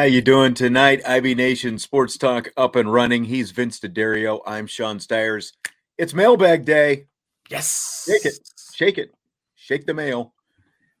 How 0.00 0.06
you 0.06 0.22
doing 0.22 0.54
tonight? 0.54 1.02
IB 1.06 1.34
Nation 1.34 1.78
Sports 1.78 2.16
Talk 2.16 2.50
up 2.56 2.74
and 2.74 2.90
running. 2.90 3.22
He's 3.22 3.50
Vince 3.50 3.78
D'Addario. 3.80 4.40
I'm 4.46 4.66
Sean 4.66 4.98
Stiers. 4.98 5.52
It's 5.98 6.14
mailbag 6.14 6.64
day. 6.64 7.04
Yes. 7.50 8.08
Shake 8.08 8.24
it. 8.24 8.38
Shake 8.72 8.96
it. 8.96 9.14
Shake 9.56 9.84
the 9.84 9.92
mail. 9.92 10.32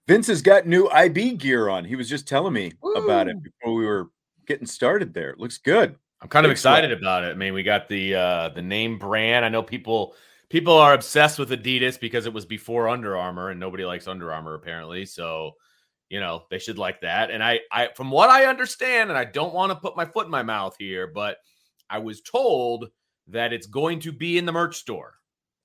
Vince 0.06 0.26
has 0.26 0.42
got 0.42 0.66
new 0.66 0.86
IB 0.90 1.36
gear 1.36 1.70
on. 1.70 1.86
He 1.86 1.96
was 1.96 2.10
just 2.10 2.28
telling 2.28 2.52
me 2.52 2.72
about 2.94 3.26
it 3.26 3.42
before 3.42 3.72
we 3.72 3.86
were 3.86 4.10
getting 4.46 4.66
started 4.66 5.14
there. 5.14 5.30
It 5.30 5.38
looks 5.38 5.56
good. 5.56 5.96
I'm 6.20 6.28
kind 6.28 6.44
of 6.44 6.52
excited 6.52 6.92
about 6.92 7.24
it. 7.24 7.30
I 7.30 7.34
mean, 7.36 7.54
we 7.54 7.62
got 7.62 7.88
the 7.88 8.14
uh 8.14 8.48
the 8.50 8.60
name 8.60 8.98
brand. 8.98 9.46
I 9.46 9.48
know 9.48 9.62
people 9.62 10.14
people 10.50 10.74
are 10.74 10.92
obsessed 10.92 11.38
with 11.38 11.48
Adidas 11.52 11.98
because 11.98 12.26
it 12.26 12.34
was 12.34 12.44
before 12.44 12.86
Under 12.86 13.16
Armour 13.16 13.48
and 13.48 13.58
nobody 13.58 13.86
likes 13.86 14.08
Under 14.08 14.30
Armour 14.30 14.52
apparently. 14.52 15.06
So, 15.06 15.52
you 16.10 16.20
know, 16.20 16.42
they 16.50 16.58
should 16.58 16.76
like 16.76 17.00
that. 17.00 17.30
And 17.30 17.42
I 17.42 17.60
I 17.72 17.88
from 17.96 18.10
what 18.10 18.28
I 18.28 18.44
understand 18.46 19.08
and 19.10 19.18
I 19.18 19.24
don't 19.24 19.54
want 19.54 19.70
to 19.72 19.76
put 19.78 19.96
my 19.96 20.04
foot 20.04 20.26
in 20.26 20.30
my 20.30 20.42
mouth 20.42 20.74
here, 20.78 21.06
but 21.06 21.38
I 21.88 21.98
was 21.98 22.20
told 22.20 22.88
that 23.28 23.52
it's 23.52 23.66
going 23.68 24.00
to 24.00 24.12
be 24.12 24.36
in 24.36 24.44
the 24.44 24.52
merch 24.52 24.76
store. 24.76 25.14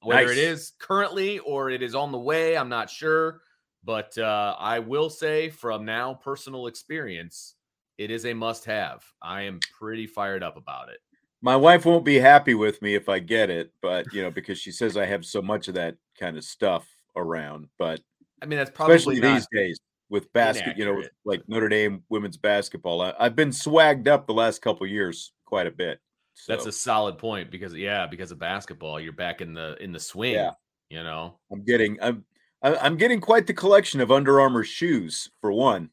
Whether 0.01 0.27
Nice. 0.27 0.37
it 0.37 0.43
is 0.43 0.73
currently 0.79 1.39
or 1.39 1.71
it 1.71 1.81
is 1.81 1.95
on 1.95 2.11
the 2.11 2.19
way, 2.19 2.55
I'm 2.55 2.69
not 2.69 2.91
sure, 2.91 3.41
but 3.83 4.15
uh 4.19 4.55
I 4.59 4.79
will 4.79 5.09
say 5.09 5.49
from 5.49 5.83
now 5.83 6.13
personal 6.13 6.67
experience, 6.67 7.55
it 7.97 8.11
is 8.11 8.25
a 8.25 8.33
must 8.33 8.65
have. 8.65 9.03
I 9.21 9.41
am 9.41 9.59
pretty 9.77 10.05
fired 10.05 10.43
up 10.43 10.57
about 10.57 10.89
it. 10.89 10.99
My 11.41 11.55
wife 11.55 11.85
won't 11.85 12.05
be 12.05 12.19
happy 12.19 12.53
with 12.53 12.81
me 12.83 12.93
if 12.95 13.09
I 13.09 13.17
get 13.19 13.49
it, 13.49 13.71
but 13.81 14.13
you 14.13 14.21
know, 14.21 14.29
because 14.31 14.59
she 14.59 14.71
says 14.71 14.95
I 14.95 15.05
have 15.05 15.25
so 15.25 15.41
much 15.41 15.67
of 15.67 15.73
that 15.73 15.95
kind 16.19 16.37
of 16.37 16.43
stuff 16.43 16.87
around. 17.15 17.67
But 17.79 17.99
I 18.43 18.45
mean, 18.45 18.59
that's 18.59 18.69
probably 18.69 18.95
especially 18.95 19.21
not- 19.21 19.33
these 19.33 19.47
days 19.51 19.79
with 20.09 20.31
basket, 20.33 20.77
you 20.77 20.85
know, 20.85 21.03
like 21.23 21.41
Notre 21.47 21.69
Dame 21.69 22.03
women's 22.09 22.37
basketball. 22.37 23.01
I, 23.01 23.13
I've 23.19 23.35
been 23.35 23.49
swagged 23.49 24.07
up 24.07 24.27
the 24.27 24.33
last 24.33 24.61
couple 24.61 24.85
years 24.87 25.33
quite 25.45 25.67
a 25.67 25.71
bit. 25.71 25.99
That's 26.47 26.65
a 26.65 26.71
solid 26.71 27.17
point 27.17 27.49
because 27.49 27.73
yeah, 27.73 28.05
because 28.07 28.31
of 28.31 28.39
basketball, 28.39 28.99
you're 28.99 29.13
back 29.13 29.41
in 29.41 29.53
the 29.53 29.81
in 29.81 29.91
the 29.91 29.99
swing. 29.99 30.33
Yeah. 30.33 30.51
You 30.89 31.03
know, 31.03 31.39
I'm 31.51 31.63
getting 31.63 31.97
I'm 32.01 32.25
I'm 32.61 32.97
getting 32.97 33.21
quite 33.21 33.47
the 33.47 33.53
collection 33.53 34.01
of 34.01 34.11
Under 34.11 34.39
Armour 34.41 34.63
shoes 34.63 35.29
for 35.41 35.51
one. 35.51 35.89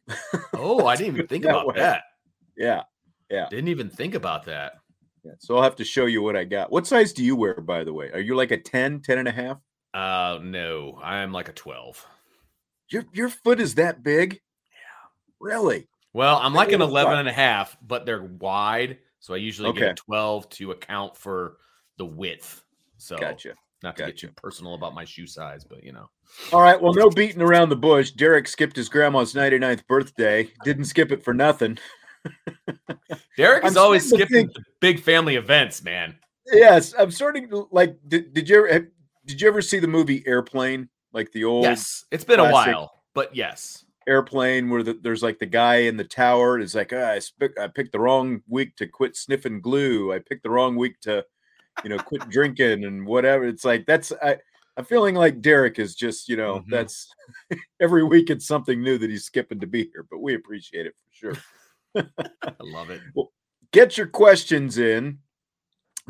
oh, 0.54 0.86
I 0.86 0.96
didn't 0.96 1.14
even 1.14 1.26
think 1.28 1.44
That 1.44 1.50
about 1.50 1.66
way. 1.68 1.74
that. 1.76 2.02
Yeah. 2.56 2.82
Yeah. 3.30 3.46
Didn't 3.50 3.68
even 3.68 3.88
think 3.88 4.14
about 4.14 4.44
that. 4.46 4.74
Yeah. 5.24 5.32
So 5.38 5.56
I'll 5.56 5.62
have 5.62 5.76
to 5.76 5.84
show 5.84 6.06
you 6.06 6.22
what 6.22 6.36
I 6.36 6.44
got. 6.44 6.72
What 6.72 6.86
size 6.86 7.12
do 7.12 7.24
you 7.24 7.36
wear, 7.36 7.60
by 7.60 7.84
the 7.84 7.92
way? 7.92 8.10
Are 8.10 8.20
you 8.20 8.34
like 8.34 8.50
a 8.50 8.58
10, 8.58 9.00
10 9.00 9.18
and 9.18 9.28
a 9.28 9.32
half? 9.32 9.58
Uh, 9.94 10.38
no, 10.42 10.98
I'm 11.02 11.32
like 11.32 11.48
a 11.48 11.52
12. 11.52 12.04
Your 12.92 13.04
your 13.12 13.28
foot 13.28 13.60
is 13.60 13.74
that 13.76 14.02
big? 14.02 14.34
Yeah. 14.34 15.08
Really? 15.40 15.88
Well, 16.12 16.38
I'm 16.42 16.52
like 16.54 16.72
an 16.72 16.82
11 16.82 17.10
fuck. 17.12 17.18
and 17.18 17.28
a 17.28 17.32
half, 17.32 17.76
but 17.82 18.04
they're 18.04 18.22
wide. 18.24 18.98
So 19.20 19.34
I 19.34 19.38
usually 19.38 19.72
get 19.72 19.92
a 19.92 19.94
12 19.94 20.48
to 20.50 20.70
account 20.72 21.16
for 21.16 21.56
the 21.96 22.04
width. 22.04 22.62
So 22.98 23.16
Gotcha. 23.16 23.54
not 23.82 23.96
to 23.96 24.02
get 24.02 24.08
Gotcha. 24.14 24.26
too 24.26 24.32
personal 24.36 24.74
about 24.74 24.94
my 24.94 25.04
shoe 25.04 25.26
size, 25.26 25.64
but 25.64 25.82
you 25.82 25.92
know. 25.92 26.10
All 26.52 26.60
right. 26.60 26.80
Well, 26.80 26.92
no 26.92 27.08
beating 27.08 27.40
around 27.40 27.68
the 27.70 27.76
bush. 27.76 28.10
Derek 28.10 28.46
skipped 28.48 28.76
his 28.76 28.88
grandma's 28.88 29.32
99th 29.34 29.86
birthday. 29.86 30.50
Didn't 30.64 30.84
skip 30.84 31.12
it 31.12 31.22
for 31.24 31.32
nothing. 31.32 31.78
Derek 33.36 33.64
is 33.64 33.76
I'm 33.76 33.82
always 33.82 34.08
skipping 34.08 34.48
think- 34.48 34.66
big 34.80 35.00
family 35.00 35.36
events, 35.36 35.82
man. 35.82 36.16
Yes, 36.52 36.92
I'm 36.98 37.10
starting 37.10 37.48
to 37.50 37.68
like. 37.70 37.96
Did, 38.08 38.34
did 38.34 38.48
you 38.48 38.66
ever 38.66 38.88
did 39.24 39.40
you 39.40 39.48
ever 39.48 39.62
see 39.62 39.78
the 39.78 39.86
movie 39.88 40.22
Airplane? 40.26 40.88
Like 41.12 41.30
the 41.32 41.44
old 41.44 41.64
Yes, 41.64 42.04
it's 42.10 42.24
been 42.24 42.40
a 42.40 42.50
while, 42.50 43.02
but 43.14 43.34
yes. 43.36 43.84
airplane 44.08 44.68
where 44.70 44.82
the, 44.82 44.94
there's 44.94 45.22
like 45.22 45.38
the 45.38 45.46
guy 45.46 45.76
in 45.76 45.96
the 45.96 46.04
tower. 46.04 46.58
is 46.58 46.74
like 46.74 46.92
ah, 46.94 47.10
I, 47.12 47.18
sp- 47.20 47.54
I 47.60 47.68
picked 47.68 47.92
the 47.92 48.00
wrong 48.00 48.42
week 48.48 48.76
to 48.76 48.86
quit 48.86 49.16
sniffing 49.16 49.60
glue. 49.60 50.12
I 50.12 50.18
picked 50.18 50.42
the 50.42 50.50
wrong 50.50 50.74
week 50.76 50.98
to, 51.02 51.24
you 51.84 51.90
know, 51.90 51.98
quit 51.98 52.28
drinking 52.30 52.84
and 52.84 53.06
whatever. 53.06 53.44
It's 53.44 53.64
like 53.64 53.86
that's 53.86 54.12
I. 54.22 54.38
I'm 54.78 54.86
feeling 54.86 55.14
like 55.14 55.42
Derek 55.42 55.78
is 55.78 55.94
just 55.94 56.30
you 56.30 56.36
know 56.36 56.60
Mhm. 56.60 56.70
that's 56.70 57.06
every 57.80 58.04
week 58.04 58.30
it's 58.30 58.46
something 58.46 58.82
new 58.82 58.96
that 58.96 59.10
he's 59.10 59.24
skipping 59.26 59.60
to 59.60 59.66
be 59.66 59.84
here, 59.92 60.06
but 60.10 60.20
we 60.20 60.34
appreciate 60.34 60.86
it 60.86 60.94
for 60.96 61.34
sure. 61.94 62.04
I 62.42 62.52
love 62.60 62.88
it. 62.88 63.02
Get 63.70 63.98
your 63.98 64.06
questions 64.06 64.78
in 64.78 65.18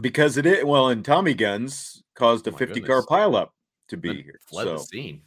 because 0.01 0.37
it 0.37 0.47
is 0.47 0.65
well, 0.65 0.91
and 0.91 1.05
Tommy 1.05 1.35
Guns 1.35 2.05
caused 2.15 2.47
a 2.47 2.51
Oh 2.51 2.53
my 2.53 2.59
50 2.59 2.81
car 2.83 3.03
goodness. 3.03 3.07
pileup 3.07 3.49
to 3.93 3.97
be 3.97 4.23
here. 4.23 4.41
Fled 4.47 4.67
the 4.67 4.79
scene. 4.79 5.23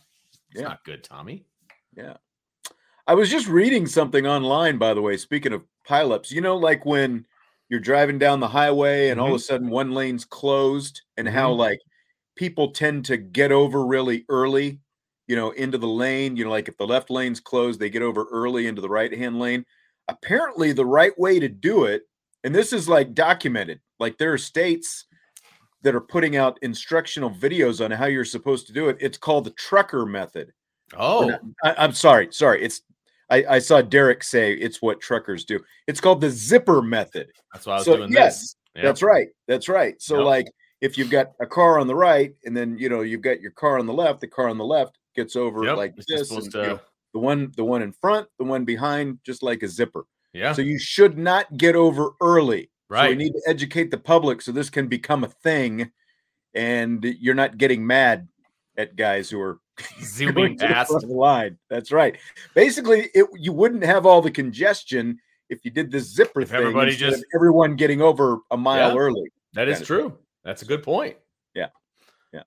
It's 0.51 0.61
yeah. 0.61 0.67
not 0.67 0.83
good, 0.83 1.03
Tommy. 1.03 1.45
Yeah. 1.95 2.17
I 3.07 3.13
was 3.13 3.29
just 3.29 3.47
reading 3.47 3.85
something 3.85 4.25
online, 4.25 4.77
by 4.77 4.93
the 4.93 5.01
way. 5.01 5.15
Speaking 5.17 5.53
of 5.53 5.63
pileups, 5.87 6.31
you 6.31 6.41
know, 6.41 6.57
like 6.57 6.85
when 6.85 7.25
you're 7.69 7.79
driving 7.79 8.17
down 8.17 8.39
the 8.39 8.47
highway 8.47 9.09
and 9.09 9.19
all 9.19 9.27
of 9.27 9.33
a 9.33 9.35
mm-hmm. 9.35 9.41
sudden 9.41 9.69
one 9.69 9.91
lane's 9.91 10.25
closed, 10.25 11.01
and 11.15 11.29
how 11.29 11.51
mm-hmm. 11.51 11.59
like 11.59 11.79
people 12.35 12.71
tend 12.71 13.05
to 13.05 13.17
get 13.17 13.51
over 13.51 13.85
really 13.85 14.25
early, 14.27 14.79
you 15.27 15.35
know, 15.35 15.51
into 15.51 15.77
the 15.77 15.87
lane. 15.87 16.35
You 16.35 16.45
know, 16.45 16.51
like 16.51 16.67
if 16.67 16.77
the 16.77 16.87
left 16.87 17.11
lane's 17.11 17.39
closed, 17.39 17.79
they 17.79 17.89
get 17.91 18.01
over 18.01 18.25
early 18.31 18.65
into 18.67 18.81
the 18.81 18.89
right 18.89 19.15
hand 19.15 19.39
lane. 19.39 19.65
Apparently, 20.07 20.71
the 20.71 20.85
right 20.85 21.17
way 21.19 21.39
to 21.39 21.47
do 21.47 21.85
it, 21.85 22.03
and 22.43 22.53
this 22.53 22.73
is 22.73 22.89
like 22.89 23.13
documented, 23.13 23.79
like 23.99 24.17
there 24.17 24.33
are 24.33 24.39
states 24.39 25.05
that 25.85 25.93
are 25.95 26.01
putting 26.01 26.35
out 26.35 26.57
instructional 26.63 27.29
videos 27.29 27.83
on 27.83 27.91
how 27.91 28.07
you're 28.07 28.25
supposed 28.25 28.65
to 28.67 28.73
do 28.73 28.89
it. 28.89 28.97
It's 28.99 29.19
called 29.19 29.45
the 29.45 29.51
trucker 29.51 30.03
method. 30.05 30.51
Oh, 30.97 31.31
I, 31.63 31.75
I'm 31.77 31.93
sorry, 31.93 32.27
sorry. 32.31 32.63
It's 32.63 32.81
I, 33.29 33.45
I 33.49 33.59
saw 33.59 33.81
Derek 33.81 34.23
say 34.23 34.53
it's 34.53 34.81
what 34.81 34.99
truckers 34.99 35.45
do. 35.45 35.59
It's 35.87 36.01
called 36.01 36.21
the 36.21 36.29
zipper 36.31 36.81
method. 36.81 37.27
that's 37.53 37.65
why 37.67 37.73
I 37.73 37.77
was 37.77 37.85
So 37.85 37.97
doing 37.97 38.11
yes, 38.11 38.41
this. 38.41 38.55
Yep. 38.75 38.83
that's 38.83 39.01
right. 39.03 39.27
That's 39.47 39.69
right. 39.69 40.01
So 40.01 40.17
Yep. 40.17 40.25
like 40.25 40.47
if 40.81 40.97
you've 40.97 41.09
got 41.11 41.27
a 41.39 41.45
car 41.45 41.79
on 41.79 41.85
the 41.87 41.95
right 41.95 42.33
and 42.45 42.57
then 42.57 42.77
you 42.79 42.89
know 42.89 43.01
you've 43.01 43.21
got 43.21 43.39
your 43.41 43.51
car 43.51 43.77
on 43.79 43.85
the 43.85 43.93
left, 43.93 44.21
the 44.21 44.27
car 44.27 44.49
on 44.49 44.57
the 44.57 44.65
left 44.65 44.97
gets 45.15 45.35
over 45.35 45.63
Yep, 45.65 45.77
like 45.77 45.93
it's 45.97 46.07
this. 46.07 46.31
and, 46.31 46.51
you 46.53 46.61
know, 46.61 46.79
the 47.13 47.19
one 47.19 47.51
the 47.55 47.63
one 47.63 47.83
in 47.83 47.91
front, 47.91 48.27
the 48.39 48.43
one 48.45 48.65
behind, 48.65 49.19
just 49.23 49.43
like 49.43 49.61
a 49.61 49.67
zipper. 49.67 50.05
Yeah. 50.33 50.53
So 50.53 50.63
you 50.63 50.79
should 50.79 51.17
not 51.17 51.55
get 51.57 51.75
over 51.75 52.09
early 52.21 52.69
So 52.91 53.09
we 53.09 53.15
need 53.15 53.33
to 53.33 53.41
educate 53.47 53.91
the 53.91 53.97
public 53.97 54.41
so 54.41 54.51
this 54.51 54.69
can 54.69 54.87
become 54.87 55.23
a 55.23 55.27
thing, 55.29 55.91
and 56.53 57.03
you're 57.03 57.35
not 57.35 57.57
getting 57.57 57.85
mad 57.85 58.27
at 58.77 58.95
guys 58.95 59.29
who 59.29 59.39
are 59.41 59.59
Zooming 60.01 60.57
to 60.59 60.67
the 60.67 60.73
past. 60.73 60.91
the 61.01 61.07
line. 61.07 61.57
That's 61.69 61.91
right. 61.91 62.17
Basically, 62.53 63.09
it 63.13 63.25
you 63.33 63.51
wouldn't 63.53 63.83
have 63.83 64.05
all 64.05 64.21
the 64.21 64.31
congestion 64.31 65.19
if 65.49 65.63
you 65.65 65.71
did 65.71 65.91
this 65.91 66.05
zipper 66.13 66.41
If 66.41 66.49
thing. 66.49 66.57
everybody 66.59 66.95
just- 66.95 67.25
everyone 67.35 67.75
getting 67.75 68.01
over 68.01 68.37
a 68.51 68.57
mile 68.57 68.93
Yeah. 68.93 68.99
early. 68.99 69.31
That 69.53 69.67
is 69.67 69.81
true. 69.81 70.17
That's 70.43 70.61
a 70.61 70.65
good 70.65 70.83
point. 70.83 71.17
Yeah. 71.53 71.67
Yeah. 72.33 72.43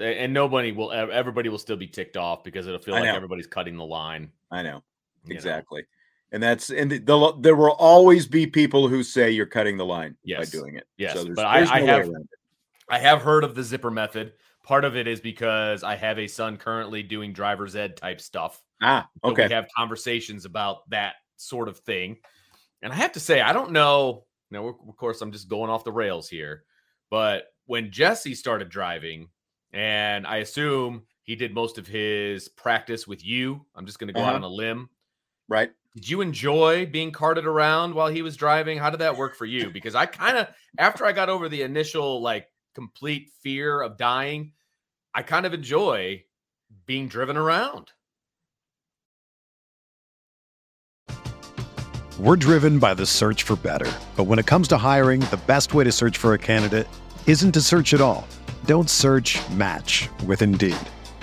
And 0.00 0.32
nobody 0.34 0.72
will. 0.72 0.92
Everybody 0.92 1.48
will 1.48 1.58
still 1.58 1.76
be 1.76 1.86
ticked 1.86 2.16
off 2.16 2.44
because 2.44 2.66
it'll 2.66 2.80
feel 2.80 2.94
like 2.94 3.04
everybody's 3.04 3.46
cutting 3.46 3.76
the 3.76 3.84
line. 3.84 4.30
I 4.50 4.62
know 4.62 4.82
you 5.26 5.34
know. 5.40 5.70
And 6.32 6.42
that's 6.42 6.70
and 6.70 6.90
the, 6.90 6.98
the, 6.98 7.32
there 7.40 7.56
will 7.56 7.72
always 7.72 8.26
be 8.26 8.46
people 8.46 8.88
who 8.88 9.02
say 9.02 9.30
you're 9.30 9.46
cutting 9.46 9.76
the 9.76 9.84
line 9.86 10.16
Yes. 10.24 10.38
by 10.50 10.58
doing 10.58 10.76
it. 10.76 10.86
Yes, 10.96 11.14
there's- 11.14 11.28
but 11.34 11.46
I- 11.46 11.58
there's 11.58 11.70
I 11.70 11.80
have- 11.82 12.10
I 12.88 12.98
have 12.98 13.22
heard 13.22 13.44
of 13.44 13.54
the 13.54 13.62
zipper 13.62 13.90
method. 13.90 14.32
Part 14.64 14.84
of 14.84 14.96
it 14.96 15.06
is 15.06 15.20
because 15.20 15.84
I 15.84 15.94
have 15.94 16.18
a 16.18 16.26
son 16.26 16.56
currently 16.56 17.02
doing 17.04 17.32
driver's 17.32 17.76
ed 17.76 17.96
type 17.96 18.20
stuff. 18.20 18.60
Ah, 18.82 19.08
So 19.24 19.30
okay. 19.30 19.46
we 19.46 19.52
have 19.54 19.66
conversations 19.76 20.44
about 20.44 20.88
that 20.90 21.14
sort 21.36 21.68
of 21.68 21.78
thing. 21.78 22.18
And 22.82 22.92
I 22.92 22.96
have 22.96 23.12
to 23.12 23.20
say, 23.20 23.40
I 23.40 23.52
don't 23.52 23.70
know. 23.72 24.24
Now, 24.50 24.66
of 24.66 24.96
course, 24.96 25.20
I'm 25.20 25.30
just 25.30 25.48
going 25.48 25.70
off 25.70 25.84
the 25.84 25.92
rails 25.92 26.28
here. 26.28 26.64
But 27.10 27.44
when 27.66 27.92
Jesse 27.92 28.34
started 28.34 28.68
driving, 28.68 29.28
and 29.72 30.26
I 30.26 30.38
assume 30.38 31.06
he 31.22 31.36
did 31.36 31.54
most 31.54 31.78
of 31.78 31.86
his 31.86 32.48
practice 32.48 33.06
with 33.06 33.24
you, 33.24 33.64
I'm 33.76 33.86
just 33.86 34.00
going 34.00 34.08
to 34.08 34.14
go 34.14 34.20
Uh-huh. 34.22 34.34
on 34.34 34.42
a 34.42 34.48
limb. 34.48 34.88
right. 35.48 35.70
Did 35.94 36.08
you 36.08 36.20
enjoy 36.20 36.86
being 36.86 37.10
carted 37.10 37.46
around 37.46 37.94
while 37.94 38.08
he 38.08 38.22
was 38.22 38.36
driving? 38.36 38.78
How 38.78 38.90
did 38.90 39.00
that 39.00 39.16
work 39.16 39.34
for 39.34 39.44
you? 39.44 39.70
Because 39.70 39.96
I 39.96 40.06
kind 40.06 40.36
of, 40.38 40.46
after 40.78 41.04
I 41.04 41.12
got 41.12 41.28
over 41.28 41.48
the 41.48 41.62
initial 41.62 42.22
like 42.22 42.46
complete 42.76 43.30
fear 43.42 43.80
of 43.80 43.98
dying, 43.98 44.52
I 45.12 45.22
kind 45.22 45.46
of 45.46 45.52
enjoy 45.52 46.22
being 46.86 47.08
driven 47.08 47.36
around. 47.36 47.90
We're 52.20 52.36
driven 52.36 52.78
by 52.78 52.94
the 52.94 53.06
search 53.06 53.42
for 53.42 53.56
better. 53.56 53.90
But 54.14 54.24
when 54.24 54.38
it 54.38 54.46
comes 54.46 54.68
to 54.68 54.76
hiring, 54.76 55.20
the 55.22 55.40
best 55.46 55.74
way 55.74 55.84
to 55.84 55.92
search 55.92 56.18
for 56.18 56.34
a 56.34 56.38
candidate 56.38 56.86
isn't 57.26 57.52
to 57.52 57.60
search 57.60 57.94
at 57.94 58.00
all. 58.00 58.28
Don't 58.66 58.88
search 58.88 59.40
match 59.50 60.08
with 60.26 60.42
Indeed. 60.42 60.76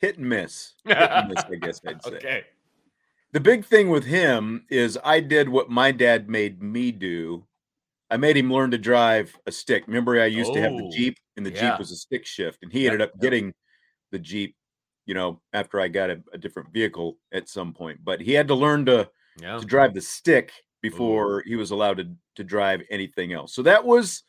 Hit 0.00 0.18
and 0.18 0.28
miss. 0.28 0.74
Hit 0.84 0.96
and 0.96 1.28
miss, 1.28 1.44
I 1.44 1.54
guess 1.56 1.80
I'd 1.86 2.02
say. 2.02 2.10
Okay. 2.16 2.44
The 3.32 3.40
big 3.40 3.64
thing 3.64 3.90
with 3.90 4.04
him 4.04 4.66
is 4.70 4.98
I 5.04 5.20
did 5.20 5.48
what 5.48 5.70
my 5.70 5.92
dad 5.92 6.28
made 6.28 6.60
me 6.62 6.90
do. 6.90 7.46
I 8.10 8.16
made 8.16 8.36
him 8.36 8.52
learn 8.52 8.72
to 8.72 8.78
drive 8.78 9.36
a 9.46 9.52
stick. 9.52 9.84
Remember, 9.86 10.20
I 10.20 10.26
used 10.26 10.52
to 10.54 10.60
have 10.60 10.76
the 10.76 10.82
Oh, 10.84 10.90
Jeep, 10.90 11.16
and 11.36 11.46
the 11.46 11.52
yeah. 11.52 11.70
Jeep 11.70 11.78
was 11.78 11.92
a 11.92 11.96
stick 11.96 12.26
shift, 12.26 12.58
and 12.62 12.72
he 12.72 12.82
Yep, 12.84 12.92
ended 12.92 13.08
up 13.08 13.12
yep. 13.14 13.20
getting 13.22 13.54
the 14.10 14.18
Jeep, 14.18 14.56
you 15.06 15.14
know, 15.14 15.40
after 15.52 15.80
I 15.80 15.86
got 15.86 16.10
a, 16.10 16.20
a 16.32 16.38
different 16.38 16.72
vehicle 16.72 17.18
at 17.32 17.48
some 17.48 17.72
point. 17.72 18.00
But 18.02 18.20
he 18.20 18.32
had 18.32 18.48
to 18.48 18.54
learn 18.54 18.84
to 18.86 19.08
Yeah. 19.40 19.58
to 19.58 19.64
drive 19.64 19.94
the 19.94 20.00
stick 20.00 20.50
before 20.82 21.42
he 21.46 21.54
was 21.54 21.70
allowed 21.70 21.98
to 21.98 22.10
to 22.34 22.42
drive 22.42 22.82
anything 22.90 23.32
else. 23.32 23.54
So 23.54 23.62
that 23.62 23.84
was 23.84 24.24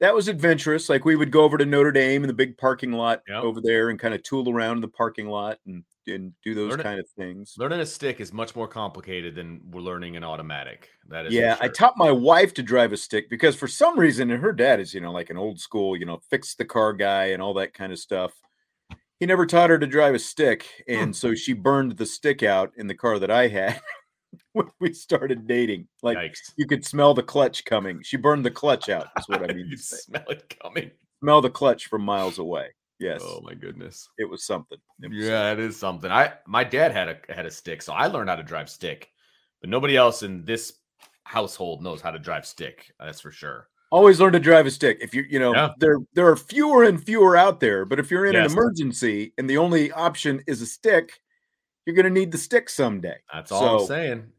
that 0.00 0.14
was 0.14 0.28
adventurous. 0.28 0.88
Like 0.88 1.04
we 1.04 1.16
would 1.16 1.30
go 1.30 1.42
over 1.42 1.58
to 1.58 1.66
Notre 1.66 1.92
Dame 1.92 2.22
in 2.24 2.28
the 2.28 2.34
big 2.34 2.56
parking 2.58 2.92
lot 2.92 3.22
Yep. 3.28 3.42
over 3.44 3.60
there 3.60 3.90
and 3.90 3.98
kind 3.98 4.14
of 4.14 4.22
tool 4.22 4.48
around 4.50 4.76
in 4.78 4.80
the 4.80 4.88
parking 4.88 5.28
lot 5.28 5.58
and 5.66 5.84
and 6.06 6.32
do 6.42 6.54
those 6.54 6.70
Learn 6.70 6.80
it- 6.80 6.82
kind 6.82 6.98
of 6.98 7.06
things. 7.16 7.54
Learning 7.58 7.78
a 7.80 7.86
stick 7.86 8.20
is 8.20 8.32
much 8.32 8.56
more 8.56 8.66
complicated 8.66 9.34
than 9.36 9.60
we're 9.70 9.82
learning 9.82 10.16
an 10.16 10.24
automatic. 10.24 10.88
That 11.08 11.26
is 11.26 11.32
Yeah, 11.34 11.56
I 11.60 11.68
taught 11.68 11.96
my 11.96 12.10
wife 12.10 12.52
to 12.54 12.62
drive 12.62 12.92
a 12.92 12.96
stick 12.96 13.28
because 13.30 13.54
for 13.54 13.68
some 13.68 13.96
reason, 13.98 14.30
and 14.30 14.42
her 14.42 14.52
dad 14.52 14.80
is, 14.80 14.92
you 14.94 15.00
know, 15.00 15.12
like 15.12 15.30
an 15.30 15.36
old 15.36 15.60
school, 15.60 15.96
you 15.96 16.06
know, 16.06 16.18
fix 16.30 16.54
the 16.56 16.64
car 16.64 16.94
guy 16.94 17.26
and 17.26 17.40
all 17.42 17.54
that 17.54 17.74
kind 17.74 17.92
of 17.92 17.98
stuff. 17.98 18.32
He 19.20 19.26
never 19.26 19.44
taught 19.46 19.70
her 19.70 19.78
to 19.78 19.86
drive 19.86 20.14
a 20.14 20.18
stick. 20.18 20.66
Hmm. 20.88 20.94
And 20.94 21.16
so 21.16 21.34
she 21.34 21.52
burned 21.52 21.92
the 21.98 22.06
stick 22.06 22.42
out 22.42 22.72
in 22.76 22.86
the 22.88 22.94
car 22.94 23.18
that 23.20 23.30
I 23.30 23.46
had 23.48 23.80
when 24.52 24.66
we 24.80 24.92
started 24.92 25.46
dating. 25.46 25.88
Like 26.02 26.18
Yikes. 26.18 26.52
you 26.56 26.66
could 26.66 26.84
smell 26.84 27.14
the 27.14 27.22
clutch 27.22 27.64
coming. 27.64 28.00
She 28.02 28.16
burned 28.16 28.44
the 28.44 28.50
clutch 28.50 28.88
out, 28.88 29.08
is 29.18 29.28
what 29.28 29.42
I 29.42 29.46
mean. 29.54 29.66
you 29.68 29.76
smell 29.76 30.24
it 30.28 30.54
coming. 30.62 30.90
Smell 31.22 31.40
the 31.40 31.50
clutch 31.50 31.86
from 31.86 32.02
miles 32.02 32.38
away. 32.38 32.68
Yes, 32.98 33.22
Oh 33.24 33.40
my 33.42 33.54
goodness. 33.54 34.08
it 34.18 34.28
was 34.28 34.44
something. 34.44 34.78
It 35.02 35.10
was 35.10 35.24
Yeah, 35.26 35.52
it 35.52 35.58
is 35.58 35.76
something. 35.76 36.10
I 36.10 36.34
my 36.46 36.64
dad 36.64 36.92
had 36.92 37.08
a 37.08 37.34
had 37.34 37.46
a 37.46 37.50
stick, 37.50 37.80
so 37.82 37.92
I 37.94 38.06
learned 38.08 38.28
how 38.28 38.36
to 38.36 38.42
drive 38.42 38.68
stick. 38.68 39.08
But 39.62 39.70
nobody 39.70 39.96
else 39.96 40.22
in 40.22 40.44
this 40.44 40.74
household 41.24 41.82
knows 41.82 42.00
how 42.00 42.10
to 42.10 42.18
drive 42.18 42.46
stick. 42.46 42.92
That's 42.98 43.20
for 43.20 43.30
sure. 43.30 43.68
always 43.92 44.20
learn 44.20 44.32
to 44.32 44.38
drive 44.40 44.66
a 44.66 44.70
stick 44.70 44.98
if 45.00 45.12
you 45.14 45.24
you 45.28 45.38
know 45.38 45.52
Yeah. 45.54 45.70
there 45.78 45.98
there 46.14 46.28
are 46.28 46.36
fewer 46.36 46.84
and 46.84 47.02
fewer 47.04 47.36
out 47.36 47.58
there 47.58 47.84
but 47.84 47.98
if 47.98 48.10
you're 48.10 48.26
in 48.26 48.34
Yes. 48.34 48.52
an 48.52 48.58
emergency 48.58 49.32
and 49.38 49.48
the 49.50 49.56
only 49.58 49.90
option 49.92 50.42
is 50.46 50.62
a 50.62 50.66
stick 50.66 51.20
you're 51.86 51.96
going 51.96 52.12
to 52.12 52.20
need 52.20 52.32
the 52.32 52.38
stick 52.38 52.68
someday 52.68 53.16
That's 53.32 53.52
all 53.52 53.80
I'm 53.80 53.86
saying. 53.86 54.32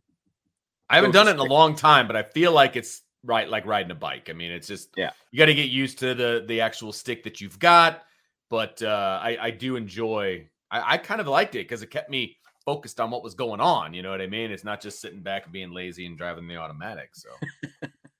I 0.89 0.95
haven't 0.95 1.12
done 1.12 1.27
it 1.27 1.31
in 1.31 1.39
a 1.39 1.43
long 1.43 1.75
time, 1.75 2.07
but 2.07 2.15
I 2.15 2.24
feel 2.24 2.51
like 2.51 2.75
it's 2.75 3.01
right 3.24 3.48
like 3.48 3.65
riding 3.65 3.91
a 3.91 3.95
bike. 3.95 4.29
I 4.29 4.33
mean, 4.33 4.51
it's 4.51 4.67
just 4.67 4.89
Yeah. 4.98 5.12
you 5.31 5.39
got 5.39 5.45
to 5.45 5.53
get 5.53 5.69
used 5.69 6.00
to 6.00 6.13
the 6.13 6.43
the 6.48 6.62
actual 6.62 6.91
stick 6.91 7.24
that 7.24 7.39
you've 7.39 7.60
got. 7.60 8.03
But 8.50 8.81
uh, 8.81 9.19
I 9.24 9.38
I 9.39 9.51
do 9.51 9.77
enjoy. 9.77 10.50
I, 10.69 10.93
I 10.93 10.98
kind 10.98 11.21
of 11.21 11.27
liked 11.27 11.55
it 11.55 11.60
because 11.60 11.81
it 11.81 11.91
kept 11.91 12.10
me 12.10 12.38
focused 12.65 13.00
on 13.00 13.10
what 13.10 13.24
was 13.24 13.33
going 13.33 13.62
on. 13.62 13.93
You 13.93 14.03
know 14.03 14.12
what 14.12 14.21
I 14.21 14.27
mean? 14.27 14.51
It's 14.51 14.65
not 14.65 14.81
just 14.81 15.00
sitting 15.00 15.21
back 15.21 15.45
and 15.45 15.53
being 15.53 15.71
lazy 15.71 16.05
and 16.05 16.17
driving 16.17 16.48
the 16.48 16.57
automatic. 16.57 17.12
So 17.13 17.29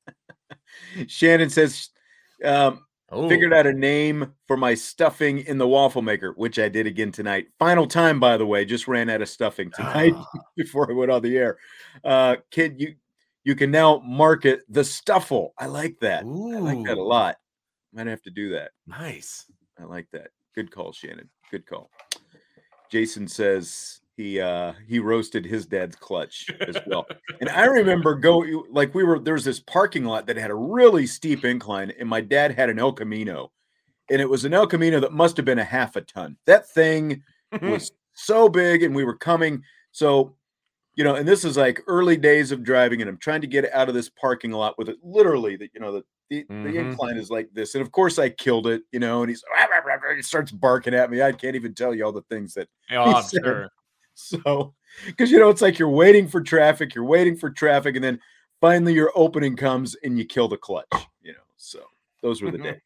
shannon 1.08 1.50
says 1.50 1.90
um, 2.44 2.86
oh, 3.12 3.30
figured 3.30 3.54
out 3.54 3.68
a 3.68 3.74
name 3.74 4.34
for 4.48 4.58
my 4.58 4.74
stuffing 4.74 5.40
in 5.40 5.58
the 5.58 5.68
waffle 5.68 6.02
maker 6.02 6.34
which 6.38 6.58
i 6.60 6.68
did 6.70 6.88
again 6.88 7.12
tonight 7.12 7.48
final 7.60 7.86
time 7.86 8.20
by 8.20 8.38
the 8.38 8.46
way 8.46 8.66
just 8.66 8.88
ran 8.88 9.10
out 9.10 9.22
of 9.22 9.30
stuffing 9.30 9.70
tonight 9.72 10.14
Ah. 10.16 10.26
before 10.56 10.90
i 10.90 10.94
went 10.94 11.12
on 11.12 11.22
the 11.22 11.38
air 11.38 11.58
uh 12.04 12.36
kid 12.50 12.80
you 12.80 12.96
you 13.44 13.56
can 13.56 13.72
now 13.72 14.00
market 14.00 14.62
the 14.70 14.84
stuffle 14.84 15.54
i 15.58 15.66
like 15.66 16.00
that 16.00 16.24
i 16.24 16.26
like 16.28 16.84
that 16.86 16.98
a 16.98 17.02
Ooh. 17.02 17.08
lot 17.08 17.38
might 17.94 18.08
have 18.08 18.22
to 18.24 18.32
do 18.32 18.50
that 18.50 18.72
nice. 18.88 19.46
I 19.80 19.86
like 19.86 20.06
that. 20.12 20.28
Good 20.54 20.70
call, 20.70 20.92
Shannon. 20.92 21.28
Good 21.50 21.66
call. 21.66 21.90
Jason 22.92 23.28
says, 23.28 24.01
he 24.18 24.40
uh 24.42 24.74
he 24.88 25.00
roasted 25.00 25.46
his 25.46 25.66
dad's 25.66 25.96
clutch 25.96 26.46
as 26.68 26.78
well. 26.88 27.06
and 27.40 27.50
I 27.50 27.66
remember 27.80 28.16
go 28.16 28.44
like 28.70 28.94
we 28.94 29.04
were 29.04 29.20
there 29.20 29.34
was 29.36 29.46
this 29.46 29.60
parking 29.60 30.06
lot 30.06 30.28
that 30.28 30.38
had 30.38 30.52
a 30.52 30.56
really 30.56 31.08
steep 31.08 31.46
incline, 31.46 31.92
and 32.00 32.08
my 32.10 32.22
dad 32.22 32.52
had 32.54 32.70
an 32.70 32.78
El 32.80 32.92
Camino, 32.94 33.52
and 34.10 34.22
it 34.22 34.30
was 34.30 34.46
an 34.46 34.54
El 34.54 34.68
Camino 34.68 35.00
that 35.00 35.14
must 35.14 35.38
have 35.38 35.46
been 35.46 35.60
a 35.60 35.64
half 35.64 35.96
a 35.96 36.02
ton. 36.02 36.38
That 36.46 36.70
thing 36.70 37.24
was 37.62 37.92
so 38.14 38.50
big, 38.50 38.84
and 38.84 38.94
we 38.96 39.04
were 39.06 39.16
coming. 39.18 39.64
So, 39.92 40.36
you 40.96 41.04
know, 41.04 41.16
and 41.16 41.28
this 41.28 41.44
is 41.46 41.56
like 41.58 41.82
early 41.88 42.18
days 42.18 42.52
of 42.52 42.64
driving, 42.64 43.02
and 43.02 43.10
I'm 43.10 43.18
trying 43.18 43.42
to 43.42 43.48
get 43.48 43.72
out 43.74 43.88
of 43.90 43.96
this 43.96 44.10
parking 44.10 44.52
lot 44.52 44.78
with 44.78 44.90
it 44.90 44.98
literally 45.04 45.56
that 45.58 45.70
you 45.74 45.80
know 45.80 45.92
the 45.94 46.04
the, 46.30 46.46
Mhm. 46.46 46.64
the 46.64 46.78
incline 46.80 47.18
is 47.18 47.30
like 47.30 47.50
this, 47.54 47.76
and 47.76 47.82
of 47.82 47.92
course 47.92 48.18
I 48.20 48.30
killed 48.30 48.68
it, 48.68 48.84
you 48.92 49.00
know, 49.00 49.22
and 49.22 49.30
he's 49.30 49.44
he 50.16 50.22
starts 50.22 50.52
barking 50.52 50.94
at 50.94 51.10
me. 51.12 51.22
I 51.22 51.32
can't 51.34 51.56
even 51.56 51.74
tell 51.74 51.94
you 51.96 52.06
all 52.06 52.12
the 52.14 52.22
things 52.24 52.54
that 52.54 52.68
Oh, 52.92 53.22
sure. 53.44 53.70
so, 54.44 54.74
because 55.06 55.32
you 55.32 55.40
know, 55.40 55.50
it's 55.50 55.62
like 55.62 55.80
you're 55.80 55.90
waiting 55.90 56.28
for 56.28 56.42
traffic, 56.42 56.94
you're 56.96 57.04
waiting 57.06 57.36
for 57.36 57.50
traffic, 57.50 57.96
and 57.96 58.04
then 58.04 58.20
finally 58.60 58.94
your 58.94 59.12
opening 59.16 59.56
comes 59.56 59.96
and 60.04 60.18
you 60.18 60.26
kill 60.26 60.48
the 60.48 60.58
clutch. 60.58 60.88
You 61.24 61.34
know, 61.34 61.40
so 61.58 61.80
those 62.22 62.42
were 62.42 62.52
the 62.52 62.58
days. 62.74 62.82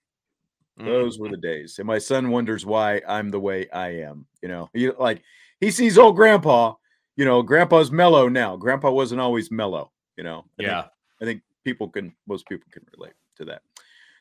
Mm. 0.79 0.85
Those 0.85 1.19
were 1.19 1.29
the 1.29 1.37
days. 1.37 1.79
And 1.79 1.87
my 1.87 1.97
son 1.97 2.29
wonders 2.31 2.65
why 2.65 3.01
I'm 3.07 3.29
the 3.29 3.39
way 3.39 3.69
I 3.69 3.89
am. 4.01 4.25
You 4.41 4.49
know, 4.49 4.69
he 4.73 4.91
like 4.91 5.21
he 5.59 5.71
sees 5.71 5.97
old 5.97 6.15
grandpa. 6.15 6.73
You 7.15 7.23
know, 7.25 7.41
grandpa's 7.41 7.91
mellow 7.91 8.27
now. 8.27 8.57
Grandpa 8.57 8.91
wasn't 8.91 9.21
always 9.21 9.49
mellow. 9.51 9.91
You 10.17 10.23
know. 10.25 10.39
I 10.39 10.41
think- 10.57 10.67
Yeah. 10.69 10.85
I 11.21 11.25
think 11.25 11.41
people 11.63 11.87
can. 11.87 12.13
Most 12.27 12.45
people 12.47 12.67
can 12.71 12.85
relate 12.97 13.13
to 13.37 13.45
that. 13.45 13.61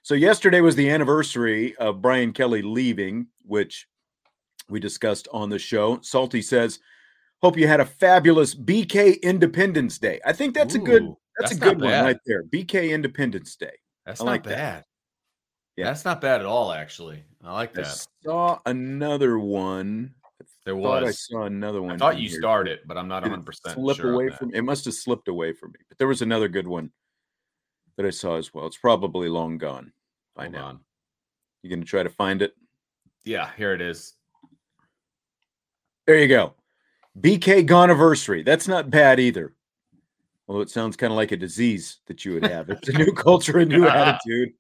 So 0.03 0.15
yesterday 0.15 0.61
was 0.61 0.77
the 0.77 0.89
anniversary 0.91 1.75
of 1.77 2.01
Brian 2.03 2.33
Kelly 2.33 2.63
leaving, 2.63 3.27
which 3.47 3.89
we 4.69 4.79
discussed 4.79 5.27
on 5.33 5.49
the 5.51 5.59
show. 5.59 5.99
Salty 6.03 6.41
says, 6.43 6.79
"Hope 7.45 7.57
you 7.59 7.67
had 7.69 7.81
a 7.81 7.85
fabulous 7.87 8.55
BK 8.55 9.21
Independence 9.23 9.99
Day." 9.99 10.21
I 10.25 10.33
think 10.33 10.55
that's 10.55 10.75
a 10.75 10.79
good. 10.79 11.03
Ooh, 11.03 11.19
That's, 11.39 11.53
a 11.53 11.57
good 11.57 11.81
one 11.81 11.91
bad. 11.91 12.05
right 12.05 12.17
there. 12.27 12.45
BK 12.45 12.91
Independence 12.91 13.55
Day. 13.57 13.77
That's 14.07 14.21
I 14.21 14.25
not 14.25 14.31
like 14.31 14.43
that. 14.45 14.51
bad. 14.57 14.85
Yeah. 15.77 15.85
That's 15.87 16.05
not 16.05 16.21
bad 16.21 16.41
at 16.41 16.47
all, 16.47 16.73
actually. 16.73 17.25
I 17.43 17.53
like 17.53 17.77
I 17.79 17.83
that. 17.83 18.07
saw 18.25 18.59
another 18.67 19.39
one. 19.39 20.15
There 20.65 20.77
was. 20.77 21.05
I 21.07 21.11
saw 21.11 21.43
another 21.45 21.83
one. 21.83 21.93
I 21.93 21.97
thought 21.99 22.19
you 22.19 22.29
here, 22.31 22.39
started, 22.39 22.81
but 22.87 22.97
I'm 22.97 23.09
not 23.09 23.23
100 23.23 23.45
percent 23.45 23.75
slip 23.75 23.97
sure. 23.99 24.13
away 24.15 24.31
from 24.31 24.55
it 24.55 24.63
must 24.63 24.85
have 24.87 24.95
slipped 24.95 25.29
away 25.29 25.53
from 25.53 25.73
me 25.73 25.81
but 25.89 25.99
there 25.99 26.09
was 26.09 26.23
another 26.23 26.49
good 26.49 26.67
one 26.67 26.91
that 27.97 28.07
i 28.07 28.11
saw 28.11 28.37
as 28.37 28.53
well 28.55 28.67
it's 28.67 28.79
probably 28.79 29.29
long 29.29 29.59
gone 29.59 29.93
by 30.35 30.45
Hold 30.45 30.55
now 30.55 30.65
on. 30.67 30.81
you 31.63 31.71
gonna 31.71 31.85
try 31.85 32.03
to 32.03 32.09
find 32.09 32.41
it 32.43 32.55
Yeah, 33.25 33.51
here 33.57 33.73
it 33.75 33.81
is. 33.83 34.15
there 36.07 36.19
you 36.19 36.29
go 36.29 36.55
bk 37.21 37.67
goniversary 37.67 38.45
that's 38.45 38.67
not 38.69 38.91
bad 38.91 39.19
either 39.21 39.55
although 40.49 40.61
it 40.61 40.71
sounds 40.71 40.97
kind 40.97 41.13
of 41.13 41.17
like 41.17 41.33
a 41.33 41.37
disease 41.37 41.99
that 42.07 42.25
you 42.25 42.35
would 42.35 42.47
have 42.47 42.69
it's 42.71 42.89
a 42.89 42.93
new 42.93 43.13
culture 43.13 43.59
a 43.59 43.65
new 43.65 43.87
attitude 43.89 44.53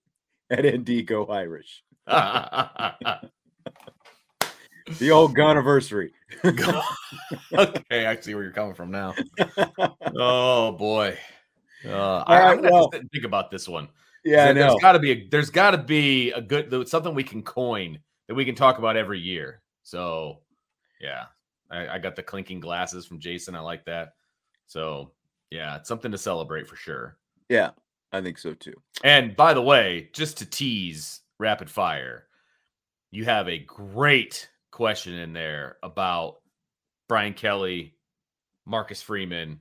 at 0.50 0.64
nd 0.64 1.06
go 1.06 1.26
irish 1.26 1.82
the 2.06 3.30
old 5.11 5.34
goniversary 5.37 6.11
okay, 6.44 8.06
I 8.06 8.16
see 8.20 8.34
where 8.34 8.42
you're 8.42 8.52
coming 8.52 8.75
from 8.75 8.90
now. 8.90 9.14
Oh 10.16 10.73
boy. 10.73 11.16
Uh, 11.87 11.90
All 11.92 12.25
I, 12.26 12.40
right, 12.54 12.64
have 12.64 12.73
well- 12.73 12.90
think 12.90 13.25
about 13.25 13.50
this 13.52 13.68
one. 13.68 13.88
yeah 14.25 14.46
i 14.49 14.52
There- 14.52 14.54
know 14.54 14.61
There's 14.70 14.80
got 14.82 14.92
to 14.92 14.99
be 14.99 15.11
a, 15.12 15.28
there's 15.30 15.50
got 15.50 15.70
to 15.73 15.78
be 15.78 16.32
a 16.32 16.40
good 16.40 16.88
something 16.88 17.14
we 17.14 17.23
can 17.25 17.42
coin 17.42 17.99
that 18.26 18.34
we 18.34 18.44
can 18.44 18.54
talk 18.56 18.78
about 18.78 18.96
every 18.96 19.20
year. 19.20 19.61
So, 19.84 20.40
yeah, 21.00 21.26
I, 21.71 21.88
I 21.88 21.99
got 21.99 22.16
the 22.16 22.23
clinking 22.23 22.61
glasses 22.61 23.06
from 23.06 23.18
Jason. 23.18 23.54
I 23.54 23.61
like 23.61 23.85
that. 23.87 24.14
So, 24.66 25.12
yeah, 25.50 25.76
it's 25.76 25.88
something 25.88 26.12
to 26.12 26.18
celebrate 26.18 26.68
for 26.68 26.76
sure. 26.76 27.16
yeah 27.49 27.71
i 28.12 28.21
think 28.21 28.38
so 28.38 28.54
too 28.54 28.75
And 29.02 29.37
by 29.37 29.54
the 29.54 29.62
way, 29.62 30.09
just 30.12 30.38
to 30.38 30.47
tease 30.47 31.21
rapid 31.38 31.68
fire, 31.68 32.26
you 33.11 33.25
have 33.25 33.49
a 33.49 33.59
great 33.59 34.49
question 34.71 35.14
in 35.14 35.33
there 35.33 35.76
about 35.83 36.37
Brian 37.09 37.35
Kelly, 37.35 37.94
Marcus 38.66 39.02
Freeman, 39.02 39.61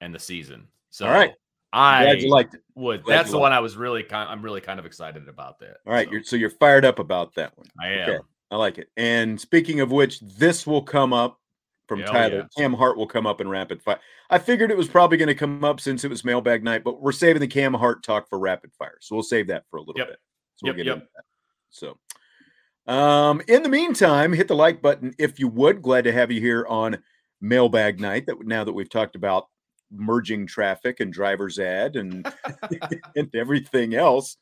and 0.00 0.14
the 0.14 0.18
season. 0.18 0.68
So, 0.90 1.06
all 1.06 1.12
right 1.12 1.32
I 1.72 2.04
glad 2.04 2.22
you 2.22 2.30
liked 2.30 2.54
it 2.54 2.62
would. 2.74 3.02
Glad 3.02 3.18
That's 3.18 3.30
the 3.30 3.38
one 3.38 3.52
I 3.52 3.60
was 3.60 3.76
really 3.76 4.02
kind. 4.02 4.28
I'm 4.30 4.42
really 4.42 4.60
kind 4.62 4.78
of 4.78 4.86
excited 4.86 5.28
about 5.28 5.58
that. 5.58 5.78
all 5.86 5.92
right 5.92 6.06
So, 6.06 6.12
you're 6.12 6.22
so 6.22 6.36
you're 6.36 6.50
fired 6.50 6.84
up 6.84 6.98
about 6.98 7.34
that 7.34 7.56
one 7.56 7.66
I 7.80 7.88
am. 7.88 8.10
Okay. 8.10 8.18
I 8.50 8.56
like 8.56 8.78
it. 8.78 8.88
And 8.96 9.40
speaking 9.40 9.80
of 9.80 9.90
which, 9.90 10.20
this 10.20 10.66
will 10.66 10.82
come 10.82 11.12
up 11.12 11.38
from 11.86 12.00
Hell 12.00 12.12
Tyler. 12.12 12.36
yeah. 12.36 12.42
Cam 12.56 12.72
Hart 12.74 12.96
will 12.96 13.06
come 13.06 13.26
up 13.26 13.40
in 13.40 13.48
rapid 13.48 13.82
fire. 13.82 13.98
I 14.30 14.38
figured 14.38 14.70
it 14.70 14.76
was 14.76 14.88
probably 14.88 15.16
going 15.16 15.28
to 15.28 15.34
come 15.34 15.64
up 15.64 15.80
since 15.80 16.04
it 16.04 16.08
was 16.08 16.24
mailbag 16.24 16.62
night, 16.62 16.84
but 16.84 17.00
we're 17.00 17.12
saving 17.12 17.40
the 17.40 17.46
Cam 17.46 17.72
Hart 17.74 18.02
talk 18.02 18.28
for 18.28 18.38
rapid 18.38 18.72
fire. 18.78 18.98
So 19.00 19.14
we'll 19.14 19.22
save 19.22 19.46
that 19.48 19.64
for 19.70 19.78
a 19.78 19.80
little 19.80 19.98
Yep. 19.98 20.08
bit. 20.08 20.18
So 20.56 20.66
Yep, 20.66 20.76
we'll 20.76 20.84
get 20.84 20.86
yep. 20.90 20.96
into 20.96 21.08
that. 21.16 21.24
So 21.70 21.98
um 22.92 23.42
in 23.48 23.62
the 23.62 23.68
meantime, 23.68 24.32
hit 24.32 24.48
the 24.48 24.54
like 24.56 24.80
button 24.80 25.14
if 25.18 25.38
you 25.38 25.48
would. 25.48 25.82
Glad 25.82 26.04
to 26.04 26.12
have 26.12 26.30
you 26.32 26.40
here 26.40 26.66
on 26.68 26.98
mailbag 27.40 28.00
night. 28.00 28.26
That 28.26 28.36
now 28.46 28.64
that 28.64 28.72
we've 28.72 28.88
talked 28.88 29.14
about 29.16 29.48
merging 29.90 30.46
traffic 30.46 31.00
and 31.00 31.12
driver's 31.12 31.58
ad 31.58 31.96
and 31.96 32.26
and 33.16 33.34
everything 33.34 33.94
else. 33.94 34.36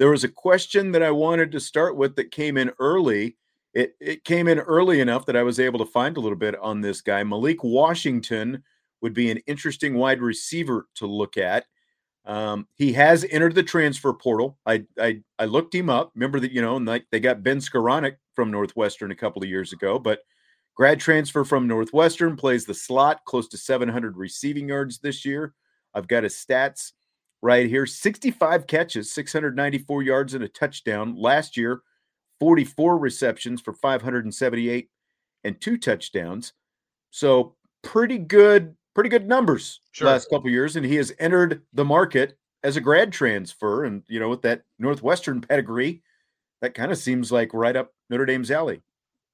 There 0.00 0.10
was 0.10 0.24
a 0.24 0.28
question 0.28 0.92
that 0.92 1.02
I 1.02 1.10
wanted 1.10 1.52
to 1.52 1.60
start 1.60 1.94
with 1.94 2.16
that 2.16 2.30
came 2.30 2.56
in 2.56 2.72
early. 2.78 3.36
It 3.74 3.96
it 4.00 4.24
came 4.24 4.48
in 4.48 4.58
early 4.58 4.98
enough 5.00 5.26
that 5.26 5.36
I 5.36 5.42
was 5.42 5.60
able 5.60 5.78
to 5.78 5.84
find 5.84 6.16
a 6.16 6.20
little 6.20 6.38
bit 6.38 6.56
on 6.56 6.80
this 6.80 7.02
guy. 7.02 7.22
Malik 7.22 7.62
Washington 7.62 8.64
would 9.02 9.12
be 9.12 9.30
an 9.30 9.42
interesting 9.46 9.94
wide 9.94 10.22
receiver 10.22 10.88
to 10.94 11.06
look 11.06 11.36
at. 11.36 11.66
Um, 12.24 12.66
he 12.76 12.94
has 12.94 13.26
entered 13.30 13.54
the 13.54 13.62
transfer 13.62 14.14
portal. 14.14 14.58
I, 14.64 14.86
I 14.98 15.20
I 15.38 15.44
looked 15.44 15.74
him 15.74 15.90
up. 15.90 16.12
Remember 16.14 16.40
that 16.40 16.52
you 16.52 16.62
know, 16.62 16.76
and 16.76 16.86
like 16.86 17.04
they 17.12 17.20
got 17.20 17.42
Ben 17.42 17.58
Skowronek 17.58 18.16
from 18.34 18.50
Northwestern 18.50 19.10
a 19.10 19.16
couple 19.16 19.42
of 19.42 19.50
years 19.50 19.74
ago, 19.74 19.98
but 19.98 20.20
grad 20.76 20.98
transfer 20.98 21.44
from 21.44 21.68
Northwestern 21.68 22.36
plays 22.36 22.64
the 22.64 22.72
slot, 22.72 23.20
close 23.26 23.48
to 23.48 23.58
700 23.58 24.16
receiving 24.16 24.70
yards 24.70 24.98
this 24.98 25.26
year. 25.26 25.52
I've 25.92 26.08
got 26.08 26.22
his 26.22 26.36
stats 26.36 26.92
right 27.42 27.66
here 27.68 27.86
65 27.86 28.66
catches, 28.66 29.12
694 29.12 30.02
yards, 30.02 30.34
and 30.34 30.44
a 30.44 30.48
touchdown. 30.48 31.14
Last 31.16 31.56
year, 31.56 31.82
44 32.40 32.98
receptions 32.98 33.60
for 33.60 33.72
578 33.72 34.88
and 35.44 35.60
two 35.60 35.76
touchdowns. 35.78 36.52
So 37.10 37.56
pretty 37.82 38.18
good, 38.18 38.76
pretty 38.94 39.10
good 39.10 39.26
numbers 39.28 39.80
Sure. 39.92 40.08
last 40.08 40.30
couple 40.30 40.46
of 40.48 40.52
years. 40.52 40.76
And 40.76 40.84
he 40.84 40.96
has 40.96 41.12
entered 41.18 41.62
the 41.72 41.84
market 41.84 42.36
as 42.62 42.76
a 42.76 42.80
grad 42.80 43.12
transfer. 43.12 43.84
And 43.84 44.02
you 44.08 44.20
know, 44.20 44.28
with 44.28 44.42
that 44.42 44.62
Northwestern 44.78 45.40
pedigree, 45.40 46.02
that 46.60 46.74
kind 46.74 46.92
of 46.92 46.98
seems 46.98 47.32
like 47.32 47.54
right 47.54 47.76
up 47.76 47.92
Notre 48.10 48.26
Dame's 48.26 48.50
alley. 48.50 48.82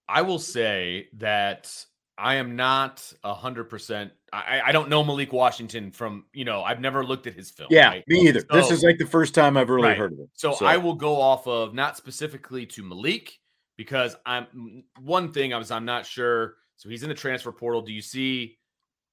I 0.09 0.23
will 0.23 0.39
say 0.39 1.09
that 1.15 1.85
I 2.17 2.37
am 2.37 2.55
not 2.55 3.13
a 3.25 3.35
hundred 3.35 3.65
percent. 3.65 4.13
I 4.33 4.61
I 4.67 4.73
don't 4.73 4.89
know 4.89 5.05
Malik 5.05 5.33
Washington 5.33 5.91
from 5.91 6.25
you 6.33 6.45
know 6.45 6.63
I've 6.63 6.81
never 6.81 7.05
looked 7.05 7.27
at 7.27 7.35
his 7.35 7.51
film. 7.51 7.69
Yeah, 7.71 7.89
right? 7.89 8.05
me 8.09 8.29
either. 8.29 8.43
this 8.51 8.71
is 8.71 8.83
like 8.83 8.99
the 8.99 9.07
first 9.07 9.35
time 9.35 9.57
I've 9.57 9.71
really 9.71 9.89
Right. 9.89 9.99
heard 9.99 10.13
of 10.13 10.21
it. 10.21 10.29
So, 10.35 10.55
I 10.65 10.77
will 10.77 10.95
go 10.95 11.21
off 11.21 11.47
of 11.47 11.75
not 11.75 11.97
specifically 11.97 12.67
to 12.67 12.83
Malik 12.83 13.39
because 13.77 14.17
I'm 14.27 14.85
one 15.01 15.33
thing 15.33 15.55
I 15.55 15.59
was 15.59 15.71
I'm 15.71 15.85
not 15.85 16.07
sure. 16.07 16.57
So 16.77 16.89
he's 16.89 17.03
in 17.03 17.09
the 17.09 17.15
transfer 17.15 17.53
portal. 17.53 17.83
Do 17.83 17.93
you 17.93 18.03
see 18.03 18.59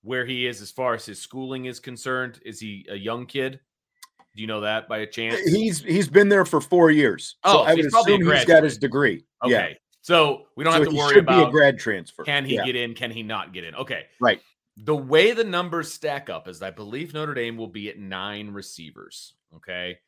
where 0.01 0.25
he 0.25 0.47
is 0.47 0.61
as 0.61 0.71
far 0.71 0.93
as 0.93 1.05
his 1.05 1.19
schooling 1.19 1.65
is 1.65 1.79
concerned? 1.79 2.39
Is 2.45 2.59
he 2.59 2.85
a 2.89 2.95
young 2.95 3.25
kid? 3.25 3.59
Do 4.35 4.41
you 4.41 4.47
know 4.47 4.61
that 4.61 4.89
by 4.89 4.99
a 4.99 5.03
uh, 5.03 5.07
chance? 5.07 5.39
He's 5.41 5.81
he's 5.81 6.07
been 6.07 6.27
there 6.27 6.45
for 6.45 6.59
four 6.59 6.89
years. 6.91 7.37
Oh, 7.43 7.51
so 7.51 7.57
so 7.57 7.63
I 7.63 7.73
would 7.75 7.89
probably 7.89 8.13
assume 8.15 8.31
he's 8.31 8.45
got 8.45 8.63
his 8.63 8.77
degree. 8.77 9.23
okay. 9.43 9.51
Yeah. 9.51 9.73
So 10.01 10.47
we 10.57 10.65
don't 10.65 10.73
so 10.73 10.79
have 10.79 10.89
to 10.89 10.95
worry 10.95 11.19
about 11.19 11.45
be 11.45 11.49
a 11.49 11.51
grad 11.51 11.79
transfer. 11.79 12.23
can 12.23 12.43
he 12.43 12.55
Yeah. 12.55 12.65
get 12.65 12.75
in, 12.75 12.93
can 12.93 13.09
he 13.09 13.23
not 13.23 13.53
get 13.53 13.63
in? 13.63 13.73
Okay. 13.75 14.07
Right. 14.19 14.41
The 14.77 14.95
way 14.95 15.33
the 15.33 15.43
numbers 15.43 15.93
stack 15.93 16.29
up 16.29 16.47
is 16.47 16.61
I 16.61 16.71
believe 16.71 17.13
Notre 17.13 17.33
Dame 17.33 17.57
will 17.57 17.67
be 17.67 17.89
at 17.89 17.99
nine 17.99 18.49
receivers. 18.49 19.33
Okay. 19.55 19.99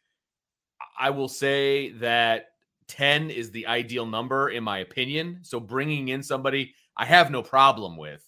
I 1.00 1.10
will 1.12 1.28
say 1.28 1.92
that 1.92 2.48
10 2.88 3.30
is 3.30 3.52
the 3.52 3.68
ideal 3.68 4.06
number, 4.06 4.50
in 4.50 4.64
my 4.64 4.80
opinion. 4.80 5.40
So 5.44 5.60
bringing 5.60 6.10
in 6.10 6.24
somebody 6.24 6.74
I 6.98 7.06
have 7.06 7.32
no 7.32 7.42
problem 7.42 7.98
with. 7.98 8.28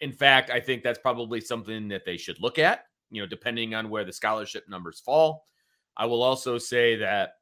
In 0.00 0.12
fact, 0.12 0.50
I 0.50 0.60
think 0.60 0.82
that's 0.82 0.98
probably 0.98 1.40
something 1.40 1.88
that 1.88 2.04
they 2.04 2.16
should 2.16 2.40
look 2.40 2.58
at, 2.58 2.86
you 3.10 3.20
know, 3.20 3.26
depending 3.26 3.74
on 3.74 3.90
where 3.90 4.04
the 4.04 4.12
scholarship 4.12 4.68
numbers 4.68 5.00
fall. 5.00 5.46
I 5.96 6.06
will 6.06 6.22
also 6.22 6.58
say 6.58 6.96
that 6.96 7.34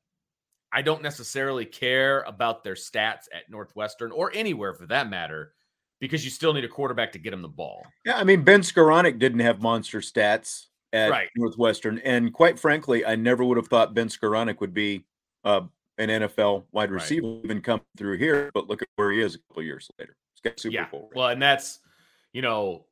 I 0.72 0.82
don't 0.82 1.02
necessarily 1.02 1.64
care 1.64 2.22
about 2.22 2.62
their 2.62 2.74
stats 2.74 3.24
at 3.32 3.50
Northwestern 3.50 4.12
or 4.12 4.30
anywhere 4.34 4.74
for 4.74 4.86
that 4.86 5.10
matter, 5.10 5.52
because 6.00 6.24
you 6.24 6.30
still 6.30 6.52
need 6.52 6.64
a 6.64 6.68
quarterback 6.68 7.12
to 7.12 7.18
get 7.18 7.32
him 7.32 7.42
the 7.42 7.48
ball. 7.48 7.86
Yeah, 8.04 8.16
I 8.18 8.24
mean 8.24 8.42
Ben 8.42 8.60
Skowronek 8.62 9.18
didn't 9.18 9.40
have 9.40 9.62
monster 9.62 10.00
stats 10.00 10.66
at 10.92 11.10
Right. 11.10 11.28
Northwestern, 11.36 11.98
and 11.98 12.32
quite 12.32 12.58
frankly, 12.58 13.04
I 13.06 13.16
never 13.16 13.44
would 13.44 13.56
have 13.56 13.68
thought 13.68 13.94
Ben 13.94 14.08
Skowronek 14.08 14.60
would 14.60 14.74
be 14.74 15.04
uh, 15.44 15.62
an 15.98 16.08
NFL 16.08 16.64
wide 16.72 16.90
Right. 16.90 17.00
receiver 17.00 17.40
even 17.44 17.60
come 17.60 17.80
through 17.96 18.18
here. 18.18 18.50
But 18.54 18.68
look 18.68 18.82
at 18.82 18.88
where 18.96 19.12
he 19.12 19.20
is 19.20 19.34
a 19.34 19.38
couple 19.48 19.62
years 19.62 19.88
later. 19.98 20.16
He's 20.34 20.50
got 20.50 20.58
Super 20.58 20.74
yeah. 20.74 20.88
Bowl. 20.88 21.10
Well, 21.14 21.28
and 21.28 21.40
that's 21.40 21.80
you 22.32 22.42
know, 22.42 22.86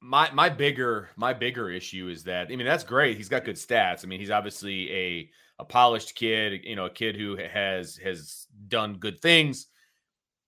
my 0.00 0.30
my 0.32 0.48
bigger 0.48 1.08
my 1.16 1.32
bigger 1.32 1.70
issue 1.70 2.08
is 2.08 2.24
that 2.24 2.48
I 2.50 2.56
mean 2.56 2.66
that's 2.66 2.84
great. 2.84 3.16
He's 3.16 3.28
got 3.28 3.44
good 3.44 3.56
stats. 3.56 4.04
I 4.04 4.08
mean, 4.08 4.20
he's 4.20 4.30
obviously 4.30 4.92
a 4.92 5.30
a 5.58 5.64
polished 5.64 6.14
kid, 6.14 6.60
you 6.64 6.76
know, 6.76 6.86
a 6.86 6.90
kid 6.90 7.16
who 7.16 7.36
has 7.36 7.96
has 7.96 8.46
done 8.68 8.94
good 8.94 9.20
things, 9.20 9.66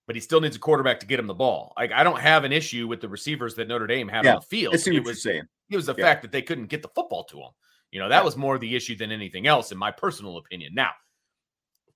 but 0.07 0.15
he 0.15 0.21
still 0.21 0.41
needs 0.41 0.55
a 0.55 0.59
quarterback 0.59 0.99
to 1.01 1.05
get 1.05 1.19
him 1.19 1.27
the 1.27 1.33
ball. 1.33 1.73
Like 1.77 1.91
I 1.91 2.03
don't 2.03 2.19
have 2.19 2.45
an 2.45 2.53
issue 2.53 2.87
with 2.87 3.01
the 3.01 3.09
receivers 3.09 3.53
that 3.55 3.67
Notre 3.67 3.85
Dame 3.85 4.07
had 4.07 4.25
yeah, 4.25 4.35
on 4.35 4.39
the 4.39 4.45
field. 4.45 4.73
I 4.73 4.77
see 4.77 4.91
what 4.91 4.97
it 4.97 5.05
was, 5.05 5.21
saying. 5.21 5.43
It 5.69 5.75
was 5.75 5.85
the 5.85 5.95
Yeah. 5.95 6.05
fact 6.05 6.21
that 6.23 6.31
they 6.31 6.41
couldn't 6.41 6.67
get 6.67 6.81
the 6.81 6.87
football 6.87 7.25
to 7.25 7.41
him. 7.41 7.51
You 7.91 7.99
know, 7.99 8.09
that 8.09 8.19
Yeah. 8.19 8.23
was 8.23 8.37
more 8.37 8.57
the 8.57 8.75
issue 8.75 8.95
than 8.95 9.11
anything 9.11 9.47
else, 9.47 9.71
in 9.71 9.77
my 9.77 9.91
personal 9.91 10.37
opinion. 10.37 10.73
Now, 10.73 10.91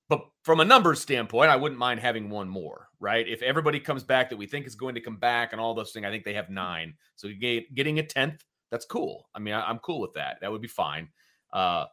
but 0.09 0.25
from 0.43 0.59
a 0.59 0.65
numbers 0.65 0.99
standpoint, 0.99 1.49
I 1.49 1.55
wouldn't 1.55 1.79
mind 1.79 2.01
having 2.01 2.29
one 2.29 2.49
more, 2.49 2.89
right? 2.99 3.25
If 3.25 3.41
everybody 3.41 3.79
comes 3.79 4.03
back 4.03 4.29
that 4.29 4.37
we 4.37 4.45
think 4.45 4.67
is 4.67 4.75
going 4.75 4.95
to 4.95 5.01
come 5.01 5.15
back 5.15 5.53
and 5.53 5.61
all 5.61 5.73
those 5.73 5.93
things, 5.93 6.05
I 6.05 6.09
think 6.09 6.25
they 6.25 6.33
have 6.33 6.49
nine. 6.49 6.95
So 7.15 7.29
get, 7.39 7.73
getting 7.73 7.99
a 7.99 8.03
tenth, 8.03 8.43
that's 8.71 8.85
cool. 8.85 9.29
I 9.33 9.39
mean, 9.39 9.53
I, 9.53 9.69
am 9.69 9.79
cool 9.79 10.01
with 10.01 10.13
that. 10.15 10.39
That 10.41 10.51
would 10.51 10.61
be 10.61 10.67
fine. 10.67 11.07
Uh, 11.53 11.85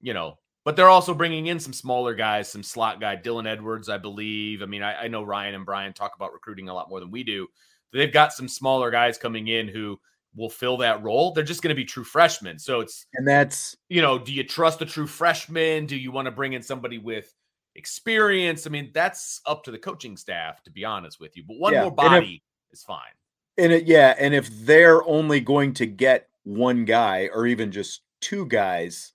you 0.00 0.12
know, 0.12 0.38
but 0.64 0.76
they're 0.76 0.88
also 0.88 1.14
bringing 1.14 1.46
in 1.46 1.58
some 1.60 1.72
smaller 1.72 2.14
guys, 2.14 2.50
some 2.50 2.62
slot 2.62 3.00
guy, 3.00 3.16
Dylan 3.16 3.46
Edwards, 3.48 3.88
I 3.88 3.98
believe. 3.98 4.62
I 4.62 4.66
mean, 4.66 4.82
I, 4.82 5.04
I 5.04 5.08
know 5.08 5.22
Ryan 5.22 5.54
and 5.54 5.66
Brian 5.66 5.92
talk 5.92 6.14
about 6.16 6.32
recruiting 6.32 6.68
a 6.68 6.74
lot 6.74 6.88
more 6.88 7.00
than 7.00 7.10
we 7.10 7.24
do. 7.24 7.48
They've 7.92 8.12
got 8.12 8.32
some 8.32 8.48
smaller 8.48 8.90
guys 8.90 9.18
coming 9.18 9.48
in 9.48 9.68
who 9.68 10.00
will 10.34 10.48
fill 10.48 10.78
that 10.78 11.02
role. 11.02 11.32
They're 11.32 11.44
just 11.44 11.60
going 11.62 11.74
to 11.74 11.80
be 11.80 11.84
true 11.84 12.04
freshmen. 12.04 12.58
So 12.58 12.80
it's 12.80 13.06
And 13.14 13.28
that's 13.28 13.76
you 13.88 14.00
know, 14.00 14.18
do 14.18 14.32
you 14.32 14.44
trust 14.44 14.80
a 14.80 14.86
true 14.86 15.06
freshman? 15.06 15.84
Do 15.86 15.96
you 15.96 16.10
want 16.10 16.24
to 16.26 16.30
bring 16.32 16.54
in 16.54 16.62
somebody 16.62 16.96
with 16.98 17.34
experience? 17.74 18.66
I 18.66 18.70
mean, 18.70 18.90
that's 18.94 19.40
up 19.46 19.64
to 19.64 19.70
the 19.70 19.78
coaching 19.78 20.16
staff, 20.16 20.62
to 20.62 20.70
be 20.70 20.84
honest 20.84 21.20
with 21.20 21.36
you. 21.36 21.44
But 21.46 21.58
one 21.58 21.72
Yeah, 21.74 21.80
more 21.82 21.88
and 21.88 21.92
if- 21.92 21.96
body 21.96 22.42
is 22.72 22.82
fine. 22.82 23.12
and 23.58 23.72
it, 23.72 23.84
yeah, 23.84 24.14
and 24.18 24.32
if 24.34 24.48
they're 24.64 25.04
only 25.06 25.40
going 25.40 25.74
to 25.74 25.86
get 25.86 26.28
one 26.44 26.84
guy 26.86 27.28
or 27.34 27.46
even 27.46 27.70
just 27.70 28.00
two 28.20 28.46
guys, 28.46 29.11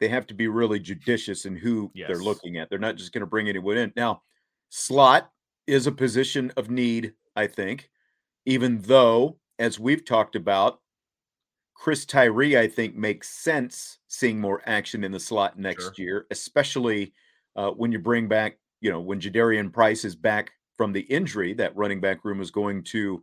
they 0.00 0.08
have 0.08 0.26
to 0.28 0.34
be 0.34 0.48
really 0.48 0.78
judicious 0.78 1.44
in 1.46 1.56
who 1.56 1.90
they're 2.08 2.18
looking 2.22 2.58
at. 2.58 2.68
They're 2.70 2.78
not 2.78 2.96
just 2.96 3.12
going 3.12 3.20
to 3.20 3.26
bring 3.26 3.48
anyone 3.48 3.76
in. 3.76 3.92
Now, 3.96 4.22
slot 4.68 5.30
is 5.66 5.86
a 5.86 5.92
position 5.92 6.52
of 6.56 6.70
need, 6.70 7.14
I 7.34 7.46
think, 7.46 7.90
even 8.44 8.80
though, 8.82 9.38
as 9.58 9.80
we've 9.80 10.04
talked 10.04 10.36
about, 10.36 10.80
Chris 11.74 12.04
Tyree, 12.06 12.58
I 12.58 12.68
think, 12.68 12.94
makes 12.94 13.28
sense 13.28 13.98
seeing 14.08 14.40
more 14.40 14.62
action 14.66 15.04
in 15.04 15.12
the 15.12 15.20
slot 15.20 15.58
next 15.58 15.84
Sure. 15.84 15.92
year, 15.96 16.26
especially 16.30 17.12
uh, 17.54 17.70
when 17.70 17.92
you 17.92 17.98
bring 17.98 18.28
back, 18.28 18.58
you 18.80 18.90
know, 18.90 19.00
when 19.00 19.20
Jadarian 19.20 19.72
Price 19.72 20.04
is 20.04 20.16
back 20.16 20.52
from 20.76 20.92
the 20.92 21.00
injury, 21.02 21.54
that 21.54 21.76
running 21.76 22.00
back 22.00 22.24
room 22.24 22.40
is 22.40 22.50
going 22.50 22.82
to 22.84 23.22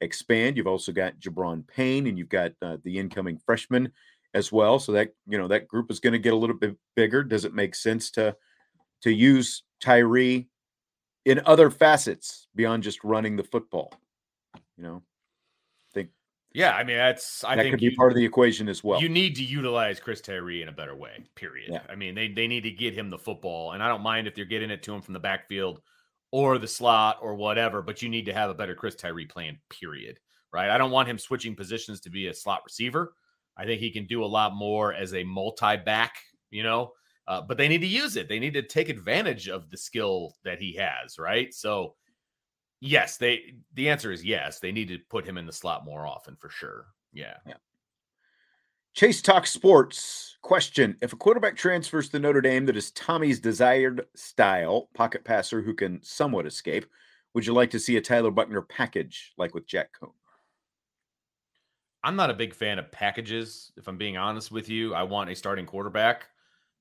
expand. 0.00 0.56
You've 0.56 0.66
also 0.66 0.92
got 0.92 1.18
Gi'Bran 1.18 1.66
Payne 1.66 2.06
and 2.06 2.18
you've 2.18 2.28
got 2.28 2.52
uh, 2.62 2.76
the 2.84 2.98
incoming 2.98 3.38
freshman 3.44 3.90
as 4.34 4.50
well. 4.52 4.78
So 4.78 4.92
that, 4.92 5.14
you 5.26 5.38
know, 5.38 5.48
that 5.48 5.68
group 5.68 5.90
is 5.90 6.00
going 6.00 6.12
to 6.12 6.18
get 6.18 6.32
a 6.32 6.36
little 6.36 6.56
bit 6.56 6.76
bigger. 6.96 7.22
Does 7.22 7.44
it 7.44 7.54
make 7.54 7.74
sense 7.74 8.10
to 8.12 8.36
to 9.02 9.10
use 9.12 9.62
Tyree 9.80 10.48
in 11.24 11.40
other 11.46 11.70
facets 11.70 12.48
beyond 12.54 12.82
just 12.82 13.02
running 13.04 13.36
the 13.36 13.44
football? 13.44 13.92
You 14.76 14.84
know, 14.84 15.02
I 15.04 15.88
think. 15.94 16.10
Yeah, 16.52 16.72
I 16.72 16.84
mean, 16.84 16.96
that's 16.96 17.44
I 17.44 17.56
that 17.56 17.62
think 17.62 17.72
could 17.74 17.80
be 17.80 17.86
you, 17.86 17.96
part 17.96 18.12
of 18.12 18.16
the 18.16 18.24
equation 18.24 18.68
as 18.68 18.82
well. 18.82 19.00
you 19.00 19.08
need 19.08 19.36
to 19.36 19.44
utilize 19.44 20.00
Chris 20.00 20.20
Tyree 20.20 20.62
in 20.62 20.68
a 20.68 20.72
better 20.72 20.96
way. 20.96 21.24
Period. 21.36 21.70
Yeah. 21.72 21.82
I 21.88 21.94
mean, 21.94 22.14
they 22.14 22.28
they 22.28 22.46
need 22.48 22.62
to 22.62 22.70
get 22.70 22.94
him 22.94 23.10
the 23.10 23.18
football, 23.18 23.72
and 23.72 23.82
I 23.82 23.88
don't 23.88 24.02
mind 24.02 24.26
if 24.26 24.34
they're 24.34 24.44
getting 24.44 24.70
it 24.70 24.82
to 24.84 24.94
him 24.94 25.00
from 25.00 25.14
the 25.14 25.20
backfield 25.20 25.80
or 26.32 26.58
the 26.58 26.66
slot 26.66 27.18
or 27.22 27.36
whatever. 27.36 27.82
But 27.82 28.02
you 28.02 28.08
need 28.08 28.26
to 28.26 28.32
have 28.32 28.50
a 28.50 28.54
better 28.54 28.74
Chris 28.74 28.96
Tyree 28.96 29.26
plan. 29.26 29.58
Period. 29.70 30.18
Right. 30.52 30.70
I 30.70 30.78
don't 30.78 30.92
want 30.92 31.08
him 31.08 31.18
switching 31.18 31.56
positions 31.56 32.00
to 32.02 32.10
be 32.10 32.28
a 32.28 32.34
slot 32.34 32.62
receiver. 32.64 33.14
I 33.56 33.64
think 33.64 33.80
he 33.80 33.90
can 33.90 34.06
do 34.06 34.24
a 34.24 34.26
lot 34.26 34.54
more 34.54 34.92
as 34.92 35.14
a 35.14 35.24
multi 35.24 35.76
back. 35.76 36.16
You 36.50 36.62
know, 36.62 36.92
uh, 37.26 37.42
but 37.42 37.56
they 37.58 37.68
need 37.68 37.80
to 37.80 37.86
use 37.86 38.16
it. 38.16 38.28
They 38.28 38.38
need 38.38 38.54
to 38.54 38.62
take 38.62 38.88
advantage 38.88 39.48
of 39.48 39.70
the 39.70 39.76
skill 39.76 40.34
that 40.44 40.60
he 40.60 40.74
has. 40.74 41.18
Right. 41.18 41.52
So. 41.52 41.94
Yes, 42.80 43.16
they 43.16 43.54
the 43.72 43.88
answer 43.88 44.12
is 44.12 44.22
yes. 44.22 44.58
They 44.58 44.70
need 44.70 44.88
to 44.88 44.98
put 45.08 45.24
him 45.24 45.38
in 45.38 45.46
the 45.46 45.52
slot 45.52 45.86
more 45.86 46.06
often 46.06 46.36
for 46.36 46.50
sure. 46.50 46.88
Yeah. 47.14 47.36
Chase 48.94 49.22
Talk 49.22 49.46
Sports 49.46 50.36
question. 50.42 50.96
If 51.00 51.12
a 51.12 51.16
quarterback 51.16 51.56
transfers 51.56 52.10
to 52.10 52.18
Notre 52.18 52.40
Dame 52.40 52.66
that 52.66 52.76
is 52.76 52.90
Tommy's 52.90 53.40
desired 53.40 54.06
style, 54.14 54.88
pocket 54.94 55.24
passer 55.24 55.62
who 55.62 55.74
can 55.74 56.00
somewhat 56.02 56.46
escape, 56.46 56.84
would 57.32 57.46
you 57.46 57.54
like 57.54 57.70
to 57.70 57.80
see 57.80 57.96
a 57.96 58.00
Tyler 58.00 58.30
Buchner 58.30 58.62
package 58.62 59.32
like 59.38 59.54
with 59.54 59.66
Jack 59.66 59.90
Coan? 59.98 60.12
I'm 62.04 62.16
not 62.16 62.30
a 62.30 62.34
big 62.34 62.54
fan 62.54 62.78
of 62.78 62.92
packages. 62.92 63.72
If 63.76 63.88
I'm 63.88 63.96
being 63.96 64.18
honest 64.18 64.52
with 64.52 64.68
you, 64.68 64.94
I 64.94 65.04
want 65.04 65.30
a 65.30 65.34
starting 65.34 65.66
quarterback. 65.66 66.26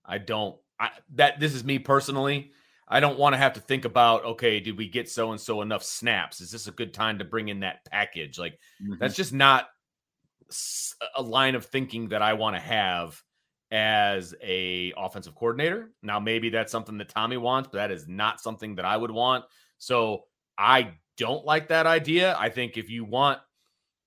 I 0.05 0.17
don't. 0.17 0.57
I, 0.79 0.89
that 1.15 1.39
this 1.39 1.55
is 1.55 1.63
me 1.63 1.79
personally. 1.79 2.51
I 2.87 2.99
don't 2.99 3.17
want 3.17 3.33
to 3.33 3.37
have 3.37 3.53
to 3.53 3.61
think 3.61 3.85
about 3.85 4.25
okay, 4.25 4.59
did 4.59 4.77
we 4.77 4.89
get 4.89 5.09
so 5.09 5.31
and 5.31 5.39
so 5.39 5.61
enough 5.61 5.83
snaps? 5.83 6.41
Is 6.41 6.51
this 6.51 6.67
a 6.67 6.71
good 6.71 6.93
time 6.93 7.19
to 7.19 7.25
bring 7.25 7.47
in 7.47 7.61
that 7.61 7.85
package? 7.85 8.37
Like 8.37 8.59
mm-hmm. 8.81 8.95
that's 8.99 9.15
just 9.15 9.33
not 9.33 9.69
a 11.15 11.21
line 11.21 11.55
of 11.55 11.65
thinking 11.65 12.09
that 12.09 12.21
I 12.21 12.33
want 12.33 12.55
to 12.57 12.61
have 12.61 13.19
as 13.71 14.35
a 14.43 14.93
offensive 14.97 15.35
coordinator. 15.35 15.91
Now 16.03 16.19
maybe 16.19 16.49
that's 16.49 16.71
something 16.71 16.97
that 16.97 17.09
Tommy 17.09 17.37
wants, 17.37 17.69
but 17.71 17.77
that 17.77 17.91
is 17.91 18.07
not 18.07 18.41
something 18.41 18.75
that 18.75 18.85
I 18.85 18.97
would 18.97 19.09
want. 19.09 19.45
So 19.77 20.25
I 20.57 20.95
don't 21.17 21.45
like 21.45 21.69
that 21.69 21.87
idea. 21.87 22.35
I 22.37 22.49
think 22.49 22.77
if 22.77 22.89
you 22.89 23.05
want 23.05 23.39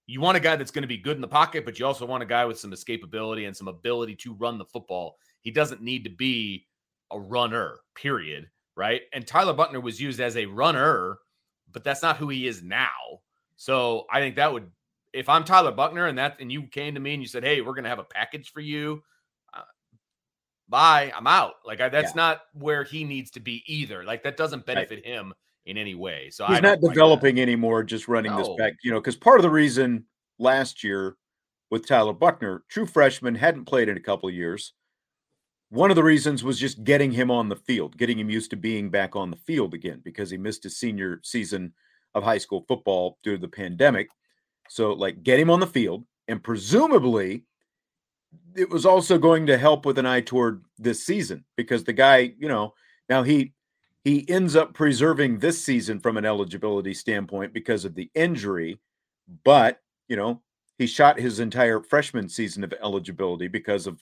you 0.07 0.21
want 0.21 0.37
a 0.37 0.40
guy 0.40 0.55
that's 0.57 0.71
going 0.71 0.83
to 0.83 0.88
be 0.88 0.97
good 0.97 1.16
in 1.16 1.21
the 1.21 1.29
pocket, 1.29 1.64
but 1.64 1.79
you 1.79 1.87
also 1.87 2.07
want 2.07 2.23
a 2.23 2.27
guy 2.27 2.45
with 2.45 2.59
some 2.59 2.71
escapability 2.71 3.47
and 3.47 3.57
some 3.57 3.69
ability 3.69 4.14
to 4.16 4.35
run 4.35 4.57
the 4.57 4.64
football. 4.64 5.16
He 5.40 5.51
doesn't 5.51 5.83
need 5.83 6.05
to 6.05 6.11
be 6.11 6.66
a 7.11 7.19
runner, 7.19 7.81
period. 7.95 8.49
Right. 8.77 9.03
And 9.12 9.27
Tyler 9.27 9.53
Buchner 9.55 9.81
was 9.81 10.01
used 10.01 10.21
as 10.21 10.37
a 10.37 10.47
runner, 10.47 11.19
but 11.73 11.83
that's 11.83 12.03
not 12.03 12.19
who 12.19 12.29
he 12.29 12.47
is 12.47 12.62
now. 12.62 12.88
So 13.57 14.07
I 14.12 14.21
think 14.21 14.37
that 14.37 14.53
would, 14.53 14.71
if 15.12 15.29
I'm 15.29 15.45
Tyler 15.45 15.73
Buchner 15.73 16.07
and 16.07 16.19
that, 16.19 16.37
and 16.40 16.53
you 16.53 16.64
came 16.64 16.95
to 16.95 17.01
me 17.01 17.14
and 17.14 17.23
you 17.23 17.29
said, 17.29 17.42
Hey, 17.42 17.61
we're 17.62 17.73
going 17.73 17.85
to 17.85 17.90
have 17.90 17.99
a 17.99 18.05
package 18.05 18.53
for 18.53 18.61
you. 18.61 19.03
Uh, 19.55 19.62
bye. 20.69 21.11
I'm 21.16 21.27
out. 21.27 21.55
Like 21.64 21.81
I, 21.81 21.88
that's 21.88 22.11
Yeah. 22.11 22.16
not 22.16 22.42
where 22.53 22.85
he 22.85 23.03
needs 23.03 23.31
to 23.33 23.40
be 23.40 23.64
either. 23.66 24.05
Like 24.05 24.23
that 24.25 24.37
doesn't 24.37 24.66
benefit 24.66 25.05
him 25.05 25.33
in 25.66 25.76
any 25.76 25.94
way. 25.94 26.31
So 26.31 26.46
He's 26.46 26.62
not 26.62 26.81
developing 26.81 27.40
anymore, 27.40 27.83
just 27.83 28.09
running 28.09 28.35
this 28.37 28.48
back, 28.57 28.74
you 28.83 28.90
know, 28.90 29.00
because 29.00 29.16
part 29.16 29.38
of 29.38 29.42
the 29.42 29.50
reason 29.50 30.05
last 30.38 30.83
year 30.83 31.16
with 31.70 31.87
Tyler 31.87 32.12
Buchner, 32.12 32.62
true 32.68 32.87
freshman, 32.87 33.35
hadn't 33.35 33.64
played 33.64 33.88
in 33.88 33.96
a 33.96 34.00
couple 34.00 34.29
of 34.29 34.35
years. 34.35 34.72
One 35.70 35.90
of 35.90 35.96
the 35.96 36.05
reasons 36.05 36.44
was 36.44 36.61
just 36.61 36.85
getting 36.85 37.11
him 37.11 37.31
on 37.31 37.48
the 37.48 37.57
field, 37.57 37.98
getting 37.98 38.18
him 38.18 38.31
used 38.31 38.50
to 38.50 38.57
being 38.57 38.88
back 38.88 39.16
on 39.16 39.31
the 39.31 39.37
field 39.37 39.74
again 39.74 40.00
because 40.05 40.31
he 40.31 40.37
missed 40.37 40.62
his 40.62 40.79
senior 40.79 41.20
season 41.24 41.72
of 42.14 42.22
high 42.22 42.38
school 42.38 42.64
football 42.68 43.18
due 43.24 43.33
to 43.33 43.40
the 43.40 43.48
pandemic. 43.48 44.09
So, 44.68 44.92
like, 44.92 45.24
get 45.24 45.40
him 45.40 45.50
on 45.50 45.59
the 45.59 45.66
field, 45.66 46.05
and 46.29 46.42
presumably, 46.42 47.44
it 48.55 48.70
was 48.70 48.87
also 48.87 49.18
going 49.18 49.46
to 49.46 49.59
help 49.59 49.85
with 49.85 49.98
an 49.98 50.07
eye 50.07 50.20
toward 50.20 50.64
this 50.79 51.05
season 51.05 51.44
because 51.57 51.85
the 51.85 51.92
guy, 51.92 52.33
you 52.38 52.48
know, 52.48 52.74
now 53.09 53.22
he 53.22 53.52
he 54.07 54.25
ends 54.31 54.55
up 54.55 54.73
preserving 54.73 55.40
this 55.40 55.61
season 55.64 55.99
from 55.99 56.16
an 56.16 56.25
eligibility 56.25 56.95
standpoint 56.95 57.53
because 57.53 57.85
of 57.85 57.97
the 57.97 58.09
injury, 58.14 58.79
but 59.42 59.81
you 60.07 60.14
know, 60.14 60.40
he 60.79 60.87
shot 60.87 61.19
his 61.19 61.40
entire 61.40 61.81
freshman 61.81 62.29
season 62.29 62.62
of 62.62 62.73
eligibility 62.81 63.49
because 63.49 63.88
of 63.88 64.01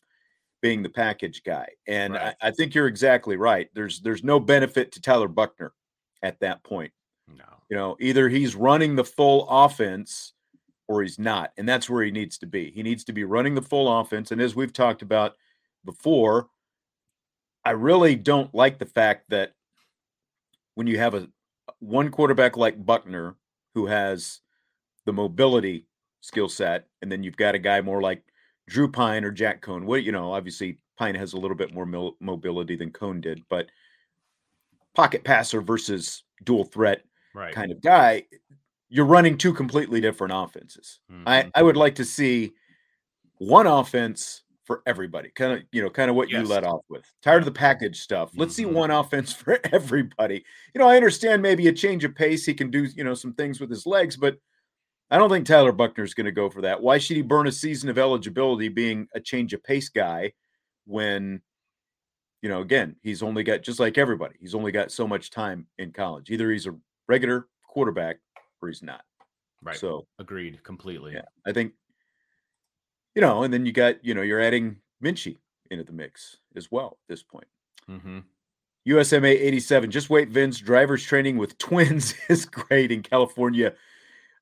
being 0.60 0.82
the 0.82 0.90
package 0.90 1.42
guy. 1.42 1.66
And 1.88 2.12
Right. 2.12 2.34
I, 2.42 2.48
I 2.48 2.50
think 2.50 2.74
you're 2.74 2.86
exactly 2.86 3.36
right. 3.36 3.70
There's 3.72 4.02
there's 4.02 4.22
no 4.22 4.38
benefit 4.38 4.92
to 4.92 5.00
Tyler 5.00 5.26
Buchner 5.26 5.72
at 6.22 6.38
that 6.40 6.62
point. 6.64 6.92
No. 7.26 7.62
You 7.70 7.76
know, 7.78 7.96
either 7.98 8.28
he's 8.28 8.54
running 8.54 8.96
the 8.96 9.04
full 9.04 9.48
offense 9.48 10.34
or 10.86 11.00
he's 11.00 11.18
not. 11.18 11.52
And 11.56 11.66
that's 11.66 11.88
where 11.88 12.04
he 12.04 12.10
needs 12.10 12.36
to 12.38 12.46
be. 12.46 12.70
He 12.72 12.82
needs 12.82 13.04
to 13.04 13.14
be 13.14 13.24
running 13.24 13.54
the 13.54 13.62
full 13.62 14.00
offense. 14.00 14.32
And 14.32 14.40
as 14.42 14.54
we've 14.54 14.70
talked 14.70 15.00
about 15.00 15.36
before, 15.82 16.48
I 17.64 17.70
really 17.70 18.16
don't 18.16 18.54
like 18.54 18.78
the 18.78 18.84
fact 18.84 19.30
that 19.30 19.54
when 20.74 20.86
you 20.86 20.98
have 20.98 21.14
a 21.14 21.28
one 21.80 22.10
quarterback 22.10 22.56
like 22.56 22.84
Buchner 22.84 23.36
who 23.74 23.86
has 23.86 24.40
the 25.06 25.12
mobility 25.12 25.86
skill 26.20 26.48
set, 26.48 26.88
and 27.02 27.10
then 27.12 27.22
you've 27.22 27.36
got 27.36 27.54
a 27.54 27.58
guy 27.58 27.80
more 27.80 28.00
like 28.02 28.24
Drew 28.68 28.90
Pyne 28.90 29.24
or 29.24 29.30
Jack 29.30 29.62
Coan. 29.62 29.84
What 29.84 30.02
you 30.04 30.12
know, 30.12 30.32
obviously 30.32 30.78
Pyne 30.98 31.14
has 31.14 31.32
a 31.32 31.38
little 31.38 31.56
bit 31.56 31.74
more 31.74 31.86
mil- 31.86 32.16
mobility 32.20 32.76
than 32.76 32.90
Coan 32.92 33.20
did, 33.20 33.42
but 33.48 33.66
pocket 34.94 35.24
passer 35.24 35.60
versus 35.60 36.22
dual 36.44 36.64
threat 36.64 37.04
Right. 37.34 37.52
kind 37.52 37.72
of 37.72 37.80
guy, 37.80 38.24
you're 38.88 39.06
running 39.06 39.36
two 39.36 39.52
completely 39.52 40.00
different 40.00 40.32
offenses. 40.32 41.00
I, 41.26 41.42
Mhm. 41.42 41.50
I 41.54 41.62
would 41.64 41.76
like 41.76 41.96
to 41.96 42.04
see 42.04 42.52
one 43.38 43.66
offense 43.66 44.43
for 44.64 44.82
everybody. 44.86 45.30
Kind 45.34 45.52
of, 45.52 45.62
you 45.72 45.82
know, 45.82 45.90
kind 45.90 46.08
of 46.10 46.16
what 46.16 46.30
you 46.30 46.38
Yes. 46.38 46.48
let 46.48 46.64
off 46.64 46.80
with. 46.88 47.04
Tired 47.22 47.38
of 47.40 47.44
the 47.44 47.52
package 47.52 48.00
stuff. 48.00 48.32
Let's 48.36 48.54
see 48.54 48.64
Mhm. 48.64 48.72
one 48.72 48.90
offense 48.90 49.32
for 49.34 49.60
everybody. 49.72 50.44
You 50.74 50.78
know, 50.78 50.88
I 50.88 50.96
understand 50.96 51.42
maybe 51.42 51.68
a 51.68 51.72
change 51.72 52.04
of 52.04 52.14
pace. 52.14 52.46
He 52.46 52.54
can 52.54 52.70
do, 52.70 52.84
you 52.96 53.04
know, 53.04 53.14
some 53.14 53.34
things 53.34 53.60
with 53.60 53.70
his 53.70 53.84
legs, 53.86 54.16
but 54.16 54.38
I 55.10 55.18
don't 55.18 55.28
think 55.28 55.46
Tyler 55.46 55.72
Buchner 55.72 56.02
is 56.04 56.14
going 56.14 56.24
to 56.26 56.32
go 56.32 56.48
for 56.48 56.62
that. 56.62 56.80
Why 56.80 56.96
should 56.98 57.16
he 57.16 57.22
burn 57.22 57.46
a 57.46 57.52
season 57.52 57.88
of 57.90 57.98
eligibility 57.98 58.68
being 58.68 59.06
a 59.14 59.20
change 59.20 59.52
of 59.52 59.62
pace 59.62 59.90
guy 59.90 60.32
when, 60.86 61.42
you 62.40 62.48
know, 62.48 62.62
again, 62.62 62.96
he's 63.02 63.22
only 63.22 63.42
got 63.44 63.62
just 63.62 63.78
like 63.80 63.98
everybody, 63.98 64.36
he's 64.40 64.54
only 64.54 64.72
got 64.72 64.90
so 64.90 65.06
much 65.06 65.30
time 65.30 65.66
in 65.78 65.92
college. 65.92 66.30
Either 66.30 66.50
he's 66.50 66.66
a 66.66 66.76
regular 67.06 67.48
quarterback 67.68 68.16
or 68.62 68.68
he's 68.68 68.82
not. 68.82 69.04
Right. 69.62 69.76
So 69.76 70.06
agreed 70.18 70.62
completely. 70.62 71.12
Yeah, 71.14 71.24
I 71.46 71.52
think, 71.52 71.74
you 73.14 73.22
know, 73.22 73.42
and 73.42 73.52
then 73.52 73.66
you 73.66 73.72
got, 73.72 74.04
you 74.04 74.14
know, 74.14 74.22
you're 74.22 74.40
adding 74.40 74.76
Minchey 75.02 75.38
into 75.70 75.84
the 75.84 75.92
mix 75.92 76.38
as 76.56 76.70
well 76.70 76.98
at 77.02 77.08
this 77.08 77.22
point. 77.22 77.46
Mm-hmm. 77.88 78.20
USMA 78.88 79.30
87. 79.30 79.90
Just 79.90 80.10
wait, 80.10 80.28
Vince. 80.28 80.58
Drivers 80.58 81.04
training 81.04 81.38
with 81.38 81.56
twins 81.58 82.14
is 82.28 82.44
great 82.44 82.92
in 82.92 83.02
California. 83.02 83.74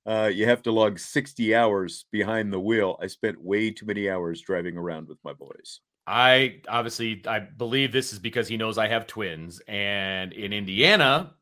Uh, 0.05 0.31
you 0.33 0.47
have 0.47 0.63
to 0.63 0.73
log 0.73 0.99
60 0.99 1.55
hours 1.55 2.07
behind 2.11 2.53
the 2.53 2.59
wheel. 2.59 2.99
I 3.01 3.07
spent 3.07 3.41
way 3.41 3.71
too 3.71 3.87
many 3.87 4.11
hours 4.11 4.41
driving 4.41 4.77
around 4.77 5.09
with 5.09 5.19
my 5.25 5.33
boys. 5.33 5.81
I 6.05 6.63
obviously 6.67 7.23
I 7.29 7.39
believe 7.39 7.93
this 7.93 8.13
is 8.13 8.19
because 8.19 8.49
he 8.49 8.57
knows 8.57 8.77
I 8.77 8.89
have 8.89 9.07
twins, 9.07 9.61
and 9.69 10.33
in 10.33 10.53
Indiana, 10.53 11.35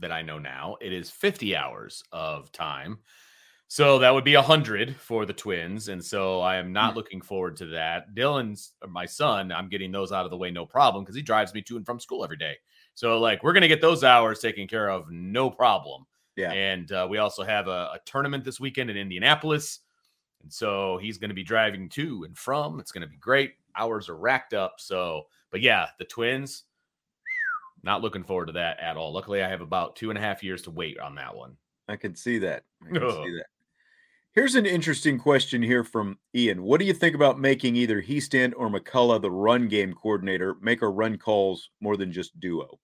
that 0.00 0.10
I 0.10 0.22
know 0.22 0.40
now, 0.40 0.76
it 0.80 0.92
is 0.92 1.10
50 1.10 1.54
hours 1.54 2.02
of 2.10 2.50
time. 2.50 2.98
So 3.70 3.98
that 3.98 4.14
would 4.14 4.24
be 4.24 4.34
100 4.34 4.96
for 4.96 5.26
the 5.26 5.32
twins. 5.34 5.88
And 5.88 6.02
so 6.02 6.40
I 6.40 6.56
am 6.56 6.72
not 6.72 6.94
mm. 6.94 6.96
looking 6.96 7.20
forward 7.20 7.54
to 7.58 7.66
that. 7.66 8.14
Dylan's 8.14 8.72
my 8.88 9.04
son, 9.04 9.52
I'm 9.52 9.68
getting 9.68 9.92
those 9.92 10.10
out 10.10 10.24
of 10.24 10.30
the 10.30 10.38
way, 10.38 10.50
no 10.50 10.64
problem, 10.64 11.04
because 11.04 11.14
he 11.14 11.20
drives 11.20 11.52
me 11.52 11.60
to 11.62 11.76
and 11.76 11.84
from 11.84 12.00
school 12.00 12.24
every 12.24 12.38
day. 12.38 12.56
So, 12.94 13.20
like, 13.20 13.44
we're 13.44 13.52
going 13.52 13.62
to 13.62 13.68
get 13.68 13.82
those 13.82 14.02
hours 14.02 14.40
taken 14.40 14.66
care 14.66 14.90
of, 14.90 15.10
no 15.10 15.50
problem. 15.50 16.06
Yeah. 16.34 16.50
And 16.50 16.90
uh, 16.92 17.06
we 17.10 17.18
also 17.18 17.42
have 17.42 17.68
a, 17.68 17.90
a 17.92 18.00
tournament 18.06 18.42
this 18.42 18.58
weekend 18.58 18.88
in 18.88 18.96
Indianapolis. 18.96 19.80
And 20.42 20.52
so 20.52 20.98
he's 20.98 21.18
going 21.18 21.30
to 21.30 21.34
be 21.34 21.44
driving 21.44 21.90
to 21.90 22.24
and 22.24 22.36
from. 22.36 22.80
It's 22.80 22.90
going 22.90 23.02
to 23.02 23.08
be 23.08 23.18
great. 23.18 23.52
Hours 23.76 24.08
are 24.08 24.16
racked 24.16 24.54
up. 24.54 24.76
So, 24.78 25.26
but 25.50 25.60
yeah, 25.60 25.88
the 25.98 26.04
twins, 26.06 26.64
not 27.82 28.00
looking 28.00 28.24
forward 28.24 28.46
to 28.46 28.52
that 28.52 28.80
at 28.80 28.96
all. 28.96 29.12
Luckily, 29.12 29.42
I 29.42 29.48
have 29.48 29.60
about 29.60 29.94
two 29.94 30.08
and 30.08 30.18
a 30.18 30.22
half 30.22 30.42
years 30.42 30.62
to 30.62 30.70
wait 30.70 30.98
on 30.98 31.14
that 31.16 31.36
one. 31.36 31.56
I 31.88 31.96
can 31.96 32.14
see 32.14 32.38
that. 32.38 32.64
I 32.82 32.92
can 32.92 33.10
see 33.10 33.36
that. 33.36 33.46
Here's 34.34 34.54
an 34.54 34.66
interesting 34.66 35.18
question 35.18 35.62
here 35.62 35.82
from 35.82 36.18
Ian. 36.34 36.62
What 36.62 36.80
do 36.80 36.86
you 36.86 36.92
think 36.92 37.14
about 37.14 37.40
making 37.40 37.76
either 37.76 38.00
Hiestand 38.02 38.52
or 38.56 38.68
McCullough 38.68 39.22
the 39.22 39.30
run 39.30 39.68
game 39.68 39.94
coordinator, 39.94 40.56
make 40.60 40.82
our 40.82 40.92
run 40.92 41.16
calls 41.16 41.70
more 41.80 41.96
than 41.96 42.12
just 42.12 42.38
duo? 42.38 42.78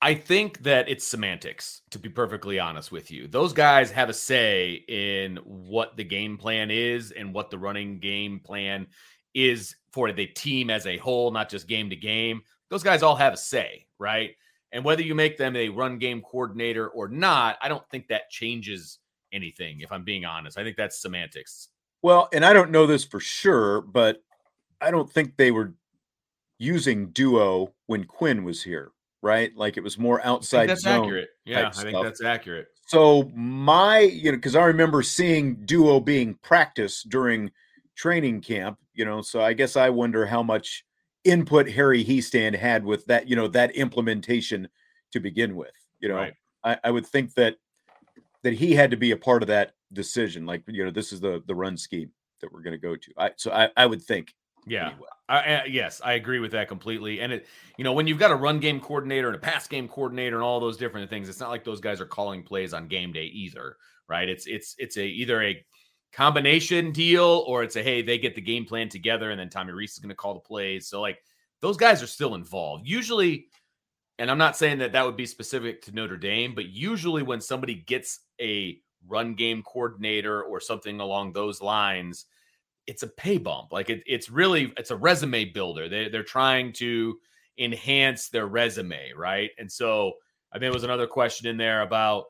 I 0.00 0.14
think 0.14 0.62
that 0.62 0.88
it's 0.88 1.06
semantics, 1.06 1.82
to 1.90 1.98
be 1.98 2.08
perfectly 2.08 2.58
honest 2.58 2.92
with 2.92 3.10
you. 3.10 3.26
Those 3.26 3.52
guys 3.52 3.90
have 3.90 4.08
a 4.08 4.14
say 4.14 4.84
in 4.86 5.36
what 5.44 5.96
the 5.96 6.04
game 6.04 6.38
plan 6.38 6.70
is 6.70 7.10
and 7.10 7.34
what 7.34 7.50
the 7.50 7.58
running 7.58 7.98
game 7.98 8.38
plan 8.38 8.86
is 9.34 9.74
for 9.92 10.12
the 10.12 10.26
team 10.26 10.70
as 10.70 10.86
a 10.86 10.98
whole, 10.98 11.30
not 11.30 11.50
just 11.50 11.66
game 11.68 11.90
to 11.90 11.96
game. 11.96 12.42
Those 12.70 12.82
guys 12.82 13.02
all 13.02 13.16
have 13.16 13.32
a 13.32 13.38
say, 13.38 13.86
right? 13.98 14.32
And 14.72 14.84
whether 14.84 15.02
you 15.02 15.14
make 15.14 15.36
them 15.36 15.56
a 15.56 15.68
run 15.68 15.98
game 15.98 16.20
coordinator 16.22 16.88
or 16.88 17.08
not, 17.08 17.56
I 17.62 17.68
don't 17.68 17.88
think 17.90 18.08
that 18.08 18.30
changes 18.30 18.98
anything, 19.34 19.80
if 19.80 19.92
I'm 19.92 20.04
being 20.04 20.24
honest. 20.24 20.56
I 20.56 20.64
think 20.64 20.76
that's 20.76 21.02
semantics. 21.02 21.68
Well, 22.02 22.28
and 22.32 22.44
I 22.44 22.52
don't 22.52 22.70
know 22.70 22.86
this 22.86 23.04
for 23.04 23.20
sure, 23.20 23.80
but 23.80 24.22
I 24.80 24.90
don't 24.90 25.10
think 25.10 25.36
they 25.36 25.50
were 25.50 25.74
using 26.58 27.10
duo 27.10 27.74
when 27.86 28.04
Quinn 28.04 28.44
was 28.44 28.62
here, 28.62 28.92
right? 29.22 29.54
Like 29.56 29.76
it 29.76 29.82
was 29.82 29.98
more 29.98 30.24
outside 30.24 30.68
that's. 30.68 30.86
Accurate. 30.86 31.30
Yeah, 31.44 31.68
I 31.68 31.70
think 31.70 31.90
stuff. 31.90 32.04
that's 32.04 32.22
accurate. 32.22 32.68
So 32.86 33.30
my, 33.34 34.00
you 34.00 34.30
know, 34.30 34.36
because 34.36 34.56
I 34.56 34.64
remember 34.64 35.02
seeing 35.02 35.64
duo 35.64 36.00
being 36.00 36.34
practiced 36.42 37.08
during 37.08 37.50
training 37.96 38.42
camp, 38.42 38.78
you 38.92 39.04
know, 39.04 39.22
so 39.22 39.40
I 39.40 39.54
guess 39.54 39.76
I 39.76 39.88
wonder 39.88 40.26
how 40.26 40.42
much 40.42 40.84
input 41.24 41.70
Harry 41.70 42.04
Hiestand 42.04 42.54
had 42.54 42.84
with 42.84 43.06
that, 43.06 43.28
you 43.28 43.36
know, 43.36 43.48
that 43.48 43.74
implementation 43.74 44.68
to 45.12 45.20
begin 45.20 45.56
with. 45.56 45.72
You 46.00 46.10
know, 46.10 46.16
right. 46.16 46.34
I, 46.62 46.78
I 46.84 46.90
would 46.90 47.06
think 47.06 47.32
that 47.34 47.56
that 48.44 48.52
he 48.52 48.74
had 48.74 48.92
to 48.92 48.96
be 48.96 49.10
a 49.10 49.16
part 49.16 49.42
of 49.42 49.48
that 49.48 49.72
decision. 49.92 50.46
Like, 50.46 50.62
you 50.68 50.84
know, 50.84 50.90
this 50.90 51.12
is 51.12 51.20
the 51.20 51.42
the 51.46 51.54
run 51.54 51.76
scheme 51.76 52.10
that 52.40 52.52
we're 52.52 52.62
going 52.62 52.72
to 52.72 52.78
go 52.78 52.94
to. 52.94 53.12
I 53.18 53.30
so 53.36 53.50
I, 53.50 53.70
I 53.76 53.86
would 53.86 54.02
think. 54.02 54.32
Yeah. 54.66 54.90
Anyway. 54.90 55.08
I, 55.28 55.38
I, 55.38 55.64
yes, 55.64 56.00
I 56.04 56.14
agree 56.14 56.38
with 56.38 56.52
that 56.52 56.68
completely. 56.68 57.20
And 57.20 57.32
it, 57.32 57.46
you 57.76 57.84
know, 57.84 57.92
when 57.92 58.06
you've 58.06 58.18
got 58.18 58.30
a 58.30 58.36
run 58.36 58.60
game 58.60 58.80
coordinator 58.80 59.26
and 59.26 59.36
a 59.36 59.38
pass 59.38 59.66
game 59.66 59.88
coordinator 59.88 60.36
and 60.36 60.44
all 60.44 60.60
those 60.60 60.76
different 60.76 61.10
things, 61.10 61.28
it's 61.28 61.40
not 61.40 61.50
like 61.50 61.64
those 61.64 61.80
guys 61.80 62.00
are 62.00 62.06
calling 62.06 62.42
plays 62.42 62.72
on 62.72 62.88
game 62.88 63.12
day 63.12 63.24
either, 63.24 63.76
right? 64.08 64.28
It's 64.28 64.46
it's 64.46 64.74
it's 64.78 64.96
a 64.96 65.04
either 65.04 65.42
a 65.42 65.64
combination 66.12 66.92
deal 66.92 67.44
or 67.46 67.62
it's 67.62 67.76
a 67.76 67.82
hey, 67.82 68.02
they 68.02 68.18
get 68.18 68.34
the 68.34 68.40
game 68.40 68.64
plan 68.64 68.88
together 68.88 69.30
and 69.30 69.40
then 69.40 69.50
Tommy 69.50 69.72
Rees 69.72 69.92
is 69.92 69.98
going 69.98 70.10
to 70.10 70.14
call 70.14 70.34
the 70.34 70.40
plays. 70.40 70.88
So 70.88 71.00
like 71.00 71.18
those 71.60 71.76
guys 71.76 72.02
are 72.02 72.06
still 72.06 72.34
involved. 72.34 72.86
Usually 72.86 73.48
and 74.18 74.30
I'm 74.30 74.38
not 74.38 74.56
saying 74.56 74.78
that 74.78 74.92
that 74.92 75.04
would 75.04 75.16
be 75.16 75.26
specific 75.26 75.82
to 75.82 75.92
Notre 75.92 76.16
Dame, 76.16 76.54
but 76.54 76.66
usually 76.66 77.22
when 77.22 77.40
somebody 77.40 77.74
gets 77.74 78.20
a 78.40 78.78
run 79.06 79.34
game 79.34 79.62
coordinator 79.62 80.42
or 80.42 80.60
something 80.60 81.00
along 81.00 81.32
those 81.32 81.60
lines, 81.60 82.26
it's 82.86 83.02
a 83.02 83.08
pay 83.08 83.38
bump. 83.38 83.72
Like 83.72 83.90
it, 83.90 84.02
it's 84.06 84.30
really 84.30 84.72
it's 84.76 84.90
a 84.90 84.96
resume 84.96 85.46
builder. 85.46 85.88
They 85.88 86.08
they're 86.08 86.22
trying 86.22 86.72
to 86.74 87.18
enhance 87.58 88.28
their 88.28 88.46
resume, 88.46 89.12
right? 89.16 89.50
And 89.58 89.70
so 89.70 90.12
I 90.52 90.56
think 90.56 90.62
there 90.62 90.72
was 90.72 90.84
another 90.84 91.06
question 91.06 91.48
in 91.48 91.56
there 91.56 91.82
about 91.82 92.26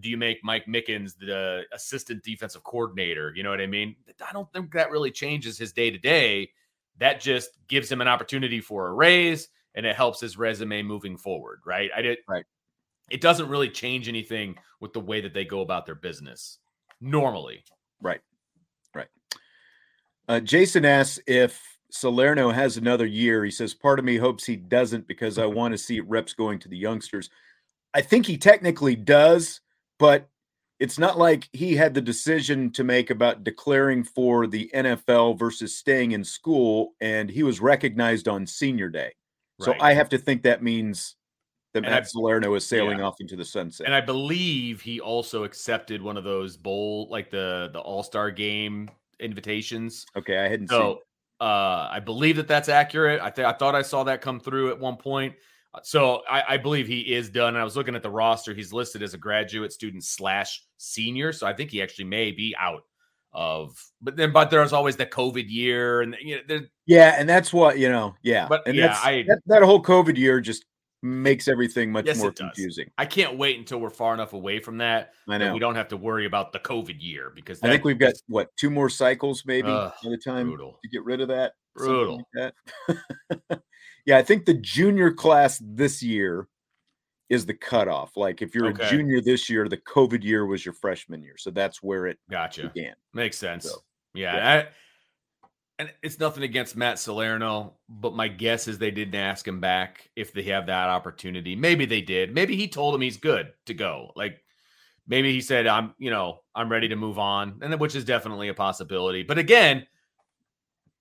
do 0.00 0.08
you 0.08 0.16
make 0.16 0.38
Mike 0.42 0.66
Mickens 0.66 1.16
the 1.18 1.62
assistant 1.72 2.22
defensive 2.22 2.64
coordinator? 2.64 3.32
You 3.34 3.42
know 3.42 3.50
what 3.50 3.60
I 3.60 3.66
mean? 3.66 3.94
I 4.26 4.32
don't 4.32 4.50
think 4.52 4.72
that 4.72 4.90
really 4.90 5.10
changes 5.10 5.58
his 5.58 5.72
day 5.72 5.90
to 5.90 5.98
day. 5.98 6.50
That 6.98 7.20
just 7.20 7.50
gives 7.68 7.90
him 7.90 8.00
an 8.00 8.08
opportunity 8.08 8.60
for 8.60 8.88
a 8.88 8.92
raise 8.92 9.48
and 9.74 9.86
it 9.86 9.96
helps 9.96 10.20
his 10.20 10.36
resume 10.36 10.82
moving 10.82 11.16
forward, 11.16 11.60
right? 11.64 11.90
I 11.96 12.02
did 12.02 12.18
right. 12.28 12.44
It 13.10 13.20
doesn't 13.20 13.48
really 13.48 13.68
change 13.68 14.08
anything 14.08 14.56
with 14.80 14.92
the 14.92 15.00
way 15.00 15.20
that 15.20 15.34
they 15.34 15.44
go 15.44 15.60
about 15.60 15.86
their 15.86 15.94
business 15.94 16.58
normally. 17.00 17.64
Right. 18.00 18.20
Right. 18.94 19.08
Uh, 20.28 20.40
Jason 20.40 20.84
asks 20.84 21.18
if 21.26 21.60
Salerno 21.90 22.50
has 22.50 22.76
another 22.76 23.06
year. 23.06 23.44
He 23.44 23.50
says, 23.50 23.74
part 23.74 23.98
of 23.98 24.04
me 24.04 24.16
hopes 24.16 24.44
he 24.44 24.56
doesn't 24.56 25.06
because 25.06 25.38
I 25.38 25.46
want 25.46 25.72
to 25.72 25.78
see 25.78 26.00
reps 26.00 26.32
going 26.32 26.58
to 26.60 26.68
the 26.68 26.76
youngsters. 26.76 27.28
I 27.92 28.00
think 28.00 28.24
he 28.24 28.38
technically 28.38 28.96
does, 28.96 29.60
but 29.98 30.28
it's 30.80 30.98
not 30.98 31.18
like 31.18 31.48
he 31.52 31.76
had 31.76 31.94
the 31.94 32.00
decision 32.00 32.70
to 32.72 32.82
make 32.82 33.10
about 33.10 33.44
declaring 33.44 34.02
for 34.02 34.46
the 34.46 34.70
NFL 34.74 35.38
versus 35.38 35.76
staying 35.76 36.12
in 36.12 36.24
school, 36.24 36.94
and 37.00 37.30
he 37.30 37.42
was 37.42 37.60
recognized 37.60 38.26
on 38.26 38.46
senior 38.46 38.88
day. 38.88 39.12
So 39.64 39.74
I 39.80 39.92
have 39.92 40.08
to 40.10 40.18
think 40.18 40.42
that 40.42 40.62
means 40.62 41.16
that 41.74 41.82
Matt 41.82 42.08
Salerno 42.08 42.54
is 42.54 42.66
sailing 42.66 42.98
yeah. 42.98 43.04
off 43.04 43.20
into 43.20 43.36
the 43.36 43.44
sunset. 43.44 43.86
And 43.86 43.94
I 43.94 44.00
believe 44.00 44.80
he 44.80 45.00
also 45.00 45.44
accepted 45.44 46.02
one 46.02 46.16
of 46.16 46.24
those 46.24 46.56
bowl, 46.56 47.08
like 47.10 47.30
the 47.30 47.70
the 47.72 47.80
All 47.80 48.02
Star 48.02 48.30
Game 48.30 48.90
invitations. 49.20 50.04
Okay, 50.16 50.38
I 50.38 50.48
hadn't 50.48 50.68
so, 50.68 50.80
seen. 50.80 51.48
Uh, 51.48 51.88
I 51.90 52.00
believe 52.00 52.36
that 52.36 52.46
that's 52.46 52.68
accurate. 52.68 53.20
I 53.20 53.30
think 53.30 53.46
I 53.48 53.52
thought 53.52 53.74
I 53.74 53.82
saw 53.82 54.04
that 54.04 54.20
come 54.20 54.38
through 54.38 54.70
at 54.70 54.78
one 54.78 54.96
point. 54.96 55.34
Uh, 55.74 55.80
so 55.82 56.22
I, 56.28 56.54
I 56.54 56.56
believe 56.56 56.86
he 56.86 57.00
is 57.00 57.30
done. 57.30 57.54
And 57.54 57.58
I 57.58 57.64
was 57.64 57.76
looking 57.76 57.96
at 57.96 58.02
the 58.02 58.10
roster; 58.10 58.54
he's 58.54 58.72
listed 58.72 59.02
as 59.02 59.14
a 59.14 59.18
graduate 59.18 59.72
student 59.72 60.04
slash 60.04 60.62
senior. 60.76 61.32
So 61.32 61.46
I 61.46 61.52
think 61.52 61.70
he 61.70 61.82
actually 61.82 62.04
may 62.04 62.32
be 62.32 62.54
out 62.58 62.84
of 63.34 63.74
but 64.02 64.16
then 64.16 64.32
but 64.32 64.50
there's 64.50 64.72
always 64.72 64.96
the 64.96 65.06
covid 65.06 65.46
year 65.48 66.02
and 66.02 66.16
you 66.20 66.38
know 66.48 66.60
yeah 66.86 67.16
and 67.18 67.28
that's 67.28 67.52
what 67.52 67.78
you 67.78 67.88
know 67.88 68.14
yeah 68.22 68.46
but 68.46 68.66
and 68.66 68.76
yeah 68.76 68.98
I, 69.02 69.24
that, 69.26 69.40
that, 69.46 69.62
whole 69.62 69.82
covid 69.82 70.18
year 70.18 70.40
just 70.40 70.66
makes 71.02 71.48
everything 71.48 71.90
much 71.90 72.06
yes, 72.06 72.18
more 72.18 72.30
confusing 72.30 72.90
i 72.98 73.06
can't 73.06 73.38
wait 73.38 73.58
until 73.58 73.80
we're 73.80 73.90
far 73.90 74.12
enough 74.12 74.34
away 74.34 74.60
from 74.60 74.78
that 74.78 75.12
i 75.28 75.38
know 75.38 75.52
we 75.54 75.58
don't 75.58 75.74
have 75.74 75.88
to 75.88 75.96
worry 75.96 76.26
about 76.26 76.52
the 76.52 76.58
covid 76.58 76.96
year 77.00 77.32
because 77.34 77.58
that, 77.60 77.68
i 77.68 77.72
think 77.72 77.84
we've 77.84 77.98
got 77.98 78.12
what 78.28 78.48
two 78.56 78.70
more 78.70 78.90
cycles 78.90 79.44
maybe 79.46 79.68
uh, 79.68 79.90
by 80.02 80.10
the 80.10 80.18
time 80.18 80.48
brutal. 80.48 80.78
to 80.82 80.88
get 80.90 81.02
rid 81.04 81.20
of 81.20 81.28
that 81.28 81.54
brutal 81.74 82.22
like 82.36 82.52
that. 82.88 83.62
yeah 84.06 84.18
i 84.18 84.22
think 84.22 84.44
the 84.44 84.54
junior 84.54 85.10
class 85.10 85.60
this 85.64 86.02
year 86.02 86.46
is 87.28 87.46
the 87.46 87.54
cutoff. 87.54 88.16
Like 88.16 88.42
if 88.42 88.54
you're 88.54 88.66
okay. 88.68 88.86
a 88.86 88.90
junior 88.90 89.20
this 89.20 89.48
year, 89.48 89.68
the 89.68 89.78
COVID 89.78 90.22
year 90.22 90.46
was 90.46 90.64
your 90.64 90.74
freshman 90.74 91.22
year. 91.22 91.36
So 91.38 91.50
that's 91.50 91.82
where 91.82 92.06
it 92.06 92.18
gotcha. 92.30 92.70
began. 92.72 92.94
Makes 93.14 93.38
sense. 93.38 93.64
So, 93.64 93.78
yeah. 94.14 94.36
yeah. 94.36 94.52
I, 94.52 94.68
and 95.78 95.92
it's 96.02 96.20
nothing 96.20 96.42
against 96.42 96.76
Matt 96.76 96.98
Salerno, 96.98 97.74
but 97.88 98.14
my 98.14 98.28
guess 98.28 98.68
is 98.68 98.78
they 98.78 98.90
didn't 98.90 99.14
ask 99.14 99.48
him 99.48 99.60
back 99.60 100.10
if 100.14 100.32
they 100.32 100.42
have 100.44 100.66
that 100.66 100.88
opportunity. 100.88 101.56
Maybe 101.56 101.86
they 101.86 102.02
did. 102.02 102.34
Maybe 102.34 102.54
he 102.56 102.68
told 102.68 102.94
him 102.94 103.00
he's 103.00 103.16
good 103.16 103.52
to 103.66 103.74
go. 103.74 104.12
Like 104.14 104.44
maybe 105.08 105.32
he 105.32 105.40
said, 105.40 105.66
I'm, 105.66 105.94
you 105.98 106.10
know, 106.10 106.40
I'm 106.54 106.70
ready 106.70 106.88
to 106.88 106.96
move 106.96 107.18
on. 107.18 107.58
And 107.62 107.80
which 107.80 107.96
is 107.96 108.04
definitely 108.04 108.48
a 108.48 108.54
possibility. 108.54 109.22
But 109.22 109.38
again, 109.38 109.86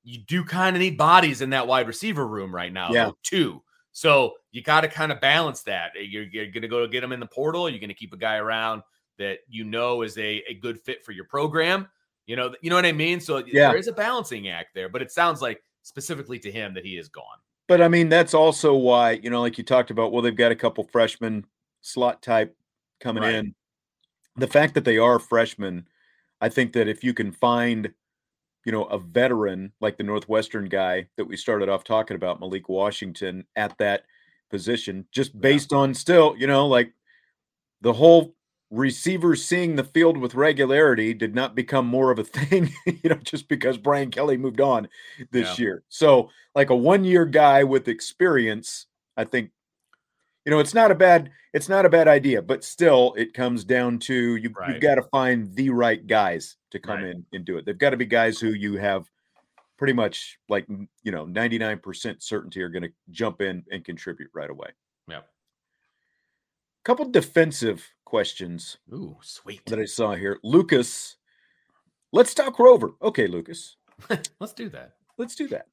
you 0.04 0.20
do 0.20 0.44
kind 0.44 0.76
of 0.76 0.80
need 0.82 0.98
bodies 0.98 1.42
in 1.42 1.52
that 1.52 1.68
wide 1.68 1.88
receiver 1.88 2.26
room 2.26 2.56
right 2.56 2.74
now, 2.74 2.92
yeah. 2.92 3.12
too. 3.22 3.62
So 3.92 4.34
you 4.52 4.62
got 4.62 4.82
to 4.82 4.88
kind 4.88 5.12
of 5.12 5.20
balance 5.20 5.64
that. 5.64 5.92
Eh, 5.98 6.04
you're, 6.04 6.24
you're 6.24 6.48
going 6.48 6.62
to 6.62 6.68
go 6.68 6.88
get 6.88 7.02
them 7.02 7.12
in 7.12 7.20
the 7.20 7.26
portal. 7.28 7.70
You're 7.70 7.80
going 7.80 7.90
to 7.90 7.96
keep 7.96 8.14
a 8.14 8.18
guy 8.18 8.38
around 8.38 8.84
that 9.18 9.40
you 9.48 9.64
know 9.64 10.02
is 10.02 10.18
a, 10.18 10.42
a 10.48 10.54
good 10.56 10.80
fit 10.80 11.06
for 11.06 11.12
your 11.12 11.26
program. 11.26 11.88
You 12.26 12.36
know, 12.36 12.54
you 12.62 12.70
know 12.70 12.76
what 12.76 12.86
I 12.86 12.92
mean? 12.94 13.20
So 13.20 13.38
Yeah. 13.46 13.70
there 13.70 13.78
is 13.78 13.88
a 13.88 13.92
balancing 13.94 14.48
act 14.48 14.70
there, 14.74 14.88
but 14.90 15.02
it 15.02 15.12
sounds 15.12 15.42
like 15.42 15.62
specifically 15.84 16.40
to 16.40 16.52
him 16.52 16.74
that 16.76 16.86
he 16.86 16.98
is 16.98 17.10
gone. 17.10 17.26
But 17.68 17.82
I 17.82 17.88
mean, 17.88 18.10
that's 18.10 18.34
also 18.34 18.74
why, 18.74 19.12
you 19.12 19.30
know, 19.30 19.42
like 19.42 19.58
you 19.58 19.64
talked 19.64 19.92
about, 19.92 20.12
well, 20.12 20.22
they've 20.22 20.36
got 20.36 20.52
a 20.52 20.56
couple 20.56 20.84
freshmen 20.86 21.46
slot 21.82 22.22
type 22.22 22.56
coming 23.00 23.24
Right. 23.24 23.36
in. 23.36 23.56
The 24.38 24.48
fact 24.48 24.74
that 24.76 24.86
they 24.86 24.98
are 24.98 25.20
freshmen, 25.20 25.88
I 26.40 26.50
think 26.50 26.74
that 26.74 26.88
if 26.88 27.04
you 27.04 27.14
can 27.14 27.32
find, 27.32 27.92
you 28.66 28.72
know, 28.72 28.84
a 28.86 29.00
veteran 29.00 29.72
like 29.82 29.98
the 29.98 30.04
Northwestern 30.04 30.66
guy 30.66 31.08
that 31.18 31.26
we 31.26 31.38
started 31.38 31.70
off 31.70 31.84
talking 31.84 32.16
about, 32.16 32.40
Malik 32.40 32.70
Washington, 32.70 33.46
at 33.56 33.78
that 33.80 34.04
position, 34.50 35.06
just 35.12 35.40
based 35.40 35.74
on 35.74 35.94
still, 35.94 36.36
you 36.38 36.48
know, 36.48 36.68
like 36.68 36.94
the 37.82 37.94
whole 37.94 38.36
receivers 38.70 39.44
seeing 39.44 39.76
the 39.76 39.84
field 39.84 40.18
with 40.18 40.34
regularity 40.36 41.14
did 41.14 41.36
not 41.36 41.56
become 41.56 41.86
more 41.86 42.12
of 42.12 42.20
a 42.20 42.24
thing, 42.26 42.72
you 42.86 43.10
know, 43.10 43.16
just 43.18 43.48
because 43.48 43.78
Brian 43.78 44.12
Kelly 44.12 44.38
moved 44.38 44.62
on 44.62 44.88
this 45.32 45.58
Yeah. 45.58 45.64
year. 45.66 45.84
So, 45.90 46.30
like 46.56 46.70
a 46.70 46.76
one 46.76 47.04
year 47.04 47.26
guy 47.26 47.64
with 47.64 47.88
experience, 47.88 48.88
I 49.18 49.26
think, 49.26 49.52
you 50.46 50.52
know, 50.52 50.60
it's 50.60 50.74
not 50.74 50.92
a 50.92 50.96
bad 50.96 51.32
it's 51.54 51.68
not 51.70 51.86
a 51.86 51.90
bad 51.90 52.08
idea, 52.08 52.42
but 52.42 52.64
still, 52.64 53.14
it 53.18 53.34
comes 53.34 53.64
down 53.66 54.00
to 54.00 54.38
you. 54.38 54.50
Right. 54.58 54.70
You've 54.72 54.82
got 54.82 54.96
to 54.96 55.04
find 55.04 55.54
the 55.54 55.70
right 55.70 56.06
guys 56.08 56.56
to 56.72 56.80
come 56.80 57.04
Right. 57.04 57.08
in 57.16 57.26
and 57.34 57.44
do 57.44 57.58
it. 57.58 57.66
They've 57.66 57.78
got 57.78 57.90
to 57.90 57.98
be 57.98 58.06
guys 58.06 58.40
who 58.40 58.50
you 58.52 58.78
have 58.78 59.10
pretty 59.78 59.94
much 59.94 60.38
like 60.48 60.66
you 61.04 61.12
know 61.12 61.26
99% 61.26 62.22
certainty 62.24 62.62
are 62.62 62.70
going 62.70 62.84
to 62.84 62.92
jump 63.10 63.42
in 63.42 63.64
and 63.72 63.84
contribute 63.84 64.30
right 64.34 64.50
away. 64.50 64.70
Yep. 65.10 65.28
Couple 66.86 67.10
defensive 67.10 67.88
questions 68.06 68.78
Ooh, 68.94 69.18
sweet. 69.22 69.66
that 69.68 69.80
I 69.80 69.86
saw 69.86 70.16
here. 70.16 70.40
Lucas, 70.44 71.18
let's 72.12 72.34
talk 72.34 72.58
Rover. 72.60 72.92
Okay, 73.02 73.28
Lucas, 73.28 73.76
Let's 74.40 74.54
do 74.54 74.70
that. 74.70 74.94
let's 75.18 75.36
do 75.36 75.48
that. 75.50 75.68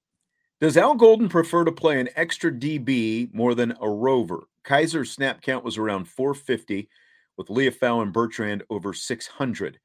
Does 0.60 0.76
Al 0.76 0.96
Golden 0.96 1.28
prefer 1.28 1.64
to 1.64 1.70
play 1.70 2.00
an 2.00 2.08
extra 2.16 2.50
DB 2.50 3.32
more 3.32 3.54
than 3.54 3.76
a 3.80 3.88
rover? 3.88 4.48
Kiser's 4.64 5.12
snap 5.12 5.40
count 5.40 5.64
was 5.64 5.78
around 5.78 6.08
450, 6.08 6.88
with 7.36 7.46
Liufau 7.46 8.02
and 8.02 8.12
Bertrand 8.12 8.64
over 8.68 8.92
600. 8.92 9.78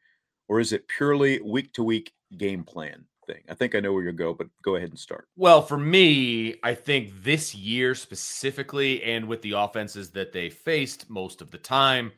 Or 0.48 0.60
is 0.60 0.74
it 0.74 0.88
purely 0.88 1.40
week 1.42 1.72
to 1.74 1.84
week 1.84 2.12
game 2.38 2.64
plan 2.64 3.06
thing? 3.28 3.44
I 3.48 3.54
think 3.54 3.76
I 3.76 3.82
know 3.82 3.94
where 3.94 4.04
you 4.04 4.12
go, 4.14 4.34
but 4.34 4.48
go 4.64 4.76
ahead 4.76 4.90
and 4.90 4.98
start. 4.98 5.28
Well, 5.38 5.62
for 5.62 5.78
me, 5.78 6.56
I 6.64 6.74
think 6.74 7.12
this 7.24 7.54
year 7.54 7.94
specifically, 7.94 9.04
and 9.04 9.28
with 9.28 9.44
the 9.44 9.52
offenses 9.52 10.10
that 10.12 10.34
they 10.34 10.50
faced 10.50 11.08
most 11.08 11.44
of 11.44 11.52
the 11.52 11.60
time, 11.60 12.12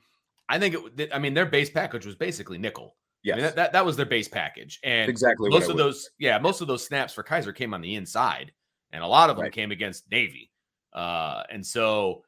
I 0.48 0.60
think 0.60 0.78
it. 0.98 1.10
I 1.14 1.20
mean, 1.20 1.34
their 1.34 1.46
base 1.46 1.70
package 1.70 2.06
was 2.06 2.16
basically 2.16 2.58
nickel. 2.58 2.96
I 3.34 3.36
mean, 3.38 3.46
that, 3.46 3.56
that 3.56 3.74
that 3.74 3.86
was 3.86 3.98
their 3.98 4.06
base 4.06 4.28
package, 4.28 4.80
and 4.84 5.10
exactly. 5.10 5.50
most 5.50 5.70
of 5.70 5.78
those, 5.78 6.10
yeah, 6.20 6.38
most 6.38 6.62
of 6.62 6.68
those 6.68 6.86
snaps 6.86 7.14
for 7.14 7.24
Kiser 7.24 7.54
came 7.54 7.74
on 7.74 7.82
the 7.82 7.96
inside, 7.96 8.52
and 8.92 9.04
a 9.04 9.08
lot 9.08 9.30
of 9.30 9.36
them 9.36 9.44
Right. 9.44 9.52
came 9.52 9.72
against 9.72 10.10
Navy. 10.12 10.52
Uh, 10.94 11.44
and 11.50 11.66
so, 11.66 12.24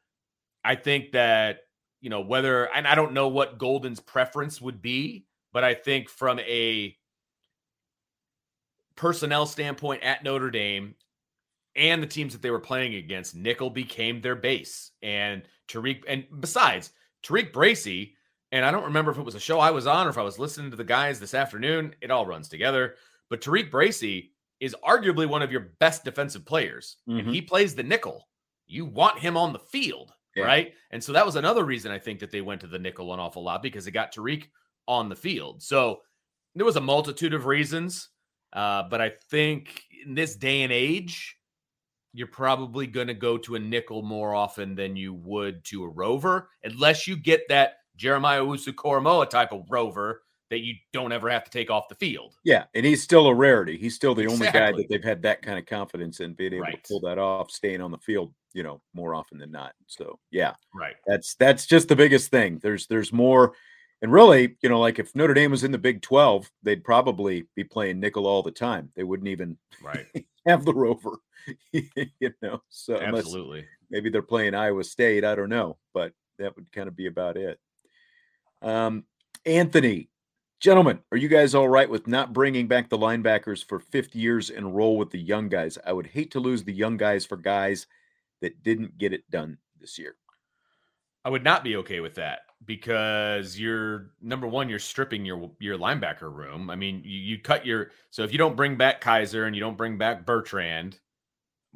I 0.64 0.74
think 0.74 1.12
that 1.12 1.60
you 2.00 2.10
know 2.10 2.20
whether, 2.20 2.64
and 2.74 2.86
I 2.86 2.94
don't 2.94 3.12
know 3.12 3.28
what 3.28 3.58
Golden's 3.58 4.00
preference 4.00 4.60
would 4.60 4.82
be, 4.82 5.26
but 5.52 5.64
I 5.64 5.74
think 5.74 6.08
from 6.08 6.38
a 6.40 6.96
personnel 8.96 9.46
standpoint 9.46 10.02
at 10.02 10.24
Notre 10.24 10.50
Dame 10.50 10.94
and 11.76 12.02
the 12.02 12.06
teams 12.06 12.32
that 12.32 12.42
they 12.42 12.50
were 12.50 12.58
playing 12.58 12.96
against, 12.96 13.36
nickel 13.36 13.70
became 13.70 14.20
their 14.20 14.34
base. 14.34 14.90
And 15.02 15.42
Tariq, 15.68 16.02
and 16.08 16.26
besides, 16.40 16.90
Tariq 17.22 17.52
Bracy, 17.52 18.16
and 18.52 18.64
I 18.64 18.70
don't 18.70 18.84
remember 18.84 19.10
if 19.10 19.18
it 19.18 19.24
was 19.24 19.34
a 19.34 19.40
show 19.40 19.60
I 19.60 19.70
was 19.70 19.86
on 19.86 20.06
or 20.06 20.10
if 20.10 20.18
I 20.18 20.22
was 20.22 20.38
listening 20.38 20.70
to 20.70 20.76
the 20.76 20.84
guys 20.84 21.20
this 21.20 21.34
afternoon, 21.34 21.94
it 22.00 22.10
all 22.10 22.26
runs 22.26 22.48
together. 22.48 22.94
But 23.30 23.40
Tariq 23.40 23.70
Bracy 23.70 24.32
is 24.60 24.74
arguably 24.84 25.28
one 25.28 25.42
of 25.42 25.52
your 25.52 25.72
best 25.78 26.04
defensive 26.04 26.44
players. 26.44 26.96
And 27.06 27.26
Mhm. 27.26 27.34
he 27.34 27.42
plays 27.42 27.74
the 27.74 27.82
nickel. 27.82 28.28
You 28.66 28.84
want 28.86 29.18
him 29.18 29.36
on 29.36 29.52
the 29.52 29.58
field, 29.58 30.12
Yeah. 30.34 30.44
right? 30.44 30.74
And 30.90 31.02
so 31.02 31.12
that 31.12 31.26
was 31.26 31.36
another 31.36 31.64
reason 31.64 31.92
I 31.92 31.98
think 31.98 32.20
that 32.20 32.30
they 32.30 32.40
went 32.40 32.60
to 32.62 32.66
the 32.66 32.78
nickel 32.78 33.12
an 33.14 33.20
awful 33.20 33.44
lot 33.44 33.62
because 33.62 33.86
it 33.86 33.92
got 33.92 34.12
Tariq 34.14 34.48
on 34.86 35.08
the 35.08 35.16
field. 35.16 35.62
So 35.62 36.02
there 36.54 36.64
was 36.66 36.76
a 36.76 36.80
multitude 36.80 37.34
of 37.34 37.46
reasons. 37.46 38.08
Uh, 38.52 38.82
but 38.84 39.00
I 39.00 39.10
think 39.30 39.84
in 40.04 40.14
this 40.14 40.34
day 40.34 40.62
and 40.62 40.72
age, 40.72 41.36
you're 42.14 42.26
probably 42.26 42.86
going 42.86 43.06
to 43.08 43.14
go 43.14 43.36
to 43.36 43.54
a 43.56 43.58
nickel 43.58 44.02
more 44.02 44.34
often 44.34 44.74
than 44.74 44.96
you 44.96 45.12
would 45.12 45.62
to 45.66 45.84
a 45.84 45.88
rover, 45.88 46.50
unless 46.64 47.06
you 47.06 47.14
get 47.14 47.46
that 47.48 47.74
Jeremiah 47.98 48.40
Owusu-Koramoah 48.42 49.28
type 49.28 49.52
of 49.52 49.64
rover 49.68 50.22
that 50.50 50.60
you 50.60 50.74
don't 50.94 51.12
ever 51.12 51.28
have 51.28 51.44
to 51.44 51.50
take 51.50 51.70
off 51.70 51.88
the 51.90 51.94
field. 51.96 52.36
Yeah, 52.42 52.64
and 52.74 52.86
he's 52.86 53.02
still 53.02 53.26
a 53.26 53.34
rarity. 53.34 53.76
He's 53.76 53.94
still 53.94 54.14
the 54.14 54.26
only 54.26 54.46
guy 54.50 54.72
that 54.72 54.86
they've 54.88 55.04
had 55.04 55.20
that 55.22 55.42
kind 55.42 55.58
of 55.58 55.66
confidence 55.66 56.20
in 56.20 56.32
being 56.32 56.54
able 56.54 56.62
Right. 56.62 56.82
to 56.82 56.88
pull 56.88 57.00
that 57.00 57.18
off, 57.18 57.50
staying 57.50 57.82
on 57.82 57.90
the 57.90 57.98
field, 57.98 58.32
you 58.54 58.62
know, 58.62 58.80
more 58.94 59.14
often 59.14 59.36
than 59.36 59.50
not. 59.50 59.74
So 59.88 60.18
yeah, 60.30 60.54
Right. 60.74 60.96
that's 61.06 61.34
that's 61.34 61.66
just 61.66 61.88
the 61.88 61.96
biggest 61.96 62.30
thing. 62.30 62.60
There's 62.62 62.86
there's 62.86 63.12
more, 63.12 63.52
and 64.00 64.10
really, 64.10 64.56
you 64.62 64.70
know, 64.70 64.80
like 64.80 64.98
if 64.98 65.14
Notre 65.14 65.34
Dame 65.34 65.50
was 65.50 65.64
in 65.64 65.72
the 65.72 65.76
Big 65.76 66.00
Twelve, 66.00 66.50
they'd 66.62 66.82
probably 66.84 67.46
be 67.54 67.64
playing 67.64 68.00
nickel 68.00 68.26
all 68.26 68.42
the 68.42 68.50
time. 68.50 68.90
They 68.96 69.04
wouldn't 69.04 69.28
even 69.28 69.58
Right. 69.82 70.06
have 70.46 70.64
the 70.64 70.72
rover, 70.72 71.18
you 71.72 72.32
know. 72.40 72.62
So 72.70 72.96
Absolutely. 72.96 73.66
maybe 73.90 74.08
they're 74.08 74.22
playing 74.22 74.54
Iowa 74.54 74.82
State, 74.84 75.24
I 75.26 75.34
don't 75.34 75.50
know, 75.50 75.76
but 75.92 76.14
that 76.38 76.56
would 76.56 76.72
kind 76.72 76.88
of 76.88 76.96
be 76.96 77.04
about 77.06 77.36
it. 77.36 77.60
Um, 78.62 79.04
Anthony, 79.46 80.08
gentlemen, 80.60 81.00
are 81.12 81.18
you 81.18 81.28
guys 81.28 81.54
all 81.54 81.68
right 81.68 81.88
with 81.88 82.06
not 82.06 82.32
bringing 82.32 82.66
back 82.66 82.88
the 82.88 82.98
linebackers 82.98 83.64
for 83.64 83.78
fifth 83.78 84.14
years 84.14 84.50
and 84.50 84.74
roll 84.74 84.96
with 84.96 85.10
the 85.10 85.18
young 85.18 85.48
guys? 85.48 85.78
I 85.84 85.92
would 85.92 86.06
hate 86.06 86.30
to 86.32 86.40
lose 86.40 86.64
the 86.64 86.72
young 86.72 86.96
guys 86.96 87.24
for 87.24 87.36
guys 87.36 87.86
that 88.40 88.62
didn't 88.62 88.98
get 88.98 89.12
it 89.12 89.30
done 89.30 89.58
this 89.80 89.98
year. 89.98 90.16
I 91.24 91.30
would 91.30 91.44
not 91.44 91.64
be 91.64 91.76
okay 91.76 92.00
with 92.00 92.14
that 92.14 92.40
because 92.64 93.58
you're 93.58 94.10
number 94.20 94.46
one, 94.46 94.68
you're 94.68 94.78
stripping 94.78 95.24
your 95.24 95.50
your 95.60 95.78
linebacker 95.78 96.32
room. 96.32 96.70
I 96.70 96.76
mean, 96.76 97.02
you, 97.04 97.18
you 97.18 97.38
cut 97.38 97.66
your 97.66 97.90
so 98.10 98.22
if 98.22 98.32
you 98.32 98.38
don't 98.38 98.56
bring 98.56 98.76
back 98.76 99.00
Kiser 99.00 99.46
and 99.46 99.54
you 99.54 99.60
don't 99.60 99.76
bring 99.76 99.98
back 99.98 100.24
Bertrand, 100.24 100.98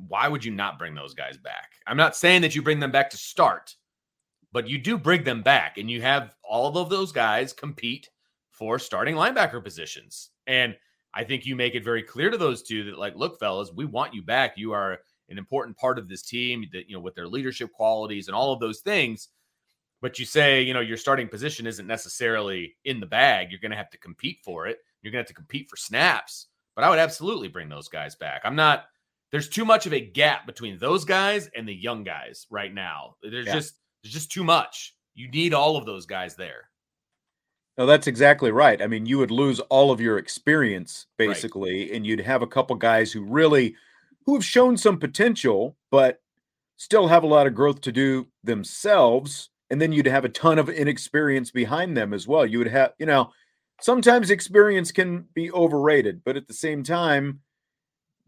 why 0.08 0.28
would 0.28 0.44
you 0.44 0.52
not 0.52 0.78
bring 0.78 0.94
those 0.94 1.14
guys 1.14 1.36
back? 1.36 1.72
I'm 1.86 1.96
not 1.96 2.16
saying 2.16 2.42
that 2.42 2.54
you 2.54 2.62
bring 2.62 2.80
them 2.80 2.90
back 2.90 3.10
to 3.10 3.16
start, 3.16 3.76
but 4.52 4.68
you 4.68 4.78
do 4.78 4.98
bring 4.98 5.24
them 5.24 5.42
back 5.42 5.78
and 5.78 5.90
you 5.90 6.02
have 6.02 6.34
all 6.44 6.76
of 6.78 6.88
those 6.88 7.12
guys 7.12 7.52
compete 7.52 8.08
for 8.50 8.78
starting 8.78 9.14
linebacker 9.14 9.62
positions. 9.62 10.30
And 10.46 10.76
I 11.14 11.24
think 11.24 11.44
you 11.46 11.56
make 11.56 11.74
it 11.74 11.84
very 11.84 12.02
clear 12.02 12.30
to 12.30 12.36
those 12.36 12.62
two 12.62 12.84
that, 12.84 12.98
like, 12.98 13.16
look, 13.16 13.38
fellas, 13.38 13.72
we 13.72 13.84
want 13.84 14.14
you 14.14 14.22
back. 14.22 14.54
You 14.56 14.72
are 14.72 14.98
an 15.28 15.38
important 15.38 15.76
part 15.76 15.98
of 15.98 16.08
this 16.08 16.22
team 16.22 16.66
that, 16.72 16.88
you 16.88 16.94
know, 16.94 17.02
with 17.02 17.14
their 17.14 17.28
leadership 17.28 17.72
qualities 17.72 18.28
and 18.28 18.34
all 18.34 18.52
of 18.52 18.60
those 18.60 18.80
things. 18.80 19.28
But 20.00 20.18
you 20.18 20.24
say, 20.24 20.62
you 20.62 20.74
know, 20.74 20.80
your 20.80 20.96
starting 20.96 21.28
position 21.28 21.66
isn't 21.66 21.86
necessarily 21.86 22.74
in 22.84 22.98
the 22.98 23.06
bag. 23.06 23.50
You're 23.50 23.60
going 23.60 23.70
to 23.70 23.76
have 23.76 23.90
to 23.90 23.98
compete 23.98 24.38
for 24.44 24.66
it. 24.66 24.78
You're 25.00 25.12
going 25.12 25.22
to 25.22 25.26
have 25.26 25.34
to 25.34 25.34
compete 25.34 25.70
for 25.70 25.76
snaps. 25.76 26.48
But 26.74 26.84
I 26.84 26.90
would 26.90 26.98
absolutely 26.98 27.48
bring 27.48 27.68
those 27.68 27.88
guys 27.88 28.14
back. 28.16 28.42
I'm 28.44 28.56
not, 28.56 28.86
there's 29.30 29.48
too 29.48 29.64
much 29.64 29.86
of 29.86 29.92
a 29.92 30.00
gap 30.00 30.46
between 30.46 30.78
those 30.78 31.04
guys 31.04 31.48
and 31.54 31.68
the 31.68 31.74
young 31.74 32.02
guys 32.04 32.46
right 32.50 32.72
now. 32.72 33.16
There's 33.22 33.46
Yeah. 33.46 33.54
just, 33.54 33.74
there's 34.02 34.12
just 34.14 34.30
too 34.32 34.44
much. 34.44 34.94
You 35.14 35.28
need 35.30 35.54
all 35.54 35.76
of 35.76 35.86
those 35.86 36.06
guys 36.06 36.34
there. 36.36 36.68
No, 37.78 37.86
that's 37.86 38.06
exactly 38.06 38.50
right. 38.50 38.80
I 38.82 38.86
mean, 38.86 39.06
you 39.06 39.18
would 39.18 39.30
lose 39.30 39.60
all 39.60 39.90
of 39.90 40.00
your 40.00 40.18
experience 40.18 41.06
Right. 41.18 41.28
basically, 41.28 41.92
and 41.92 42.06
you'd 42.06 42.20
have 42.20 42.42
a 42.42 42.46
couple 42.46 42.76
guys 42.76 43.12
who 43.12 43.22
really 43.24 43.74
who 44.26 44.34
have 44.34 44.44
shown 44.44 44.76
some 44.76 44.98
potential, 44.98 45.76
but 45.90 46.20
still 46.76 47.08
have 47.08 47.24
a 47.24 47.26
lot 47.26 47.46
of 47.46 47.54
growth 47.54 47.80
to 47.82 47.92
do 47.92 48.28
themselves. 48.44 49.50
And 49.70 49.80
then 49.80 49.90
you'd 49.90 50.06
have 50.06 50.24
a 50.24 50.28
ton 50.28 50.58
of 50.58 50.68
inexperience 50.68 51.50
behind 51.50 51.96
them 51.96 52.12
as 52.12 52.28
well. 52.28 52.44
You 52.46 52.58
would 52.58 52.68
have, 52.68 52.92
you 52.98 53.06
know, 53.06 53.32
sometimes 53.80 54.30
experience 54.30 54.92
can 54.92 55.26
be 55.34 55.50
overrated, 55.50 56.22
but 56.24 56.36
at 56.36 56.46
the 56.46 56.54
same 56.54 56.82
time, 56.84 57.40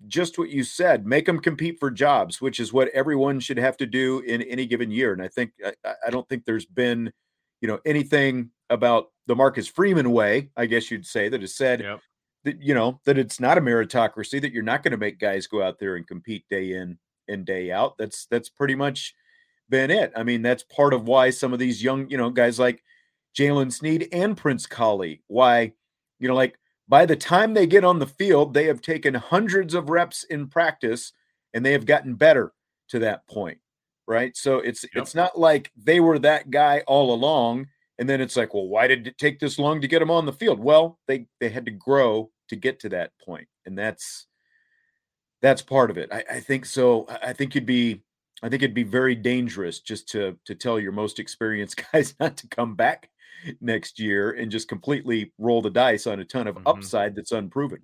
just 0.06 0.38
what 0.38 0.50
you 0.50 0.64
said, 0.64 1.06
make 1.06 1.26
them 1.26 1.38
compete 1.40 1.78
for 1.78 1.90
jobs, 1.90 2.40
which 2.40 2.60
is 2.60 2.72
what 2.72 2.88
everyone 2.88 3.40
should 3.40 3.58
have 3.58 3.76
to 3.78 3.86
do 3.86 4.20
in 4.20 4.42
any 4.42 4.66
given 4.66 4.90
year. 4.90 5.12
And 5.12 5.22
I 5.22 5.28
think 5.28 5.52
I, 5.64 5.72
I- 6.06 6.10
don't 6.10 6.28
think 6.28 6.44
there's 6.44 6.66
been, 6.66 7.12
you 7.60 7.68
know, 7.68 7.78
anything 7.86 8.50
about 8.70 9.06
the 9.26 9.36
Marcus 9.36 9.68
Freeman 9.68 10.10
way, 10.10 10.50
I 10.56 10.66
guess 10.66 10.90
you'd 10.90 11.06
say, 11.06 11.28
that 11.28 11.40
has 11.40 11.54
said 11.56 11.80
Yep. 11.80 12.00
that 12.44 12.60
you 12.62 12.74
know 12.74 13.00
that 13.06 13.18
it's 13.18 13.40
not 13.40 13.56
a 13.56 13.60
meritocracy 13.60 14.40
that 14.40 14.52
you're 14.52 14.62
not 14.62 14.82
going 14.82 14.92
to 14.92 14.98
make 14.98 15.18
guys 15.18 15.46
go 15.46 15.62
out 15.62 15.78
there 15.78 15.96
and 15.96 16.06
compete 16.06 16.44
day 16.50 16.72
in 16.74 16.98
and 17.28 17.46
day 17.46 17.70
out. 17.70 17.96
That's 17.98 18.26
that's 18.26 18.48
pretty 18.50 18.74
much 18.74 19.14
been 19.70 19.90
it. 19.90 20.12
I 20.14 20.24
mean, 20.24 20.42
that's 20.42 20.62
part 20.64 20.92
of 20.92 21.06
why 21.08 21.30
some 21.30 21.52
of 21.54 21.58
these 21.58 21.82
young, 21.82 22.08
you 22.10 22.18
know, 22.18 22.28
guys 22.30 22.58
like 22.58 22.82
Jaylen 23.38 23.72
Sneed 23.72 24.08
and 24.12 24.36
Prince 24.36 24.66
Kollie, 24.66 25.22
why, 25.26 25.72
you 26.18 26.28
know, 26.28 26.34
like 26.34 26.58
by 26.88 27.06
the 27.06 27.16
time 27.16 27.54
they 27.54 27.66
get 27.66 27.84
on 27.84 27.98
the 27.98 28.06
field, 28.06 28.52
they 28.54 28.64
have 28.66 28.80
taken 28.82 29.14
hundreds 29.14 29.74
of 29.74 29.88
reps 29.88 30.24
in 30.24 30.48
practice 30.48 31.12
and 31.54 31.64
they 31.64 31.72
have 31.72 31.86
gotten 31.86 32.14
better 32.14 32.52
to 32.88 32.98
that 33.00 33.26
point. 33.26 33.58
Right. 34.06 34.36
So 34.36 34.58
it's 34.58 34.84
Yep. 34.84 35.02
it's 35.02 35.14
not 35.14 35.38
like 35.38 35.70
they 35.76 36.00
were 36.00 36.18
that 36.18 36.50
guy 36.50 36.82
all 36.86 37.14
along. 37.14 37.68
And 37.98 38.08
then 38.08 38.20
it's 38.20 38.36
like, 38.36 38.52
well, 38.52 38.66
why 38.68 38.86
did 38.86 39.06
it 39.06 39.18
take 39.18 39.38
this 39.38 39.58
long 39.58 39.80
to 39.80 39.88
get 39.88 40.00
them 40.00 40.10
on 40.10 40.26
the 40.26 40.32
field? 40.32 40.58
Well, 40.60 40.98
they 41.06 41.26
they 41.40 41.48
had 41.48 41.64
to 41.66 41.70
grow 41.70 42.30
to 42.48 42.56
get 42.56 42.80
to 42.80 42.88
that 42.90 43.12
point, 43.24 43.48
and 43.64 43.78
that's 43.78 44.26
that's 45.42 45.62
part 45.62 45.90
of 45.90 45.98
it. 45.98 46.10
I, 46.12 46.24
I 46.30 46.40
think 46.40 46.66
so. 46.66 47.06
I 47.22 47.32
think 47.32 47.54
you'd 47.54 47.66
be 47.66 48.02
I 48.42 48.48
think 48.48 48.62
it'd 48.62 48.74
be 48.74 48.82
very 48.82 49.14
dangerous 49.14 49.80
just 49.80 50.08
to 50.10 50.36
to 50.44 50.54
tell 50.54 50.78
your 50.78 50.92
most 50.92 51.18
experienced 51.18 51.82
guys 51.92 52.14
not 52.20 52.36
to 52.38 52.48
come 52.48 52.74
back 52.74 53.10
next 53.60 53.98
year 53.98 54.32
and 54.32 54.50
just 54.50 54.68
completely 54.68 55.32
roll 55.38 55.62
the 55.62 55.70
dice 55.70 56.06
on 56.06 56.20
a 56.20 56.24
ton 56.24 56.46
of 56.46 56.56
mm-hmm. 56.56 56.66
upside 56.68 57.14
that's 57.14 57.32
unproven. 57.32 57.80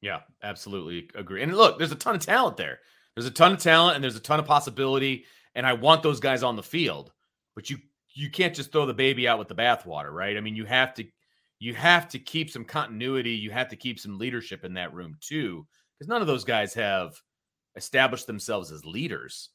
Yeah, 0.00 0.20
absolutely 0.42 1.08
agree. 1.14 1.42
And 1.42 1.56
look, 1.56 1.78
there's 1.78 1.92
a 1.92 1.96
ton 1.96 2.16
of 2.16 2.24
talent 2.24 2.56
there. 2.56 2.80
There's 3.14 3.26
a 3.26 3.30
ton 3.30 3.52
of 3.52 3.60
talent 3.60 3.94
and 3.94 4.04
there's 4.04 4.16
a 4.16 4.20
ton 4.20 4.40
of 4.40 4.46
possibility. 4.46 5.24
And 5.54 5.66
I 5.66 5.74
want 5.74 6.02
those 6.02 6.20
guys 6.20 6.42
on 6.42 6.56
the 6.56 6.62
field, 6.62 7.12
but 7.54 7.70
you 7.70 7.78
you 8.14 8.30
can't 8.30 8.54
just 8.54 8.72
throw 8.72 8.84
the 8.84 8.92
baby 8.92 9.26
out 9.26 9.38
with 9.38 9.48
the 9.48 9.54
bathwater, 9.54 10.12
right? 10.12 10.36
I 10.36 10.40
mean, 10.40 10.56
you 10.56 10.64
have 10.64 10.94
to 10.94 11.04
you 11.58 11.74
have 11.74 12.08
to 12.08 12.18
keep 12.18 12.50
some 12.50 12.64
continuity. 12.64 13.30
You 13.30 13.50
have 13.52 13.68
to 13.68 13.76
keep 13.76 14.00
some 14.00 14.18
leadership 14.18 14.64
in 14.64 14.74
that 14.74 14.92
room 14.92 15.16
too, 15.20 15.66
because 15.98 16.08
none 16.08 16.20
of 16.20 16.26
those 16.26 16.44
guys 16.44 16.74
have 16.74 17.14
established 17.76 18.26
themselves 18.26 18.72
as 18.72 18.84
leaders 18.84 19.50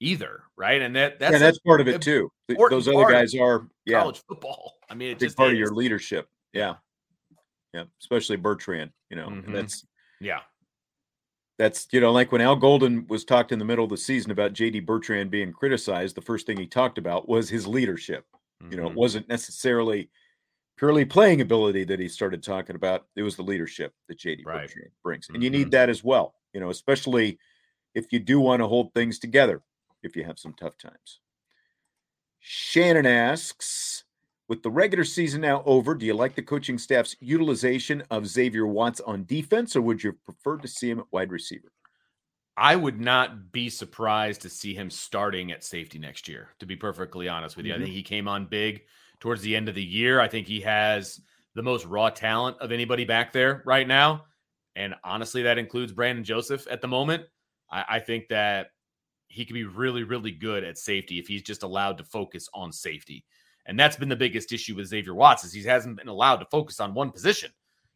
either, 0.00 0.42
right? 0.56 0.80
And 0.80 0.94
that 0.96 1.18
that's 1.18 1.32
yeah, 1.32 1.38
that's 1.38 1.58
part 1.60 1.80
of 1.80 1.88
it 1.88 2.00
too. 2.00 2.30
Those 2.48 2.88
other 2.88 3.06
guys 3.06 3.34
are 3.34 3.66
yeah. 3.84 4.00
college 4.00 4.22
football. 4.28 4.74
I 4.90 4.94
mean, 4.94 5.12
it's 5.12 5.20
just 5.20 5.36
part 5.36 5.50
is. 5.50 5.54
of 5.54 5.58
your 5.58 5.74
leadership. 5.74 6.28
Yeah, 6.52 6.74
yeah, 7.74 7.84
especially 8.00 8.36
Bertrand. 8.36 8.90
You 9.10 9.16
know, 9.16 9.28
mm-hmm. 9.28 9.52
that's 9.52 9.86
yeah, 10.20 10.40
that's 11.58 11.86
you 11.92 12.00
know 12.00 12.12
like 12.12 12.32
when 12.32 12.40
Al 12.40 12.56
Golden 12.56 13.06
was 13.08 13.24
talked 13.24 13.52
in 13.52 13.58
the 13.58 13.64
middle 13.64 13.84
of 13.84 13.90
the 13.90 13.96
season 13.96 14.30
about 14.30 14.52
JD 14.52 14.86
Bertrand 14.86 15.30
being 15.30 15.52
criticized, 15.52 16.16
the 16.16 16.22
first 16.22 16.46
thing 16.46 16.56
he 16.56 16.66
talked 16.66 16.98
about 16.98 17.28
was 17.28 17.48
his 17.48 17.66
leadership. 17.66 18.24
Mm-hmm. 18.62 18.72
You 18.72 18.78
know, 18.78 18.86
it 18.86 18.90
mm-hmm. 18.90 18.98
wasn't 18.98 19.28
necessarily 19.28 20.10
purely 20.76 21.04
playing 21.04 21.40
ability 21.40 21.84
that 21.84 21.98
he 21.98 22.08
started 22.08 22.42
talking 22.42 22.76
about. 22.76 23.06
It 23.16 23.22
was 23.22 23.36
the 23.36 23.42
leadership 23.42 23.92
that 24.08 24.18
JD 24.18 24.46
right. 24.46 24.68
Bertrand 24.68 24.90
brings, 25.02 25.28
and 25.28 25.36
mm-hmm. 25.36 25.44
you 25.44 25.50
need 25.50 25.60
mm-hmm. 25.62 25.70
that 25.70 25.88
as 25.88 26.02
well. 26.04 26.34
You 26.52 26.60
know, 26.60 26.70
especially 26.70 27.38
if 27.94 28.12
you 28.12 28.18
do 28.18 28.40
want 28.40 28.60
to 28.60 28.66
hold 28.66 28.94
things 28.94 29.18
together 29.18 29.62
if 30.02 30.16
you 30.16 30.24
have 30.24 30.38
some 30.38 30.54
tough 30.54 30.78
times. 30.78 31.20
Shannon 32.40 33.06
asks, 33.06 34.04
with 34.48 34.62
the 34.62 34.70
regular 34.70 35.04
season 35.04 35.42
now 35.42 35.62
over, 35.66 35.94
do 35.94 36.06
you 36.06 36.14
like 36.14 36.34
the 36.34 36.42
coaching 36.42 36.78
staff's 36.78 37.16
utilization 37.20 38.02
of 38.10 38.26
Xavier 38.26 38.66
Watts 38.66 39.00
on 39.00 39.24
defense, 39.24 39.76
or 39.76 39.82
would 39.82 40.02
you 40.02 40.12
prefer 40.24 40.56
to 40.56 40.68
see 40.68 40.90
him 40.90 41.00
at 41.00 41.12
wide 41.12 41.30
receiver? 41.30 41.70
I 42.56 42.74
would 42.74 43.00
not 43.00 43.52
be 43.52 43.68
surprised 43.68 44.40
to 44.42 44.48
see 44.48 44.74
him 44.74 44.90
starting 44.90 45.52
at 45.52 45.62
safety 45.62 45.98
next 45.98 46.28
year, 46.28 46.48
to 46.58 46.66
be 46.66 46.76
perfectly 46.76 47.28
honest 47.28 47.56
with 47.56 47.66
you. 47.66 47.72
Mm-hmm. 47.72 47.82
I 47.82 47.84
think 47.84 47.94
he 47.94 48.02
came 48.02 48.26
on 48.26 48.46
big 48.46 48.82
towards 49.20 49.42
the 49.42 49.54
end 49.54 49.68
of 49.68 49.74
the 49.74 49.84
year. 49.84 50.20
I 50.20 50.28
think 50.28 50.46
he 50.46 50.60
has 50.62 51.20
the 51.54 51.62
most 51.62 51.84
raw 51.84 52.08
talent 52.08 52.56
of 52.60 52.72
anybody 52.72 53.04
back 53.04 53.32
there 53.32 53.62
right 53.66 53.86
now. 53.86 54.24
And 54.74 54.94
honestly, 55.04 55.42
that 55.42 55.58
includes 55.58 55.92
Brandon 55.92 56.24
Joseph 56.24 56.66
at 56.70 56.80
the 56.80 56.88
moment. 56.88 57.24
I, 57.70 57.84
I 57.88 57.98
think 58.00 58.28
that 58.28 58.70
he 59.28 59.44
could 59.44 59.54
be 59.54 59.64
really, 59.64 60.02
really 60.02 60.30
good 60.30 60.64
at 60.64 60.78
safety 60.78 61.18
if 61.18 61.28
he's 61.28 61.42
just 61.42 61.62
allowed 61.62 61.98
to 61.98 62.04
focus 62.04 62.48
on 62.54 62.72
safety. 62.72 63.24
And 63.66 63.78
that's 63.78 63.96
been 63.96 64.08
the 64.08 64.16
biggest 64.16 64.52
issue 64.52 64.74
with 64.74 64.86
Xavier 64.86 65.14
Watts 65.14 65.44
is 65.44 65.52
he 65.52 65.62
hasn't 65.62 65.98
been 65.98 66.08
allowed 66.08 66.36
to 66.36 66.46
focus 66.46 66.80
on 66.80 66.94
one 66.94 67.10
position, 67.10 67.52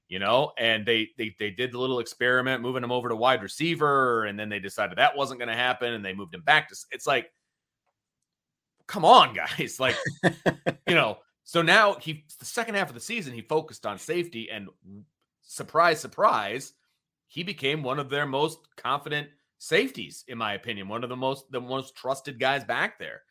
you 0.08 0.18
know. 0.18 0.52
And 0.58 0.84
they 0.84 1.08
they 1.16 1.34
they 1.38 1.50
did 1.50 1.72
the 1.72 1.78
little 1.78 1.98
experiment 1.98 2.60
moving 2.60 2.84
him 2.84 2.92
over 2.92 3.08
to 3.08 3.16
wide 3.16 3.42
receiver, 3.42 4.26
and 4.26 4.38
then 4.38 4.50
they 4.50 4.58
decided 4.58 4.98
that 4.98 5.16
wasn't 5.16 5.40
going 5.40 5.48
to 5.48 5.54
happen, 5.54 5.94
and 5.94 6.04
they 6.04 6.12
moved 6.12 6.34
him 6.34 6.42
back 6.42 6.68
to. 6.68 6.76
It's 6.90 7.06
like, 7.06 7.32
come 8.86 9.06
on, 9.06 9.34
guys, 9.58 9.80
like 9.80 9.96
you 10.86 10.94
know. 10.94 11.18
So 11.44 11.62
now 11.62 11.94
he 11.94 12.26
the 12.38 12.44
second 12.44 12.74
half 12.74 12.88
of 12.88 12.94
the 12.94 13.00
season 13.00 13.32
he 13.32 13.40
focused 13.40 13.86
on 13.86 13.98
safety, 13.98 14.50
and 14.50 14.68
surprise, 15.40 16.00
surprise, 16.00 16.74
he 17.28 17.42
became 17.42 17.82
one 17.82 17.98
of 17.98 18.10
their 18.10 18.26
most 18.26 18.58
confident 18.76 19.28
safeties, 19.62 20.24
in 20.26 20.36
my 20.36 20.54
opinion, 20.54 20.88
one 20.88 21.04
of 21.04 21.08
the 21.08 21.16
most 21.16 21.50
the 21.52 21.60
most 21.60 21.94
trusted 21.94 22.40
guys 22.40 22.64
back 22.64 22.98
there. 22.98 23.22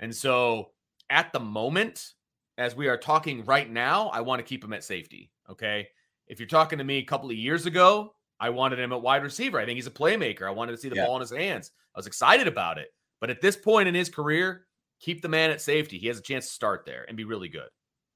And 0.00 0.14
so 0.14 0.70
at 1.08 1.32
the 1.32 1.40
moment, 1.40 2.12
as 2.58 2.76
we 2.76 2.88
are 2.88 2.98
talking 2.98 3.44
right 3.46 3.70
now, 3.70 4.08
I 4.08 4.20
want 4.20 4.38
to 4.38 4.44
keep 4.44 4.62
him 4.62 4.74
at 4.74 4.84
safety. 4.84 5.30
Okay. 5.48 5.88
If 6.26 6.38
you're 6.38 6.46
talking 6.46 6.78
to 6.78 6.84
me 6.84 6.98
a 6.98 7.04
couple 7.04 7.30
of 7.30 7.36
years 7.36 7.64
ago, 7.64 8.12
I 8.38 8.50
wanted 8.50 8.78
him 8.78 8.92
at 8.92 9.00
wide 9.00 9.22
receiver. 9.22 9.58
I 9.58 9.64
think 9.64 9.76
he's 9.76 9.86
a 9.86 9.90
playmaker. 9.90 10.42
I 10.46 10.50
wanted 10.50 10.72
to 10.72 10.78
see 10.78 10.90
the 10.90 10.96
yeah. 10.96 11.06
ball 11.06 11.16
in 11.16 11.22
his 11.22 11.30
hands. 11.30 11.70
I 11.96 11.98
was 11.98 12.06
excited 12.06 12.46
about 12.46 12.76
it. 12.76 12.88
But 13.20 13.30
at 13.30 13.40
this 13.40 13.56
point 13.56 13.88
in 13.88 13.94
his 13.94 14.10
career, 14.10 14.66
keep 15.00 15.22
the 15.22 15.28
man 15.28 15.50
at 15.50 15.62
safety. 15.62 15.96
He 15.96 16.08
has 16.08 16.18
a 16.18 16.22
chance 16.22 16.46
to 16.46 16.52
start 16.52 16.84
there 16.84 17.06
and 17.08 17.16
be 17.16 17.24
really 17.24 17.48
good. 17.48 17.68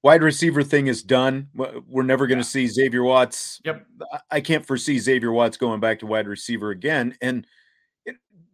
Wide 0.02 0.22
receiver 0.22 0.62
thing 0.62 0.88
is 0.88 1.02
done. 1.02 1.48
We're 1.54 2.02
never 2.02 2.26
going 2.26 2.38
to 2.38 2.44
yeah. 2.44 2.66
see 2.66 2.66
Xavier 2.66 3.02
Watts. 3.02 3.60
Yep. 3.64 3.86
I 4.30 4.40
can't 4.42 4.66
foresee 4.66 4.98
Xavier 4.98 5.32
Watts 5.32 5.56
going 5.56 5.80
back 5.80 6.00
to 6.00 6.06
wide 6.06 6.28
receiver 6.28 6.70
again. 6.70 7.16
And 7.22 7.46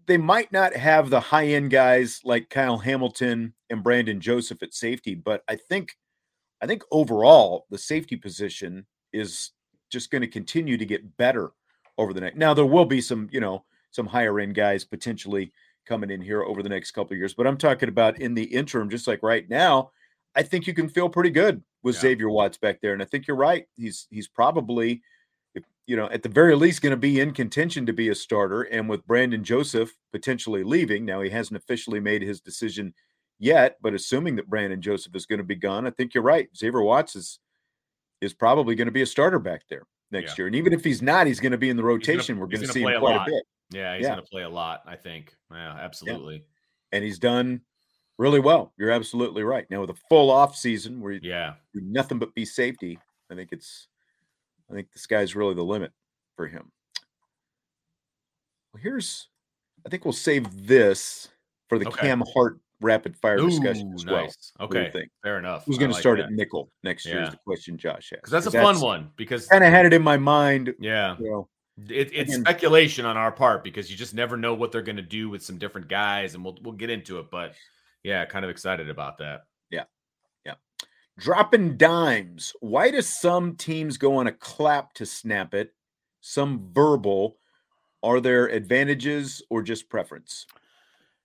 they 0.08 0.16
might 0.16 0.50
not 0.50 0.74
have 0.74 1.10
the 1.10 1.20
high 1.20 1.48
end 1.48 1.70
guys 1.70 2.20
like 2.24 2.48
Kyle 2.48 2.78
Hamilton 2.78 3.54
and 3.70 3.84
Brandon 3.84 4.20
Joseph 4.20 4.62
at 4.62 4.74
safety, 4.74 5.14
but 5.14 5.44
I 5.48 5.56
think 5.56 5.96
I 6.60 6.66
think 6.66 6.82
overall 6.90 7.66
the 7.70 7.78
safety 7.78 8.16
position 8.16 8.86
is 9.12 9.52
just 9.90 10.10
going 10.10 10.22
to 10.22 10.28
continue 10.28 10.76
to 10.76 10.84
get 10.84 11.16
better 11.16 11.52
over 11.98 12.12
the 12.12 12.20
next. 12.20 12.36
Now 12.36 12.54
there 12.54 12.66
will 12.66 12.84
be 12.84 13.00
some, 13.00 13.28
you 13.30 13.40
know, 13.40 13.64
some 13.90 14.06
higher 14.06 14.40
end 14.40 14.54
guys 14.54 14.84
potentially 14.84 15.52
coming 15.86 16.10
in 16.10 16.20
here 16.20 16.42
over 16.42 16.62
the 16.62 16.68
next 16.68 16.90
couple 16.90 17.12
of 17.12 17.18
years, 17.18 17.34
but 17.34 17.46
I'm 17.46 17.56
talking 17.58 17.88
about 17.88 18.20
in 18.20 18.34
the 18.34 18.44
interim 18.44 18.90
just 18.90 19.06
like 19.06 19.22
right 19.22 19.48
now, 19.48 19.90
I 20.34 20.42
think 20.42 20.66
you 20.66 20.74
can 20.74 20.88
feel 20.88 21.08
pretty 21.08 21.30
good 21.30 21.62
with 21.82 21.94
yeah. 21.96 22.00
Xavier 22.02 22.30
Watts 22.30 22.58
back 22.58 22.80
there 22.80 22.94
and 22.94 23.02
I 23.02 23.06
think 23.06 23.26
you're 23.26 23.36
right. 23.36 23.66
He's 23.76 24.06
he's 24.10 24.28
probably 24.28 25.02
you 25.88 25.96
know, 25.96 26.08
at 26.10 26.22
the 26.22 26.28
very 26.28 26.54
least, 26.54 26.82
going 26.82 26.90
to 26.90 26.98
be 26.98 27.18
in 27.18 27.32
contention 27.32 27.86
to 27.86 27.94
be 27.94 28.10
a 28.10 28.14
starter. 28.14 28.62
And 28.62 28.90
with 28.90 29.06
Brandon 29.06 29.42
Joseph 29.42 29.90
potentially 30.12 30.62
leaving, 30.62 31.06
now 31.06 31.22
he 31.22 31.30
hasn't 31.30 31.56
officially 31.56 31.98
made 31.98 32.20
his 32.20 32.42
decision 32.42 32.92
yet, 33.38 33.78
but 33.80 33.94
assuming 33.94 34.36
that 34.36 34.50
Brandon 34.50 34.82
Joseph 34.82 35.16
is 35.16 35.24
going 35.24 35.38
to 35.38 35.44
be 35.44 35.56
gone, 35.56 35.86
I 35.86 35.90
think 35.90 36.12
you're 36.12 36.22
right. 36.22 36.46
Xavier 36.54 36.82
Watts 36.82 37.16
is 37.16 37.40
is 38.20 38.34
probably 38.34 38.74
going 38.74 38.86
to 38.86 38.92
be 38.92 39.00
a 39.00 39.06
starter 39.06 39.38
back 39.38 39.62
there 39.70 39.84
next 40.10 40.32
yeah. 40.32 40.42
year. 40.42 40.46
And 40.48 40.56
even 40.56 40.74
if 40.74 40.84
he's 40.84 41.00
not, 41.00 41.26
he's 41.26 41.40
going 41.40 41.52
to 41.52 41.58
be 41.58 41.70
in 41.70 41.76
the 41.76 41.84
rotation. 41.84 42.34
Gonna, 42.34 42.40
We're 42.40 42.50
going 42.50 42.66
to 42.66 42.72
see 42.72 42.82
him 42.82 43.00
quite 43.00 43.16
a, 43.16 43.22
a, 43.22 43.24
bit. 43.24 43.44
Yeah, 43.70 43.96
he's 43.96 44.02
yeah. 44.02 44.10
going 44.10 44.24
to 44.24 44.30
play 44.30 44.42
a 44.42 44.48
lot, 44.48 44.82
I 44.86 44.96
think. 44.96 45.34
Yeah, 45.50 45.72
absolutely. 45.72 46.34
Yeah. 46.34 46.96
And 46.96 47.04
he's 47.04 47.18
done 47.18 47.62
really 48.18 48.40
well. 48.40 48.74
You're 48.76 48.90
absolutely 48.90 49.42
right. 49.42 49.66
Now 49.70 49.80
with 49.80 49.90
a 49.90 49.98
full 50.10 50.30
off 50.30 50.54
season 50.56 51.00
where 51.00 51.12
you 51.12 51.20
yeah. 51.22 51.54
do 51.72 51.80
nothing 51.82 52.18
but 52.18 52.34
be 52.34 52.44
safety, 52.44 52.98
I 53.30 53.34
think 53.36 53.52
it's 53.52 53.87
I 54.70 54.74
think 54.74 54.92
the 54.92 54.98
sky's 54.98 55.34
really 55.34 55.54
the 55.54 55.64
limit 55.64 55.92
for 56.36 56.46
him. 56.46 56.70
Well, 58.72 58.82
here's, 58.82 59.28
I 59.86 59.88
think 59.88 60.04
we'll 60.04 60.12
save 60.12 60.66
this 60.66 61.28
for 61.68 61.78
the 61.78 61.88
okay. 61.88 62.08
Cam 62.08 62.22
Hart 62.34 62.60
rapid 62.80 63.16
fire 63.16 63.38
Ooh, 63.38 63.50
discussion 63.50 63.92
as 63.94 64.04
well. 64.06 64.24
Nice. 64.24 64.52
Okay, 64.60 64.92
fair 65.22 65.38
enough. 65.38 65.64
Who's 65.64 65.78
going 65.78 65.90
like 65.90 65.96
to 65.96 66.00
start 66.00 66.18
that. 66.18 66.26
at 66.26 66.32
nickel 66.32 66.70
next 66.84 67.06
year? 67.06 67.22
Is 67.22 67.30
the 67.30 67.38
question 67.44 67.76
Josh 67.76 68.10
has. 68.10 68.18
Because 68.18 68.30
that's 68.30 68.46
a 68.46 68.50
fun 68.50 68.80
one. 68.80 69.10
Because 69.16 69.46
kind 69.46 69.64
of 69.64 69.70
had 69.70 69.86
it 69.86 69.92
in 69.92 70.02
my 70.02 70.16
mind. 70.16 70.74
Yeah. 70.78 71.16
You 71.18 71.30
know, 71.30 71.48
it, 71.88 72.10
it's 72.12 72.32
again, 72.32 72.40
speculation 72.40 73.04
on 73.04 73.16
our 73.16 73.32
part 73.32 73.62
because 73.62 73.90
you 73.90 73.96
just 73.96 74.14
never 74.14 74.36
know 74.36 74.54
what 74.54 74.72
they're 74.72 74.82
going 74.82 74.96
to 74.96 75.02
do 75.02 75.28
with 75.28 75.42
some 75.42 75.58
different 75.58 75.88
guys, 75.88 76.34
and 76.34 76.44
we'll 76.44 76.58
we'll 76.62 76.74
get 76.74 76.90
into 76.90 77.18
it. 77.18 77.30
But 77.30 77.54
yeah, 78.02 78.24
kind 78.24 78.44
of 78.44 78.50
excited 78.50 78.90
about 78.90 79.18
that. 79.18 79.42
Dropping 81.18 81.76
dimes. 81.76 82.52
Why 82.60 82.92
do 82.92 83.02
some 83.02 83.56
teams 83.56 83.96
go 83.96 84.18
on 84.18 84.28
a 84.28 84.32
clap 84.32 84.94
to 84.94 85.04
snap 85.04 85.52
it, 85.52 85.74
some 86.20 86.70
verbal? 86.72 87.38
Are 88.04 88.20
there 88.20 88.46
advantages 88.46 89.42
or 89.50 89.62
just 89.62 89.90
preference? 89.90 90.46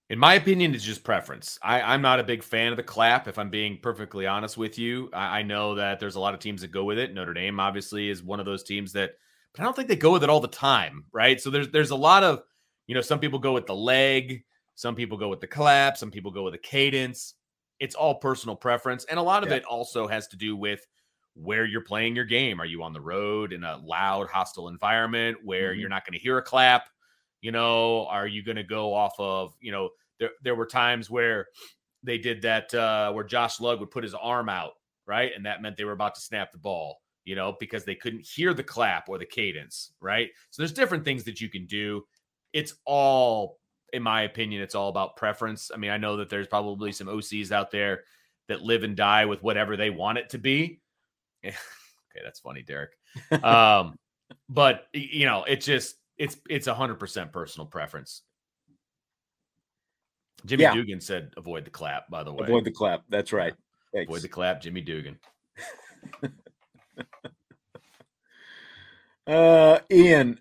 In 0.09 0.17
my 0.17 0.33
opinion, 0.33 0.73
it's 0.73 0.83
just 0.83 1.03
preference. 1.03 1.59
I, 1.61 1.93
am 1.93 2.01
not 2.01 2.19
a 2.19 2.23
big 2.23 2.41
fan 2.41 2.71
of 2.71 2.77
the 2.77 2.83
clap, 2.83 3.27
if 3.27 3.37
I'm 3.37 3.51
being 3.51 3.77
perfectly 3.83 4.25
honest 4.25 4.57
with 4.57 4.79
you. 4.79 5.11
I, 5.13 5.39
I, 5.39 5.43
know 5.43 5.75
that 5.75 5.99
there's 5.99 6.15
a 6.15 6.19
lot 6.19 6.33
of 6.33 6.39
teams 6.39 6.61
that 6.61 6.71
go 6.71 6.85
with 6.85 6.97
it. 6.97 7.13
Notre 7.13 7.35
Dame 7.35 7.59
obviously 7.59 8.09
is 8.09 8.23
one 8.23 8.39
of 8.39 8.47
those 8.47 8.63
teams 8.63 8.93
that, 8.93 9.11
but 9.53 9.61
I 9.61 9.63
don't 9.63 9.75
think 9.75 9.89
they 9.89 9.95
go 9.95 10.11
with 10.11 10.23
it 10.23 10.29
all 10.29 10.39
the 10.39 10.47
time, 10.47 11.05
right? 11.11 11.39
So 11.39 11.51
there's 11.51 11.69
there's 11.69 11.91
a 11.91 11.95
lot 11.95 12.23
of, 12.23 12.41
you 12.87 12.95
know, 12.95 13.01
some 13.01 13.19
people 13.19 13.37
go 13.37 13.53
with 13.53 13.67
the 13.67 13.75
leg, 13.75 14.43
some 14.73 14.95
people 14.95 15.19
go 15.19 15.29
with 15.29 15.39
the 15.39 15.47
clap, 15.47 15.97
some 15.97 16.09
people 16.09 16.31
go 16.31 16.43
with 16.43 16.53
the 16.53 16.59
cadence 16.59 17.35
it's 17.83 17.95
all 17.95 18.15
personal 18.15 18.55
preference. 18.55 19.03
And 19.03 19.19
a 19.19 19.21
lot 19.21 19.43
of 19.43 19.49
yeah. 19.49 19.57
it 19.57 19.65
also 19.65 20.07
has 20.07 20.29
to 20.29 20.37
do 20.37 20.55
with 20.55 20.87
where 21.33 21.65
you're 21.65 21.81
playing 21.81 22.15
your 22.15 22.23
game. 22.23 22.61
Are 22.61 22.65
you 22.65 22.81
on 22.81 22.93
the 22.93 23.01
road 23.01 23.51
in 23.51 23.65
a 23.65 23.75
loud, 23.83 24.29
hostile 24.29 24.69
environment 24.69 25.39
where 25.43 25.71
mm-hmm. 25.71 25.81
you're 25.81 25.89
not 25.89 26.05
going 26.05 26.13
to 26.13 26.23
hear 26.23 26.37
a 26.37 26.41
clap? 26.41 26.85
You 27.41 27.51
know, 27.51 28.05
are 28.05 28.25
you 28.25 28.41
going 28.41 28.55
to 28.55 28.63
go 28.63 28.93
off 28.93 29.15
of, 29.19 29.53
you 29.59 29.73
know, 29.73 29.89
there, 30.17 30.29
there 30.45 30.55
were 30.55 30.65
times 30.65 31.09
where 31.09 31.47
they 32.03 32.17
did 32.17 32.43
that, 32.43 32.73
uh, 32.73 33.11
where 33.11 33.25
Josh 33.25 33.59
Lugg 33.59 33.81
would 33.81 33.91
put 33.91 34.05
his 34.05 34.13
arm 34.13 34.47
out, 34.47 34.75
right? 35.05 35.33
And 35.35 35.45
that 35.45 35.61
meant 35.61 35.75
they 35.75 35.83
were 35.83 35.91
about 35.91 36.15
to 36.15 36.21
snap 36.21 36.53
the 36.53 36.59
ball, 36.59 37.01
you 37.25 37.35
know, 37.35 37.57
because 37.59 37.83
they 37.83 37.95
couldn't 37.95 38.25
hear 38.25 38.53
the 38.53 38.63
clap 38.63 39.09
or 39.09 39.17
the 39.17 39.25
cadence, 39.25 39.91
right? 39.99 40.29
So 40.51 40.61
there's 40.61 40.71
different 40.71 41.03
things 41.03 41.25
that 41.25 41.41
you 41.41 41.49
can 41.49 41.65
do. 41.65 42.05
It's 42.53 42.75
all 42.85 43.59
in 43.93 44.03
my 44.03 44.23
opinion, 44.23 44.61
it's 44.61 44.75
all 44.75 44.89
about 44.89 45.15
preference. 45.15 45.71
I 45.73 45.77
mean, 45.77 45.91
I 45.91 45.97
know 45.97 46.17
that 46.17 46.29
there's 46.29 46.47
probably 46.47 46.91
some 46.91 47.07
OCs 47.07 47.51
out 47.51 47.71
there 47.71 48.03
that 48.49 48.61
live 48.61 48.83
and 48.83 48.97
die 48.97 49.25
with 49.25 49.41
whatever 49.43 49.77
they 49.77 49.91
want 49.91 50.17
it 50.17 50.29
to 50.31 50.39
be. 50.39 50.81
okay, 51.45 51.55
that's 52.23 52.39
funny, 52.39 52.63
Derek. 52.63 52.91
Um, 53.43 53.95
but 54.49 54.87
you 54.93 55.25
know, 55.25 55.43
it 55.43 55.61
just 55.61 55.95
it's 56.17 56.37
it's 56.49 56.65
a 56.65 56.73
hundred 56.73 56.95
percent 56.95 57.31
personal 57.31 57.67
preference. 57.67 58.23
Jimmy 60.45 60.63
yeah. 60.63 60.73
Dugan 60.73 60.99
said, 60.99 61.31
"Avoid 61.37 61.65
the 61.65 61.69
clap." 61.69 62.09
By 62.09 62.23
the 62.23 62.33
way, 62.33 62.47
avoid 62.47 62.65
the 62.65 62.71
clap. 62.71 63.03
That's 63.09 63.31
right. 63.31 63.53
Thanks. 63.93 64.09
Avoid 64.09 64.23
the 64.23 64.27
clap, 64.27 64.61
Jimmy 64.61 64.81
Dugan. 64.81 65.19
uh, 69.27 69.79
Ian, 69.91 70.39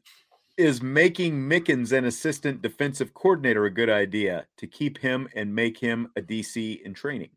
is 0.57 0.83
making 0.83 1.49
Mickens 1.49 1.93
an 1.93 2.05
assistant 2.05 2.63
defensive 2.63 3.15
coordinator 3.15 3.65
a 3.65 3.71
good 3.71 3.89
idea 3.89 4.47
to 4.59 4.67
keep 4.67 4.99
him 4.99 5.29
and 5.35 5.55
make 5.55 5.79
him 5.79 6.09
a 6.17 6.21
DC 6.21 6.83
in 6.83 6.95
training? 6.95 7.31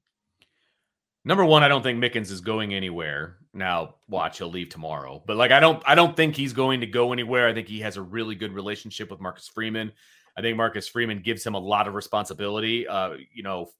Number 1.24 1.44
one, 1.44 1.64
I 1.64 1.68
don't 1.68 1.82
think 1.82 2.04
Mickens 2.04 2.30
is 2.30 2.42
going 2.42 2.74
anywhere. 2.74 3.38
Now, 3.54 3.96
watch, 4.08 4.38
he'll 4.38 4.50
leave 4.50 4.70
tomorrow. 4.70 5.24
But 5.26 5.38
like 5.38 5.52
I 5.52 5.60
don't 5.60 5.82
I 5.86 5.96
don't 5.96 6.16
think 6.16 6.36
he's 6.36 6.54
going 6.54 6.82
to 6.82 6.88
go 6.88 7.14
anywhere. 7.14 7.48
I 7.48 7.54
think 7.54 7.68
he 7.68 7.80
has 7.80 7.98
a 7.98 8.02
really 8.02 8.36
good 8.36 8.54
relationship 8.54 9.10
with 9.10 9.22
Marcus 9.22 9.48
Freeman. 9.48 9.92
I 10.38 10.42
think 10.42 10.58
Marcus 10.58 10.88
Freeman 10.88 11.22
gives 11.22 11.46
him 11.46 11.56
a 11.56 11.60
lot 11.60 11.88
of 11.88 11.96
responsibility. 11.96 12.88
Uh, 12.88 13.14
you 13.34 13.42
know, 13.42 13.72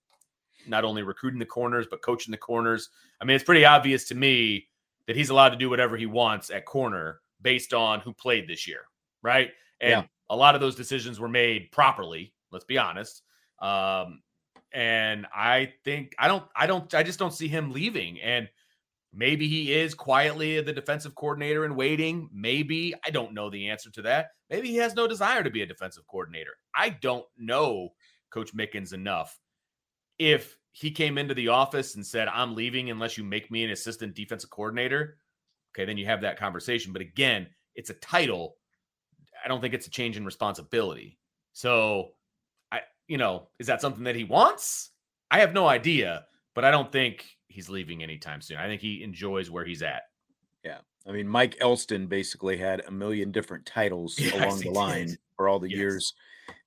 not 0.66 0.86
only 0.86 1.04
recruiting 1.04 1.40
the 1.40 1.46
corners, 1.46 1.86
but 1.90 2.02
coaching 2.02 2.32
the 2.32 2.38
corners. 2.38 2.90
I 3.22 3.26
mean, 3.26 3.36
it's 3.36 3.44
pretty 3.44 3.66
obvious 3.66 4.06
to 4.06 4.16
me 4.16 4.70
that 5.06 5.16
he's 5.16 5.30
allowed 5.30 5.50
to 5.50 5.58
do 5.58 5.70
whatever 5.70 5.98
he 5.98 6.08
wants 6.08 6.50
at 6.50 6.66
corner 6.66 7.20
based 7.42 7.74
on 7.74 8.00
who 8.00 8.14
played 8.14 8.48
this 8.48 8.68
year 8.68 8.86
right? 9.26 9.50
And 9.82 9.90
yeah. 9.90 10.04
a 10.30 10.36
lot 10.36 10.56
of 10.56 10.62
those 10.62 10.76
decisions 10.76 11.20
were 11.20 11.28
made 11.28 11.72
properly. 11.72 12.34
Let's 12.52 12.66
be 12.66 12.78
honest. 12.78 13.24
Um, 13.60 14.22
and 14.72 15.26
I 15.36 15.74
think 15.84 16.14
I 16.20 16.28
don't, 16.28 16.44
I 16.56 16.68
don't, 16.68 16.94
I 16.94 17.04
just 17.04 17.20
don't 17.20 17.34
see 17.34 17.48
him 17.48 17.72
leaving. 17.72 18.22
And 18.22 18.48
maybe 19.14 19.48
he 19.48 19.74
is 19.74 19.96
quietly 19.96 20.62
the 20.62 20.74
defensive 20.74 21.16
coordinator 21.16 21.66
in 21.66 21.76
waiting. 21.76 22.30
Maybe 22.32 22.94
I 23.06 23.10
don't 23.10 23.34
know 23.34 23.50
the 23.50 23.70
answer 23.70 23.90
to 23.92 24.02
that. 24.04 24.28
Maybe 24.50 24.70
he 24.70 24.76
has 24.78 24.94
no 24.94 25.08
desire 25.08 25.44
to 25.44 25.50
be 25.50 25.64
a 25.64 25.66
defensive 25.66 26.06
coordinator. 26.08 26.52
I 26.76 26.90
don't 26.90 27.26
know 27.38 27.90
Coach 28.30 28.56
Mickens 28.56 28.94
enough. 28.94 29.40
If 30.20 30.58
he 30.72 30.92
came 30.92 31.18
into 31.18 31.34
the 31.34 31.48
office 31.48 31.96
and 31.96 32.06
said, 32.06 32.28
I'm 32.28 32.54
leaving 32.54 32.90
unless 32.90 33.18
you 33.18 33.24
make 33.24 33.50
me 33.50 33.64
an 33.64 33.72
assistant 33.72 34.14
defensive 34.14 34.50
coordinator, 34.50 35.18
okay, 35.74 35.86
then 35.86 35.98
you 35.98 36.06
have 36.06 36.22
that 36.22 36.38
conversation. 36.38 36.94
But 36.94 37.02
again, 37.02 37.48
it's 37.76 37.90
a 37.90 37.96
title 37.96 38.58
I 39.46 39.48
don't 39.48 39.62
think 39.62 39.76
it's 39.76 39.86
a 39.86 39.92
change 39.92 40.18
in 40.18 40.26
responsibility. 40.26 41.20
So, 41.54 42.14
I, 42.72 42.82
you 43.08 43.18
know, 43.18 43.50
is 43.60 43.68
that 43.68 43.80
something 43.80 44.04
that 44.06 44.16
he 44.16 44.24
wants? 44.24 44.90
I 45.30 45.40
have 45.40 45.54
no 45.54 45.68
idea, 45.68 46.26
but 46.56 46.66
I 46.66 46.72
don't 46.72 46.92
think 46.92 47.26
he's 47.48 47.70
leaving 47.70 48.02
anytime 48.02 48.42
soon. 48.42 48.58
I 48.58 48.66
think 48.66 48.82
he 48.82 49.04
enjoys 49.04 49.52
where 49.52 49.64
he's 49.64 49.84
at. 49.84 50.02
Yeah. 50.64 50.80
I 51.08 51.12
mean, 51.12 51.28
Mike 51.28 51.58
Elston 51.62 52.08
basically 52.08 52.58
had 52.58 52.82
a 52.88 52.92
million 52.92 53.32
different 53.32 53.68
titles 53.68 54.16
yes, 54.20 54.34
along 54.34 54.60
the 54.60 54.70
line 54.72 55.08
did. 55.08 55.20
for 55.38 55.48
all 55.48 55.60
the 55.60 55.70
yes. 55.70 55.78
years 55.78 56.14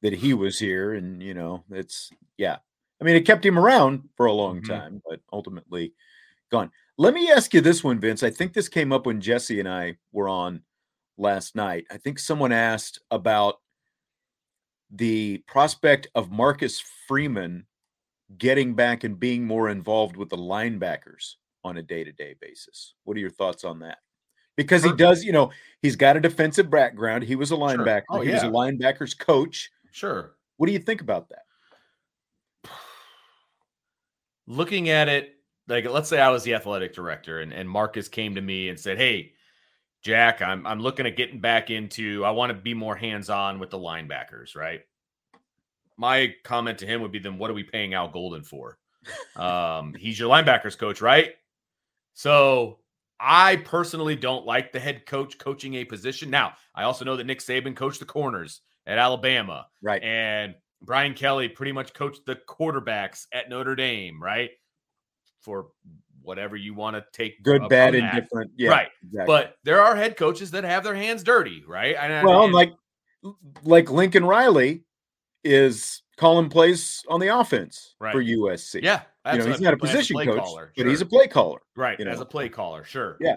that 0.03 0.13
he 0.13 0.33
was 0.33 0.59
here. 0.59 0.95
And, 0.95 1.21
you 1.21 1.35
know, 1.35 1.65
it's, 1.71 2.11
yeah. 2.37 2.59
I 3.01 3.05
mean, 3.05 3.17
it 3.17 3.27
kept 3.27 3.45
him 3.45 3.59
around 3.59 4.09
for 4.17 4.27
a 4.27 4.33
long 4.33 4.61
mm-hmm. 4.61 4.73
time, 4.73 5.03
but 5.09 5.21
ultimately 5.33 5.95
gone. 6.51 6.71
Let 6.97 7.15
me 7.15 7.31
ask 7.31 7.53
you 7.55 7.61
this 7.61 7.83
one, 7.83 8.01
Vince. 8.01 8.23
I 8.23 8.31
think 8.31 8.53
this 8.53 8.69
came 8.69 8.93
up 8.93 9.07
when 9.07 9.21
Jesse 9.21 9.61
and 9.61 9.69
I 9.69 9.97
were 10.13 10.29
on 10.29 10.63
last 11.19 11.55
night. 11.55 11.87
I 11.91 11.99
think 11.99 12.19
someone 12.19 12.53
asked 12.53 13.01
about 13.11 13.57
the 14.91 15.39
prospect 15.47 16.09
of 16.15 16.31
Marcus 16.31 16.81
Freeman 17.07 17.67
getting 18.37 18.75
back 18.75 19.05
and 19.05 19.19
being 19.19 19.47
more 19.47 19.69
involved 19.69 20.17
with 20.17 20.29
the 20.29 20.37
linebackers 20.37 21.35
on 21.65 21.77
a 21.79 21.83
day 21.83 22.05
to 22.05 22.13
day 22.13 22.35
basis. 22.41 22.95
What 23.05 23.17
are 23.17 23.21
your 23.21 23.31
thoughts 23.31 23.65
on 23.65 23.81
that? 23.81 23.99
Because 24.57 24.83
he 24.83 24.93
does, 24.93 25.23
you 25.23 25.31
know, 25.31 25.51
he's 25.83 25.95
got 25.95 26.17
a 26.17 26.21
defensive 26.21 26.69
background. 26.69 27.23
He 27.23 27.37
was 27.37 27.53
a 27.53 27.57
linebacker. 27.57 28.03
Sure. 28.11 28.19
Oh, 28.19 28.21
he 28.21 28.31
yeah. 28.31 28.35
was 28.35 28.43
a 28.43 28.47
linebackers 28.47 29.17
coach. 29.17 29.71
Sure. 29.93 30.35
What 30.57 30.67
do 30.67 30.73
you 30.73 30.81
think 30.81 31.01
about 31.01 31.29
that? 31.29 31.45
Looking 34.49 34.89
at 34.89 35.09
it, 35.09 35.37
like 35.69 35.89
let's 35.89 36.09
say 36.09 36.21
I 36.21 36.31
was 36.31 36.43
the 36.43 36.55
athletic 36.55 36.93
director 36.93 37.41
and, 37.41 37.53
and 37.53 37.71
Marcus 37.71 38.09
came 38.09 38.35
to 38.35 38.41
me 38.41 38.69
and 38.69 38.79
said, 38.79 38.99
Hey, 38.99 39.35
Jack, 40.09 40.41
I'm 40.41 40.67
I'm 40.67 40.81
looking 40.81 41.05
at 41.05 41.17
getting 41.19 41.39
back 41.39 41.69
into 41.69 42.25
I 42.25 42.31
want 42.31 42.49
to 42.49 42.55
be 42.55 42.73
more 42.73 42.97
hands-on 42.97 43.59
with 43.59 43.69
the 43.69 43.79
linebackers, 43.79 44.57
right? 44.57 44.81
My 45.99 46.35
comment 46.45 46.79
to 46.79 46.87
him 46.87 47.03
would 47.03 47.13
be 47.13 47.19
then 47.19 47.37
what 47.37 47.51
are 47.51 47.55
we 47.55 47.63
paying 47.63 47.93
Al 47.93 48.09
Golden 48.09 48.43
for? 48.43 48.79
um, 49.37 49.93
he's 49.99 50.19
your 50.19 50.31
linebackers 50.31 50.79
coach, 50.79 51.03
right? 51.03 51.35
So 52.15 52.79
I 53.21 53.57
personally 53.57 54.17
don't 54.17 54.47
like 54.47 54.73
the 54.73 54.81
head 54.81 55.05
coach 55.05 55.37
coaching 55.37 55.75
a 55.75 55.85
position. 55.85 56.31
Now, 56.31 56.55
I 56.75 56.85
also 56.85 57.05
know 57.05 57.17
that 57.17 57.27
Nick 57.27 57.41
Saban 57.41 57.77
coached 57.77 58.01
the 58.01 58.07
corners 58.07 58.63
at 58.87 58.97
Alabama. 58.97 59.67
Right. 59.83 60.03
And 60.03 60.55
Brian 60.81 61.13
Kelly 61.13 61.51
pretty 61.51 61.73
much 61.73 61.93
coached 61.93 62.25
the 62.25 62.37
quarterbacks 62.49 63.27
at 63.35 63.51
Notre 63.51 63.77
Dame, 63.77 64.23
right? 64.23 64.53
For 65.43 65.67
whatever 66.29 66.57
you 66.57 66.75
want 66.75 66.95
to 66.95 67.05
take 67.13 67.43
good, 67.43 67.69
bad, 67.69 67.95
and 67.95 68.13
different. 68.13 68.53
Yeah, 68.57 68.71
right. 68.71 68.89
Exactly. 69.03 69.27
But 69.27 69.57
there 69.65 69.83
are 69.83 69.97
head 69.97 70.17
coaches 70.17 70.53
that 70.53 70.63
have 70.63 70.85
their 70.85 70.95
hands 70.95 71.25
dirty, 71.25 71.65
right? 71.67 71.97
And, 71.99 72.25
well, 72.25 72.45
and, 72.45 72.53
like 72.53 72.73
like 73.65 73.91
Lincoln 73.91 74.25
Riley 74.25 74.85
is 75.43 76.03
calling 76.19 76.51
plays 76.51 77.03
on 77.09 77.19
the 77.19 77.29
offense 77.29 77.97
right. 77.99 78.13
for 78.13 78.23
USC. 78.23 78.83
Yeah, 78.83 79.03
you 79.33 79.39
know, 79.39 79.47
he's 79.47 79.61
not 79.61 79.75
a 79.75 79.79
position 79.79 80.17
a 80.21 80.25
coach, 80.25 80.39
caller, 80.39 80.73
but 80.77 80.87
he's 80.87 81.01
a 81.01 81.07
play 81.07 81.27
caller. 81.27 81.61
Right, 81.75 81.99
you 81.99 82.05
know? 82.05 82.13
as 82.13 82.21
a 82.21 82.27
play 82.27 82.49
caller, 82.49 82.85
sure. 82.85 83.17
Yeah. 83.21 83.37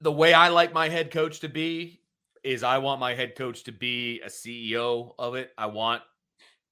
The 0.00 0.12
way 0.12 0.32
I 0.32 0.48
like 0.48 0.72
my 0.72 0.88
head 0.88 1.10
coach 1.10 1.40
to 1.40 1.48
be 1.48 2.00
is 2.42 2.62
I 2.62 2.78
want 2.78 3.00
my 3.00 3.14
head 3.14 3.36
coach 3.36 3.64
to 3.64 3.72
be 3.72 4.20
a 4.24 4.28
CEO 4.28 5.12
of 5.18 5.34
it. 5.34 5.50
I 5.58 5.66
want 5.66 6.02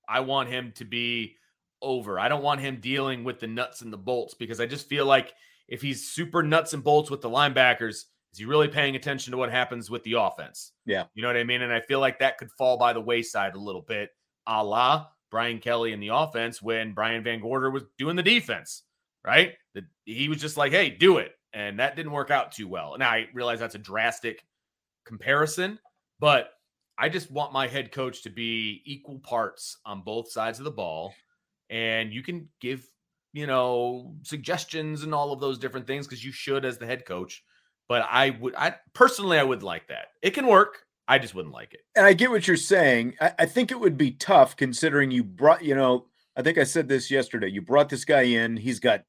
I 0.09 0.21
want 0.21 0.49
him 0.49 0.73
to 0.77 0.85
be 0.85 1.37
over. 1.83 2.19
I 2.19 2.29
don't 2.29 2.43
want 2.43 2.61
him 2.61 2.81
dealing 2.81 3.25
with 3.25 3.41
the 3.41 3.47
nuts 3.47 3.83
and 3.83 3.93
the 3.93 3.99
bolts 3.99 4.35
because 4.35 4.61
I 4.61 4.67
just 4.67 4.89
feel 4.89 5.07
like 5.07 5.35
if 5.69 5.83
he's 5.83 6.09
super 6.09 6.43
nuts 6.43 6.73
and 6.73 6.83
bolts 6.83 7.11
with 7.11 7.21
the 7.21 7.31
linebackers, 7.31 8.05
is 8.33 8.39
he 8.39 8.45
really 8.45 8.69
paying 8.69 8.97
attention 8.97 9.31
to 9.33 9.37
what 9.37 9.51
happens 9.51 9.91
with 9.91 10.03
the 10.05 10.15
offense? 10.15 10.73
Yeah. 10.87 11.05
You 11.15 11.23
know 11.23 11.29
what 11.29 11.37
I 11.37 11.45
mean? 11.45 11.63
And 11.63 11.73
I 11.73 11.81
feel 11.81 12.01
like 12.01 12.19
that 12.19 12.39
could 12.39 12.51
fall 12.53 12.77
by 12.77 12.93
the 12.93 13.01
wayside 13.01 13.55
a 13.55 13.61
little 13.61 13.83
bit, 13.83 14.11
a 14.47 14.63
la 14.63 15.07
Brian 15.31 15.59
Kelly 15.59 15.93
in 15.93 16.01
the 16.01 16.09
offense 16.09 16.63
when 16.63 16.93
Brian 16.93 17.23
VanGorder 17.23 17.73
was 17.73 17.85
doing 17.99 18.17
the 18.17 18.23
defense, 18.23 18.85
right? 19.25 19.55
The, 19.75 19.83
he 20.05 20.29
was 20.29 20.41
just 20.41 20.57
like, 20.57 20.73
hey, 20.73 20.91
do 20.91 21.19
it. 21.19 21.33
And 21.53 21.79
that 21.79 21.97
didn't 21.97 22.13
work 22.13 22.31
out 22.31 22.53
too 22.53 22.69
well. 22.69 22.97
Now 22.99 23.11
I 23.11 23.29
realize 23.35 23.61
that's 23.61 23.75
a 23.75 23.79
drastic 23.79 24.45
comparison, 25.07 25.79
but 26.19 26.51
I 26.99 27.09
just 27.09 27.31
want 27.31 27.53
my 27.53 27.67
head 27.67 27.93
coach 27.93 28.23
to 28.23 28.31
be 28.31 28.83
equal 28.85 29.21
parts 29.21 29.79
on 29.85 30.03
both 30.03 30.31
sides 30.31 30.59
of 30.59 30.65
the 30.65 30.71
ball 30.71 31.15
and 31.71 32.13
you 32.13 32.23
can 32.23 32.49
give 32.61 32.87
you 33.33 33.47
know 33.47 34.15
suggestions 34.23 35.03
and 35.03 35.15
all 35.15 35.33
of 35.33 35.41
those 35.41 35.59
different 35.59 35.87
things 35.87 36.07
because 36.07 36.25
you 36.25 36.33
should 36.33 36.65
as 36.65 36.79
the 36.79 36.87
head 36.87 37.05
coach 37.05 37.43
but 37.89 38.07
i 38.11 38.31
would 38.41 38.55
i 38.57 38.75
personally 38.95 39.39
i 39.39 39.43
would 39.43 39.63
like 39.63 39.87
that. 39.89 40.09
It 40.23 40.31
can 40.31 40.47
work 40.47 40.85
i 41.07 41.19
just 41.19 41.35
wouldn't 41.35 41.55
like 41.55 41.75
it. 41.75 41.81
And 41.97 42.07
i 42.07 42.13
get 42.13 42.31
what 42.31 42.47
you're 42.47 42.57
saying 42.57 43.15
I, 43.21 43.33
I, 43.41 43.47
think 43.47 43.71
it 43.71 43.81
would 43.81 43.97
be 43.97 44.13
tough 44.13 44.57
considering 44.57 45.11
you 45.11 45.25
brought 45.25 45.65
you 45.65 45.75
know 45.75 46.07
i 46.37 46.43
think 46.43 46.59
i 46.59 46.65
said 46.65 46.89
this 46.89 47.11
yesterday 47.11 47.49
you 47.49 47.63
brought 47.63 47.89
this 47.89 48.05
guy 48.05 48.23
in 48.23 48.57
he's 48.57 48.81
got 48.81 49.05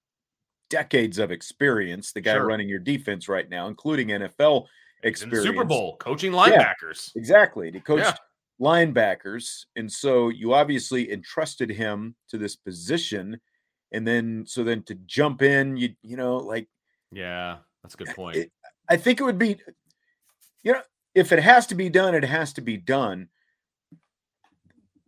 decades 0.69 1.17
of 1.17 1.31
experience 1.31 2.11
the 2.11 2.21
guy 2.21 2.33
sure. 2.33 2.45
running 2.45 2.69
your 2.69 2.79
defense 2.79 3.27
right 3.27 3.49
now 3.49 3.67
including 3.67 4.09
nfl 4.09 4.65
experience 5.03 5.47
super 5.47 5.63
bowl 5.63 5.97
coaching 5.97 6.31
linebackers. 6.31 7.11
yeah, 7.15 7.19
exactly 7.19 7.71
he 7.71 7.79
coached 7.79 8.05
yeah 8.05 8.15
linebackers. 8.61 9.65
And 9.75 9.91
so 9.91 10.29
you 10.29 10.53
obviously 10.53 11.11
entrusted 11.11 11.69
him 11.69 12.15
to 12.29 12.37
this 12.37 12.55
position. 12.55 13.39
And 13.91 14.07
then, 14.07 14.45
so 14.47 14.63
then 14.63 14.83
to 14.83 14.95
jump 15.05 15.41
in, 15.41 15.77
you, 15.77 15.95
you 16.03 16.17
know, 16.17 16.37
like, 16.37 16.67
yeah, 17.11 17.57
that's 17.81 17.95
a 17.95 17.97
good 17.97 18.15
point. 18.15 18.37
It, 18.37 18.51
I 18.89 18.97
think 18.97 19.19
it 19.19 19.23
would 19.23 19.39
be, 19.39 19.57
you 20.63 20.73
know, 20.73 20.81
if 21.15 21.31
it 21.31 21.39
has 21.39 21.65
to 21.67 21.75
be 21.75 21.89
done, 21.89 22.13
it 22.13 22.23
has 22.23 22.53
to 22.53 22.61
be 22.61 22.77
done. 22.77 23.29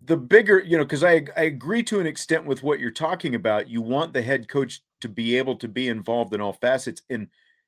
The 0.04 0.18
bigger, 0.18 0.60
you 0.60 0.78
know, 0.78 0.84
because 0.84 1.04
I, 1.04 1.26
I 1.38 1.44
agree 1.44 1.84
to 1.84 2.00
an 2.00 2.08
extent 2.08 2.46
with 2.46 2.64
what 2.64 2.80
you're 2.80 2.90
talking 2.90 3.36
about. 3.36 3.70
You 3.70 3.82
want 3.82 4.14
the 4.14 4.22
head 4.22 4.48
coach 4.48 4.82
to 5.02 5.10
be 5.10 5.38
able 5.38 5.56
to 5.58 5.68
be 5.68 5.90
involved 5.90 6.34
in 6.34 6.42
all 6.42 6.54
facets, 6.54 7.04
and 7.10 7.28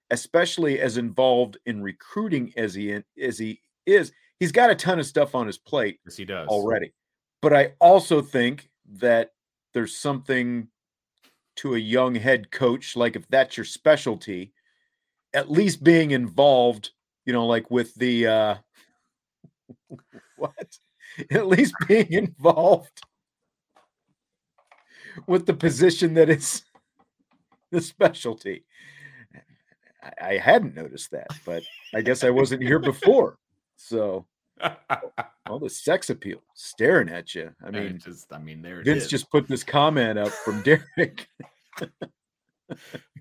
especially 0.09 0.79
as 0.79 0.97
involved 0.97 1.57
in 1.65 1.83
recruiting 1.83 2.51
as 2.57 2.73
he 2.73 2.99
as 3.21 3.37
he 3.37 3.61
is 3.85 4.11
he's 4.43 4.51
got 4.51 4.69
a 4.69 4.75
ton 4.75 4.99
of 4.99 5.05
stuff 5.05 5.35
on 5.35 5.47
his 5.47 5.57
plate. 5.57 6.01
Yes, 6.05 6.17
he 6.17 6.25
does 6.25 6.49
already. 6.49 6.91
But 7.41 7.53
I 7.53 7.71
also 7.79 8.21
think 8.21 8.69
that 8.99 9.31
there's 9.73 9.95
something 9.95 10.67
to 11.57 11.75
a 11.75 11.79
young 11.79 12.13
head 12.13 12.51
coach, 12.51 12.97
like 12.97 13.15
if 13.15 13.25
that's 13.29 13.55
your 13.55 13.63
specialty, 13.63 14.51
at 15.33 15.49
least 15.49 15.81
being 15.81 16.11
involved, 16.11 16.91
you 17.25 17.31
know, 17.31 17.45
like 17.45 17.71
with 17.71 17.95
the 17.95 18.27
uh 18.27 18.55
what? 20.35 20.77
At 21.31 21.47
least 21.47 21.73
being 21.87 22.11
involved 22.11 23.01
with 25.25 25.45
the 25.45 25.53
position 25.53 26.15
that 26.15 26.29
is 26.29 26.65
the 27.71 27.79
specialty. 27.79 28.65
I, 30.03 30.31
I 30.31 30.37
hadn't 30.37 30.75
noticed 30.75 31.11
that, 31.11 31.27
but 31.45 31.63
I 31.95 32.01
guess 32.01 32.25
I 32.25 32.29
wasn't 32.29 32.61
here 32.61 32.79
before. 32.79 33.37
So 33.77 34.25
all 35.47 35.59
the 35.59 35.69
sex 35.69 36.09
appeal 36.09 36.41
staring 36.53 37.09
at 37.09 37.35
you. 37.35 37.51
I 37.65 37.71
mean, 37.71 37.99
just 37.99 38.31
I 38.33 38.37
mean, 38.39 38.61
there 38.61 38.81
Vince 38.83 39.07
just 39.07 39.29
put 39.29 39.47
this 39.47 39.63
comment 39.63 40.17
up 40.19 40.29
from 40.29 40.61
Derek. 40.63 41.27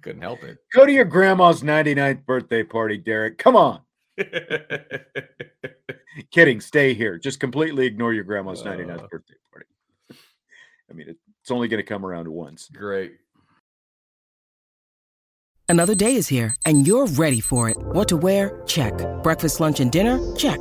couldn't 0.02 0.22
help 0.22 0.42
it. 0.44 0.58
Go 0.74 0.86
to 0.86 0.92
your 0.92 1.04
grandma's 1.04 1.62
99th 1.62 2.24
birthday 2.26 2.62
party, 2.62 2.96
Derek. 2.98 3.38
Come 3.38 3.56
on. 3.56 3.80
Kidding. 6.30 6.60
Stay 6.60 6.94
here. 6.94 7.18
Just 7.18 7.40
completely 7.40 7.86
ignore 7.86 8.12
your 8.12 8.24
grandma's 8.24 8.62
99th 8.62 9.04
Uh. 9.04 9.06
birthday 9.10 9.34
party. 9.50 9.66
I 10.90 10.94
mean, 10.94 11.08
it's 11.40 11.50
only 11.50 11.68
going 11.68 11.78
to 11.82 11.86
come 11.88 12.04
around 12.04 12.28
once. 12.28 12.68
Great. 12.72 13.12
Another 15.68 15.94
day 15.94 16.16
is 16.16 16.28
here, 16.28 16.54
and 16.66 16.86
you're 16.86 17.06
ready 17.06 17.40
for 17.40 17.70
it. 17.70 17.78
What 17.78 18.08
to 18.08 18.16
wear? 18.18 18.62
Check. 18.66 18.92
Breakfast, 19.22 19.58
lunch, 19.58 19.80
and 19.80 19.90
dinner? 19.90 20.20
Check. 20.36 20.60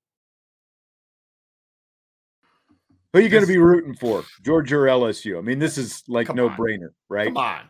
Who 3.13 3.19
are 3.19 3.21
you 3.21 3.29
going 3.29 3.43
to 3.43 3.47
be 3.47 3.57
rooting 3.57 3.93
for, 3.93 4.23
Georgia 4.43 4.77
or 4.77 4.85
LSU? 4.85 5.37
I 5.37 5.41
mean, 5.41 5.59
this 5.59 5.77
is 5.77 6.03
like 6.07 6.33
no 6.33 6.47
on. 6.47 6.55
brainer, 6.55 6.89
right? 7.09 7.27
Come 7.27 7.37
on. 7.37 7.61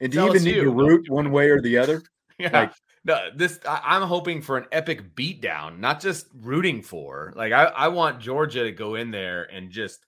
And 0.00 0.10
do 0.10 0.22
you 0.22 0.28
even 0.28 0.44
need 0.44 0.54
to 0.54 0.70
root 0.70 1.08
one 1.10 1.30
way 1.32 1.50
or 1.50 1.60
the 1.60 1.78
other? 1.78 2.02
Yeah. 2.38 2.50
Like- 2.52 2.72
no, 3.06 3.30
this 3.34 3.58
I, 3.66 3.80
I'm 3.82 4.02
hoping 4.02 4.42
for 4.42 4.58
an 4.58 4.66
epic 4.70 5.14
beatdown, 5.14 5.78
not 5.78 6.00
just 6.00 6.26
rooting 6.34 6.82
for. 6.82 7.32
Like 7.34 7.52
I, 7.52 7.64
I 7.64 7.88
want 7.88 8.20
Georgia 8.20 8.64
to 8.64 8.72
go 8.72 8.96
in 8.96 9.10
there 9.10 9.44
and 9.44 9.70
just 9.70 10.04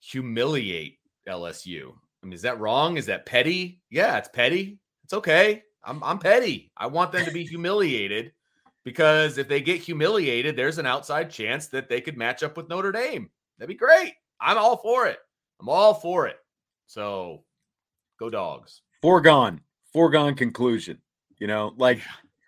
humiliate 0.00 0.98
LSU. 1.28 1.90
I 2.22 2.26
mean, 2.26 2.32
is 2.32 2.40
that 2.42 2.60
wrong? 2.60 2.96
Is 2.96 3.04
that 3.06 3.26
petty? 3.26 3.82
Yeah, 3.90 4.16
it's 4.16 4.28
petty. 4.28 4.78
It's 5.04 5.12
okay. 5.12 5.64
I'm 5.84 6.02
I'm 6.02 6.18
petty. 6.18 6.70
I 6.76 6.86
want 6.86 7.12
them 7.12 7.26
to 7.26 7.32
be 7.32 7.44
humiliated 7.44 8.32
because 8.84 9.36
if 9.36 9.48
they 9.48 9.60
get 9.60 9.80
humiliated, 9.80 10.56
there's 10.56 10.78
an 10.78 10.86
outside 10.86 11.28
chance 11.28 11.66
that 11.68 11.88
they 11.88 12.00
could 12.00 12.16
match 12.16 12.42
up 12.42 12.56
with 12.56 12.68
Notre 12.68 12.92
Dame. 12.92 13.30
That'd 13.62 13.76
be 13.76 13.78
great. 13.78 14.14
I'm 14.40 14.58
all 14.58 14.76
for 14.76 15.06
it. 15.06 15.18
I'm 15.60 15.68
all 15.68 15.94
for 15.94 16.26
it. 16.26 16.34
So 16.88 17.44
go 18.18 18.28
dogs. 18.28 18.82
Foregone, 19.02 19.60
foregone 19.92 20.34
conclusion. 20.34 20.98
You 21.38 21.46
know, 21.46 21.72
like 21.76 22.00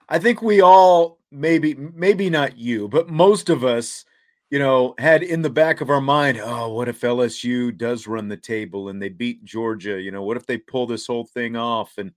I 0.08 0.18
think 0.18 0.42
we 0.42 0.60
all 0.60 1.20
maybe 1.30 1.74
maybe 1.76 2.28
not 2.30 2.58
you, 2.58 2.88
but 2.88 3.10
most 3.10 3.48
of 3.48 3.62
us, 3.62 4.04
you 4.50 4.58
know, 4.58 4.96
had 4.98 5.22
in 5.22 5.40
the 5.40 5.50
back 5.50 5.80
of 5.80 5.88
our 5.88 6.00
mind, 6.00 6.40
oh, 6.42 6.70
what 6.70 6.88
if 6.88 7.00
LSU 7.02 7.78
does 7.78 8.08
run 8.08 8.26
the 8.26 8.36
table 8.36 8.88
and 8.88 9.00
they 9.00 9.08
beat 9.08 9.44
Georgia? 9.44 10.00
You 10.00 10.10
know, 10.10 10.24
what 10.24 10.36
if 10.36 10.46
they 10.46 10.58
pull 10.58 10.88
this 10.88 11.06
whole 11.06 11.26
thing 11.26 11.54
off? 11.54 11.96
And 11.96 12.10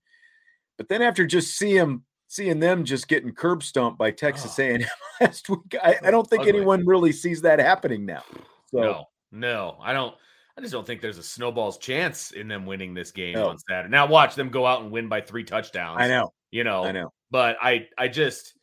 but 0.76 0.88
then 0.88 1.02
after 1.02 1.24
just 1.24 1.56
seeing 1.56 2.02
seeing 2.26 2.58
them 2.58 2.82
just 2.82 3.06
getting 3.06 3.32
curb 3.32 3.62
stomped 3.62 3.96
by 3.96 4.10
Texas 4.10 4.58
ah. 4.58 4.62
Oh. 4.62 4.66
A&M 4.66 4.84
last 5.20 5.48
week, 5.48 5.76
I, 5.80 5.98
I 6.02 6.10
don't 6.10 6.28
think 6.28 6.40
Ugly. 6.40 6.56
anyone 6.56 6.84
really 6.84 7.12
sees 7.12 7.42
that 7.42 7.60
happening 7.60 8.04
now. 8.04 8.24
So 8.70 8.80
No, 8.80 9.04
no, 9.32 9.78
I 9.80 9.92
don't. 9.92 10.14
I 10.56 10.60
just 10.60 10.72
don't 10.72 10.86
think 10.86 11.00
there's 11.00 11.18
a 11.18 11.22
snowball's 11.22 11.78
chance 11.78 12.32
in 12.32 12.48
them 12.48 12.66
winning 12.66 12.92
this 12.92 13.12
game 13.12 13.34
No. 13.34 13.48
on 13.48 13.58
Saturday. 13.58 13.90
Now 13.90 14.06
watch 14.06 14.34
them 14.34 14.48
go 14.50 14.66
out 14.66 14.82
and 14.82 14.90
win 14.90 15.08
by 15.08 15.20
three 15.20 15.44
touchdowns. 15.44 15.98
I 16.00 16.08
know, 16.08 16.32
you 16.50 16.64
know, 16.64 16.82
I 16.84 16.90
know. 16.92 17.12
but 17.30 17.56
I, 17.62 17.86
I 17.96 18.08
just 18.08 18.54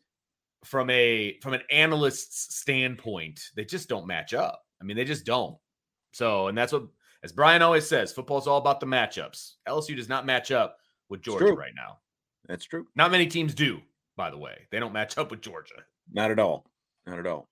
from 0.65 0.89
a 0.89 1.37
from 1.41 1.53
an 1.53 1.61
analyst's 1.71 2.55
standpoint, 2.55 3.39
they 3.55 3.63
just 3.65 3.87
don't 3.87 4.07
match 4.07 4.33
up. 4.33 4.61
I 4.81 4.83
mean, 4.83 4.97
they 4.97 5.05
just 5.05 5.25
don't. 5.25 5.57
So, 6.11 6.47
and 6.47 6.57
that's 6.57 6.73
what, 6.73 6.83
as 7.23 7.31
Brian 7.31 7.61
always 7.61 7.87
says, 7.87 8.11
football's 8.11 8.47
all 8.47 8.57
about 8.57 8.79
the 8.79 8.85
matchups. 8.85 9.53
LSU 9.67 9.95
does 9.95 10.09
not 10.09 10.25
match 10.25 10.51
up 10.51 10.77
with 11.09 11.21
Georgia 11.21 11.53
right 11.53 11.73
now. 11.75 11.99
That's 12.47 12.65
true. 12.65 12.87
Not 12.95 13.11
many 13.11 13.27
teams 13.27 13.53
do, 13.53 13.79
by 14.17 14.29
the 14.31 14.37
way. 14.37 14.67
They 14.71 14.79
don't 14.79 14.93
match 14.93 15.17
up 15.17 15.31
with 15.31 15.41
Georgia. 15.41 15.75
Not 16.11 16.29
at 16.31 16.39
all. 16.39 16.65
Not 17.05 17.19
at 17.19 17.27
all. 17.27 17.47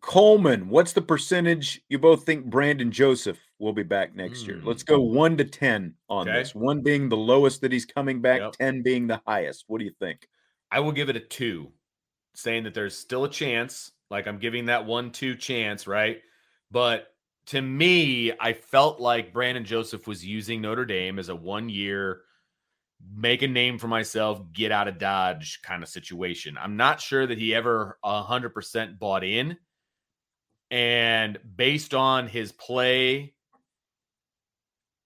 Coleman, 0.00 0.68
what's 0.68 0.92
the 0.92 1.02
percentage 1.02 1.82
you 1.88 1.98
both 1.98 2.24
think 2.24 2.46
Brandon 2.46 2.90
Joseph 2.90 3.38
will 3.58 3.72
be 3.72 3.82
back 3.82 4.14
next 4.14 4.46
year? 4.46 4.58
Hmm. 4.58 4.68
Let's 4.68 4.82
go 4.84 5.00
one 5.00 5.36
to 5.36 5.44
10 5.44 5.94
on 6.08 6.28
Okay. 6.28 6.38
this. 6.38 6.54
One 6.54 6.82
being 6.82 7.08
the 7.08 7.16
lowest 7.16 7.60
that 7.62 7.72
he's 7.72 7.84
coming 7.84 8.20
back, 8.20 8.40
Yep. 8.40 8.52
10 8.52 8.82
being 8.82 9.06
the 9.06 9.20
highest. 9.26 9.64
What 9.66 9.78
do 9.78 9.84
you 9.84 9.94
think? 9.98 10.28
I 10.70 10.80
will 10.80 10.92
give 10.92 11.08
it 11.08 11.16
a 11.16 11.20
two, 11.20 11.72
saying 12.34 12.64
that 12.64 12.74
there's 12.74 12.96
still 12.96 13.24
a 13.24 13.30
chance. 13.30 13.92
Like 14.10 14.26
I'm 14.26 14.38
giving 14.38 14.66
that 14.66 14.86
one 14.86 15.10
two 15.10 15.34
chance, 15.34 15.86
right? 15.86 16.22
But 16.70 17.08
to 17.46 17.60
me, 17.60 18.32
I 18.38 18.52
felt 18.52 19.00
like 19.00 19.32
Brandon 19.32 19.64
Joseph 19.64 20.06
was 20.06 20.24
using 20.24 20.60
Notre 20.60 20.84
Dame 20.84 21.18
as 21.18 21.28
a 21.28 21.34
one 21.36 21.68
year 21.68 22.22
make 23.14 23.42
a 23.42 23.48
name 23.48 23.78
for 23.78 23.86
myself, 23.88 24.40
get 24.52 24.72
out 24.72 24.88
of 24.88 24.98
Dodge 24.98 25.60
kind 25.62 25.82
of 25.82 25.88
situation. 25.88 26.58
I'm 26.58 26.76
not 26.76 27.00
sure 27.00 27.26
that 27.26 27.38
he 27.38 27.54
ever 27.54 27.98
100% 28.04 28.98
bought 28.98 29.22
in. 29.22 29.56
And 30.70 31.38
based 31.56 31.94
on 31.94 32.28
his 32.28 32.52
play, 32.52 33.34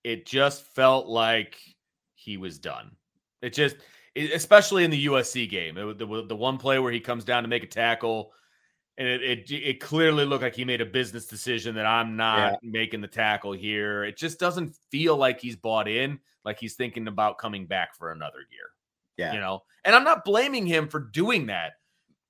it 0.05 0.27
just 0.27 0.65
felt 0.75 1.07
like 1.07 1.59
he 2.15 2.37
was 2.37 2.59
done. 2.59 2.97
It 3.41 3.53
just, 3.53 3.77
especially 4.17 4.85
in 4.85 4.91
the 4.91 5.07
USC 5.07 5.49
game, 5.49 5.77
it, 5.77 5.99
the, 5.99 6.25
the 6.27 6.37
one 6.37 6.59
play 6.59 6.79
where 6.79 6.93
he 6.93 7.01
comes 7.01 7.25
down 7.25 7.43
to 7.43 7.49
make 7.49 7.63
a 7.63 7.69
tackle, 7.69 8.33
and 8.99 9.09
it, 9.09 9.23
it 9.23 9.51
it 9.51 9.81
clearly 9.81 10.25
looked 10.25 10.43
like 10.43 10.55
he 10.55 10.65
made 10.65 10.81
a 10.81 10.87
business 10.87 11.27
decision 11.27 11.75
that 11.77 11.87
I'm 11.87 12.17
not 12.17 12.59
making 12.63 13.01
the 13.01 13.09
tackle 13.09 13.53
here. 13.53 14.05
It 14.05 14.19
just 14.19 14.39
doesn't 14.39 14.77
feel 14.91 15.17
like 15.17 15.41
he's 15.41 15.57
bought 15.57 15.89
in, 15.89 16.21
like 16.45 16.59
he's 16.59 16.75
thinking 16.75 17.09
about 17.09 17.39
coming 17.39 17.67
back 17.67 17.97
for 17.97 18.13
another 18.13 18.41
year. 18.51 18.69
Yeah. 19.17 19.33
You 19.33 19.41
know, 19.41 19.63
and 19.85 19.95
I'm 19.95 20.05
not 20.05 20.25
blaming 20.25 20.67
him 20.67 20.89
for 20.89 21.01
doing 21.01 21.47
that. 21.47 21.73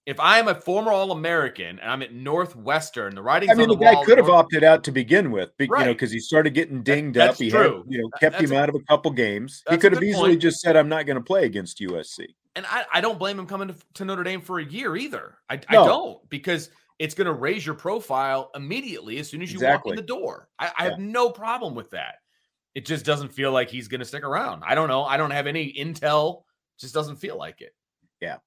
If 0.04 0.18
I 0.18 0.38
am 0.40 0.48
a 0.48 0.54
former 0.54 0.90
All 0.90 1.12
American 1.12 1.78
and 1.78 1.88
I'm 1.90 2.02
at 2.02 2.12
Northwestern, 2.12 3.14
the 3.14 3.22
writing. 3.22 3.50
I 3.50 3.54
mean, 3.54 3.70
on 3.70 3.78
the 3.78 3.84
the, 3.84 3.84
guy 3.84 4.04
could 4.04 4.18
have 4.18 4.28
opted 4.28 4.64
out 4.64 4.82
to 4.84 4.92
begin 4.92 5.30
with, 5.30 5.56
be- 5.56 5.66
you 5.66 5.70
know, 5.78 5.92
because 5.92 6.10
he 6.10 6.18
started 6.18 6.54
getting 6.54 6.82
dinged 6.82 7.14
that's 7.14 7.34
up. 7.34 7.42
He 7.42 7.50
true. 7.50 7.78
had, 7.84 7.92
you 7.92 8.02
know, 8.02 8.08
That- 8.20 8.32
kept 8.32 8.42
him 8.42 8.52
a- 8.52 8.56
out 8.56 8.68
of 8.68 8.74
a 8.74 8.80
couple 8.80 9.12
games. 9.12 9.62
He 9.70 9.76
could 9.76 9.92
have 9.92 10.02
easily 10.02 10.30
point. 10.30 10.42
just 10.42 10.60
said, 10.60 10.76
I'm 10.76 10.88
not 10.88 11.06
going 11.06 11.18
to 11.18 11.22
play 11.22 11.44
against 11.44 11.78
USC. 11.80 12.26
And 12.56 12.66
I, 12.68 12.84
I 12.92 13.00
don't 13.00 13.18
blame 13.18 13.38
him 13.38 13.46
coming 13.46 13.68
to, 13.68 13.74
to 13.94 14.04
Notre 14.04 14.24
Dame 14.24 14.40
for 14.40 14.58
a 14.58 14.64
year 14.64 14.96
either. 14.96 15.38
I, 15.48 15.54
I 15.68 15.74
don't 15.74 16.28
because 16.28 16.70
it's 16.98 17.14
going 17.14 17.26
to 17.26 17.32
raise 17.32 17.64
your 17.64 17.74
profile 17.76 18.50
immediately 18.56 19.18
as 19.18 19.30
soon 19.30 19.40
as 19.40 19.52
you 19.52 19.56
Exactly. 19.58 19.90
walk 19.92 19.98
in 19.98 20.04
the 20.04 20.06
door. 20.06 20.48
I, 20.58 20.66
I 20.66 20.84
Yeah. 20.84 20.90
have 20.90 20.98
no 20.98 21.30
problem 21.30 21.74
with 21.74 21.90
that. 21.92 22.16
It 22.74 22.86
just 22.86 23.04
doesn't 23.04 23.32
feel 23.32 23.52
like 23.52 23.70
he's 23.70 23.86
going 23.88 24.00
to 24.00 24.04
stick 24.04 24.24
around. 24.24 24.64
I 24.66 24.74
don't 24.74 24.88
know. 24.88 25.04
I 25.04 25.16
don't 25.16 25.30
have 25.30 25.46
any 25.46 25.72
intel 25.72 26.42
Just 26.80 26.92
doesn't 26.92 27.16
feel 27.16 27.36
like 27.38 27.60
it. 27.60 27.74
Yeah. 28.20 28.38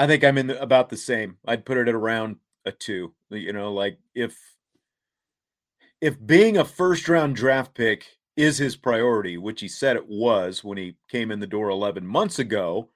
I 0.00 0.06
think 0.06 0.24
I'm 0.24 0.38
in 0.38 0.46
the, 0.46 0.60
about 0.62 0.88
the 0.88 0.96
same. 0.96 1.36
I'd 1.46 1.66
put 1.66 1.76
it 1.76 1.86
at 1.86 1.94
around 1.94 2.36
a 2.64 2.72
two. 2.72 3.12
Uh, 3.30 3.36
you 3.36 3.52
know, 3.52 3.72
like 3.72 3.98
if 4.14 4.34
if 6.00 6.16
being 6.26 6.56
a 6.56 6.64
first 6.64 7.08
round 7.08 7.36
draft 7.36 7.74
pick 7.74 8.06
is 8.36 8.56
his 8.56 8.76
priority, 8.76 9.36
which 9.36 9.60
he 9.60 9.68
said 9.68 9.96
it 9.96 10.08
was 10.08 10.64
when 10.64 10.78
he 10.78 10.96
came 11.10 11.30
in 11.30 11.40
the 11.40 11.46
door 11.46 11.68
11 11.68 12.06
months 12.06 12.38
ago, 12.38 12.88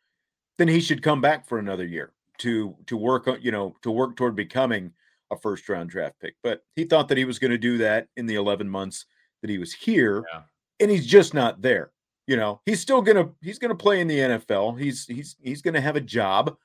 then 0.57 0.69
he 0.69 0.81
should 0.81 1.03
come 1.03 1.21
back 1.21 1.47
for 1.47 1.59
another 1.59 1.85
year 1.85 2.13
to 2.39 2.75
to 2.87 2.97
work 2.97 3.29
on, 3.29 3.39
you 3.43 3.51
know, 3.53 3.77
to 3.83 3.91
work 3.91 4.17
toward 4.17 4.35
becoming 4.35 4.91
a 5.31 5.37
first 5.37 5.69
round 5.69 5.91
draft 5.91 6.19
pick. 6.21 6.37
But 6.43 6.65
he 6.75 6.85
thought 6.85 7.09
that 7.09 7.19
he 7.19 7.27
was 7.27 7.39
going 7.39 7.51
to 7.51 7.59
do 7.59 7.77
that 7.79 8.09
in 8.17 8.25
the 8.27 8.37
11 8.37 8.69
months 8.69 9.05
that 9.43 9.51
he 9.51 9.59
was 9.59 9.75
here, 9.75 10.25
Yeah. 10.33 10.41
and 10.81 10.91
he's 10.91 11.07
just 11.07 11.35
not 11.35 11.61
there. 11.61 11.91
You 12.27 12.39
know, 12.39 12.63
he's 12.65 12.81
still 12.81 13.03
gonna 13.03 13.29
he's 13.43 13.59
gonna 13.59 13.75
play 13.75 14.01
in 14.01 14.09
the 14.09 14.19
NFL. 14.19 14.81
He's 14.81 15.05
he's 15.07 15.37
he's 15.43 15.61
gonna 15.61 15.83
have 15.83 15.97
a 15.97 16.01
job. 16.01 16.57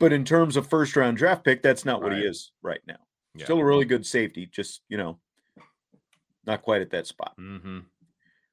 But 0.00 0.12
in 0.12 0.24
terms 0.24 0.56
of 0.56 0.66
first 0.66 0.96
round 0.96 1.16
draft 1.16 1.44
pick, 1.44 1.62
that's 1.62 1.84
not 1.84 2.02
what 2.02 2.12
he 2.12 2.20
is 2.20 2.52
right 2.62 2.80
now. 2.86 2.98
Yeah. 3.34 3.44
Still 3.44 3.58
a 3.58 3.64
really 3.64 3.84
good 3.84 4.06
safety, 4.06 4.46
just 4.46 4.82
you 4.88 4.96
know, 4.96 5.18
not 6.46 6.62
quite 6.62 6.82
at 6.82 6.90
that 6.90 7.06
spot. 7.06 7.34
Mm-hmm. 7.38 7.80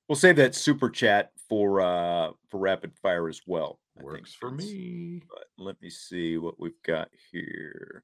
We'll 0.08 0.16
save 0.16 0.36
that 0.38 0.56
super 0.56 0.90
chat 0.90 1.32
for 1.48 1.82
uh 1.82 2.32
for 2.50 2.60
rapid 2.60 2.94
fire 3.02 3.30
as 3.30 3.42
well. 3.46 3.80
I 4.00 4.04
Works 4.04 4.34
for 4.34 4.52
me. 4.52 5.22
But 5.30 5.46
let 5.58 5.82
me 5.82 5.90
see 5.90 6.38
what 6.38 6.60
we've 6.60 6.82
got 6.84 7.10
here. 7.32 8.04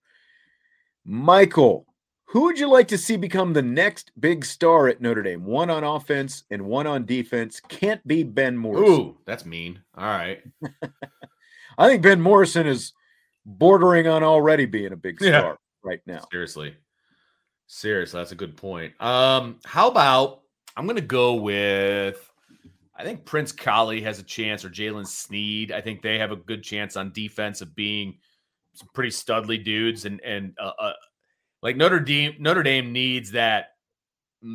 Michael, 1.03 1.85
who 2.25 2.43
would 2.43 2.57
you 2.57 2.69
like 2.69 2.87
to 2.89 2.97
see 2.97 3.17
become 3.17 3.51
the 3.51 3.61
next 3.61 4.11
big 4.19 4.45
star 4.45 4.87
at 4.87 5.01
Notre 5.01 5.21
Dame? 5.21 5.43
One 5.43 5.69
on 5.69 5.83
offense 5.83 6.43
and 6.49 6.61
one 6.61 6.87
on 6.87 7.05
defense. 7.05 7.59
Can't 7.59 8.05
be 8.07 8.23
Ben 8.23 8.55
Morrison. 8.55 8.93
Ooh, 8.93 9.17
that's 9.25 9.45
mean. 9.45 9.81
All 9.97 10.05
right. 10.05 10.41
I 11.77 11.87
think 11.87 12.03
Ben 12.03 12.21
Morrison 12.21 12.67
is 12.67 12.93
bordering 13.45 14.07
on 14.07 14.23
already 14.23 14.65
being 14.65 14.93
a 14.93 14.97
big 14.97 15.19
Yeah. 15.21 15.39
star 15.39 15.59
right 15.83 16.01
now. 16.05 16.25
Seriously. 16.31 16.75
Seriously, 17.67 18.19
that's 18.19 18.31
a 18.33 18.35
good 18.35 18.57
point. 18.57 18.93
Um, 19.01 19.59
how 19.65 19.89
about 19.89 20.41
I'm 20.75 20.87
gonna 20.87 21.01
go 21.01 21.35
with 21.35 22.27
I 22.95 23.03
think 23.03 23.25
Prince 23.25 23.51
Kollie 23.51 24.01
has 24.03 24.19
a 24.19 24.23
chance 24.23 24.63
or 24.63 24.69
Jaylen 24.69 25.07
Sneed. 25.07 25.71
I 25.71 25.81
think 25.81 26.01
they 26.01 26.19
have 26.19 26.31
a 26.31 26.35
good 26.35 26.63
chance 26.63 26.95
on 26.95 27.11
defense 27.13 27.61
of 27.61 27.75
being 27.75 28.19
some 28.73 28.89
pretty 28.93 29.09
studly 29.09 29.63
dudes 29.63 30.05
and 30.05 30.21
and 30.21 30.53
uh, 30.59 30.71
uh 30.79 30.93
like 31.63 31.77
Notre 31.77 31.99
Dame 31.99 32.35
Notre 32.39 32.63
Dame 32.63 32.91
needs 32.91 33.31
that 33.31 33.69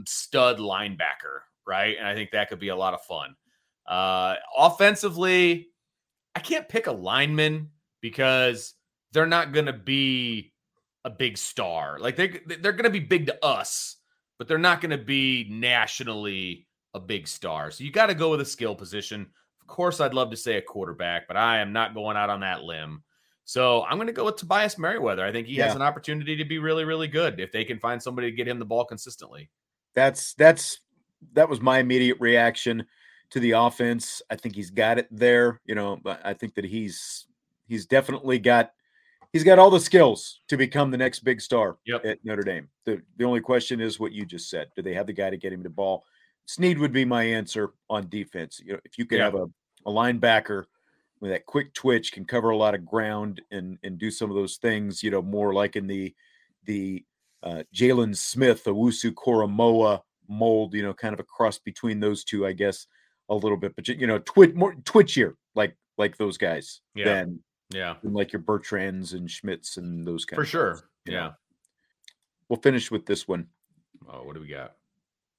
stud 0.07 0.59
linebacker, 0.59 1.41
right? 1.67 1.97
And 1.99 2.07
I 2.07 2.15
think 2.15 2.31
that 2.31 2.49
could 2.49 2.61
be 2.61 2.69
a 2.69 2.77
lot 2.77 2.95
of 2.95 3.03
fun. 3.03 3.35
Uh 3.87 4.37
offensively, 4.57 5.69
I 6.35 6.41
can't 6.41 6.69
pick 6.69 6.87
a 6.87 6.93
lineman 6.93 7.71
because 8.01 8.75
they're 9.17 9.27
not 9.27 9.51
going 9.53 9.65
to 9.65 9.73
be 9.73 10.53
a 11.07 11.09
big 11.09 11.39
star. 11.39 11.99
Like 11.99 12.17
they 12.17 12.39
they're 12.61 12.73
going 12.73 12.85
to 12.85 12.91
be 12.91 13.01
big 13.01 13.27
to 13.27 13.45
us, 13.45 13.97
but 14.39 14.47
they're 14.47 14.59
not 14.59 14.83
going 14.83 14.91
to 14.91 15.03
be 15.03 15.47
nationally 15.51 16.67
a 16.93 17.01
big 17.01 17.27
star. 17.27 17.71
So 17.71 17.83
you 17.83 17.91
got 17.91 18.07
to 18.07 18.15
go 18.15 18.31
with 18.31 18.43
a 18.43 18.45
skill 18.45 18.75
position. 18.75 19.27
Of 19.63 19.69
course, 19.69 20.03
I'd 20.03 20.13
love 20.13 20.31
to 20.33 20.37
say 20.37 20.59
a 20.59 20.63
quarterback, 20.63 21.27
but 21.29 21.39
I 21.39 21.61
am 21.61 21.73
not 21.73 21.95
going 21.95 22.19
out 22.19 22.29
on 22.29 22.41
that 22.41 22.63
limb. 22.63 23.03
So 23.47 23.85
I'm 23.85 23.97
going 23.97 24.09
to 24.09 24.13
go 24.13 24.27
with 24.27 24.37
Tobias 24.37 24.77
Merriweather. 24.77 25.25
I 25.25 25.33
think 25.33 25.47
he 25.47 25.57
has 25.57 25.75
an 25.75 25.81
opportunity 25.81 26.37
to 26.37 26.45
be 26.45 26.59
really, 26.59 26.85
really 26.85 27.09
good 27.09 27.41
if 27.41 27.53
they 27.53 27.65
can 27.65 27.79
find 27.79 28.03
somebody 28.03 28.31
to 28.31 28.37
get 28.37 28.47
him 28.47 28.59
the 28.59 28.67
ball 28.67 28.85
consistently. 28.85 29.49
That's 29.95 30.35
that's 30.35 30.81
that 31.33 31.49
was 31.49 31.63
my 31.63 31.79
immediate 31.79 32.19
reaction 32.21 32.85
to 33.31 33.41
the 33.41 33.53
offense. 33.53 34.21
I 34.29 34.37
think 34.37 34.55
he's 34.55 34.71
got 34.71 34.99
it 34.99 35.09
there. 35.11 35.63
You 35.65 35.75
know, 35.75 35.97
but 36.05 36.21
I 36.23 36.35
think 36.35 36.55
that 36.57 36.67
he's 36.67 37.27
he's 37.67 37.87
definitely 37.87 38.39
got 38.39 38.73
he's 39.37 39.45
got 39.45 39.59
all 39.59 39.69
the 39.71 39.79
skills 39.79 40.41
to 40.49 40.57
become 40.57 40.91
the 40.91 40.97
next 40.97 41.21
big 41.21 41.43
star 41.43 41.77
Yep. 41.85 42.05
at 42.07 42.19
Notre 42.25 42.43
Dame. 42.43 42.69
The 42.87 43.03
the 43.19 43.25
only 43.25 43.41
question 43.41 43.81
is 43.83 44.01
what 44.01 44.13
you 44.13 44.25
just 44.25 44.49
said. 44.49 44.69
Do 44.75 44.81
they 44.81 44.95
have 44.95 45.07
the 45.07 45.13
guy 45.13 45.29
to 45.29 45.37
get 45.37 45.53
him 45.53 45.63
the 45.63 45.69
ball? 45.69 46.05
Sneed 46.47 46.79
would 46.79 46.93
be 46.93 47.05
my 47.05 47.23
answer 47.25 47.75
on 47.91 48.09
defense. 48.09 48.61
You 48.65 48.75
know, 48.75 48.81
if 48.85 48.97
you 48.99 49.05
could 49.05 49.21
have 49.21 49.35
a, 49.35 49.45
a 49.85 49.91
linebacker 49.91 50.65
with 51.21 51.31
that 51.33 51.45
quick 51.45 51.75
twitch, 51.75 52.13
can 52.13 52.25
cover 52.25 52.49
a 52.51 52.57
lot 52.57 52.75
of 52.75 52.87
ground 52.87 53.43
and 53.51 53.79
and 53.83 53.99
do 53.99 54.11
some 54.11 54.31
of 54.31 54.37
those 54.37 54.57
things, 54.57 55.03
you 55.03 55.11
know, 55.11 55.21
more 55.23 55.53
like 55.53 55.77
in 55.77 55.87
the 55.87 56.15
the 56.65 57.05
uh, 57.43 57.63
Jaylon 57.75 58.17
Smith, 58.17 58.65
Owusu-Koramoah 58.65 60.01
mold, 60.29 60.75
you 60.75 60.83
know, 60.83 60.95
kind 60.95 61.15
of 61.15 61.21
a 61.21 61.25
cross 61.25 61.59
between 61.59 62.01
those 62.01 62.25
two, 62.25 62.47
I 62.47 62.53
guess, 62.53 62.87
a 63.29 63.35
little 63.35 63.57
bit. 63.59 63.75
But 63.77 63.87
you 63.89 64.07
know, 64.07 64.19
twitch 64.19 64.55
more 64.55 64.75
twitchier, 64.75 65.35
like 65.55 65.77
like 65.99 66.17
those 66.17 66.39
guys, 66.39 66.81
Yeah. 66.95 67.05
than, 67.07 67.41
Yeah, 67.71 67.95
than 68.03 68.13
like 68.13 68.33
your 68.33 68.43
Bertrands 68.43 69.13
and 69.13 69.31
Schmitz 69.31 69.77
and 69.77 70.07
those 70.07 70.25
kind 70.25 70.37
for 70.37 70.43
of 70.43 70.47
guys, 70.47 70.51
sure. 70.51 70.75
know. 71.07 71.13
Yeah. 71.13 71.31
We'll 72.49 72.61
finish 72.61 72.91
with 72.91 73.07
this 73.07 73.27
one. 73.27 73.49
Oh, 74.09 74.23
what 74.23 74.35
do 74.35 74.41
we 74.41 74.49
got? 74.49 74.77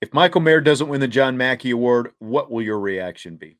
If 0.01 0.13
Michael 0.13 0.41
Mayer 0.41 0.61
doesn't 0.61 0.89
win 0.89 0.99
the 0.99 1.07
John 1.07 1.37
Mackey 1.37 1.71
Award, 1.71 2.11
what 2.19 2.51
will 2.51 2.61
your 2.61 2.79
reaction 2.79 3.37
be? 3.37 3.57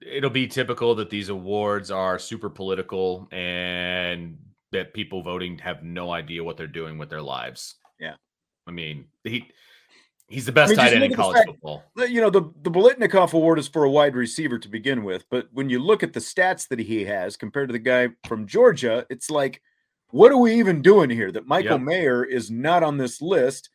it'll 0.00 0.30
be 0.30 0.46
typical 0.46 0.94
that 0.96 1.10
these 1.10 1.28
awards 1.28 1.90
are 1.90 2.18
super 2.18 2.50
political 2.50 3.28
and 3.32 4.38
that 4.72 4.94
people 4.94 5.22
voting 5.22 5.58
have 5.58 5.82
no 5.82 6.12
idea 6.12 6.44
what 6.44 6.56
they're 6.56 6.66
doing 6.66 6.98
with 6.98 7.10
their 7.10 7.22
lives. 7.22 7.76
Yeah. 7.98 8.14
I 8.66 8.70
mean, 8.70 9.06
he 9.24 9.50
he's 10.28 10.46
the 10.46 10.52
best 10.52 10.70
mean, 10.70 10.76
tight 10.78 10.92
end 10.92 11.04
in 11.04 11.14
college 11.14 11.36
fact- 11.38 11.48
football. 11.48 11.84
You 11.96 12.20
know, 12.20 12.30
the, 12.30 12.42
the 12.62 12.70
Biletnikoff 12.70 13.32
Award 13.32 13.58
is 13.58 13.66
for 13.68 13.84
a 13.84 13.90
wide 13.90 14.14
receiver 14.14 14.58
to 14.58 14.68
begin 14.68 15.02
with, 15.04 15.24
but 15.30 15.48
when 15.52 15.68
you 15.68 15.78
look 15.78 16.02
at 16.02 16.12
the 16.12 16.20
stats 16.20 16.68
that 16.68 16.78
he 16.78 17.04
has 17.04 17.36
compared 17.36 17.68
to 17.68 17.72
the 17.72 17.78
guy 17.78 18.08
from 18.26 18.46
Georgia, 18.46 19.06
it's 19.10 19.30
like, 19.30 19.60
what 20.10 20.32
are 20.32 20.38
we 20.38 20.54
even 20.54 20.80
doing 20.80 21.10
here? 21.10 21.32
That 21.32 21.46
Michael 21.46 21.78
Yep. 21.78 21.80
Mayer 21.82 22.24
is 22.24 22.50
not 22.50 22.82
on 22.82 22.96
this 22.96 23.20
list 23.20 23.70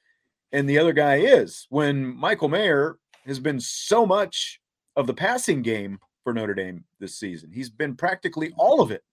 and 0.52 0.70
the 0.70 0.80
other 0.80 0.94
guy 0.94 1.18
is. 1.18 1.68
When 1.70 2.16
Michael 2.16 2.48
Mayer 2.48 2.98
has 3.26 3.40
been 3.40 3.60
so 3.60 4.06
much 4.06 4.62
of 4.96 5.08
the 5.08 5.14
passing 5.14 5.62
game 5.62 6.00
for 6.24 6.34
Notre 6.34 6.54
Dame 6.54 6.86
this 7.00 7.18
season, 7.18 7.52
he's 7.52 7.70
been 7.70 7.96
practically 7.96 8.54
all 8.58 8.82
of 8.82 8.92
it 8.92 9.04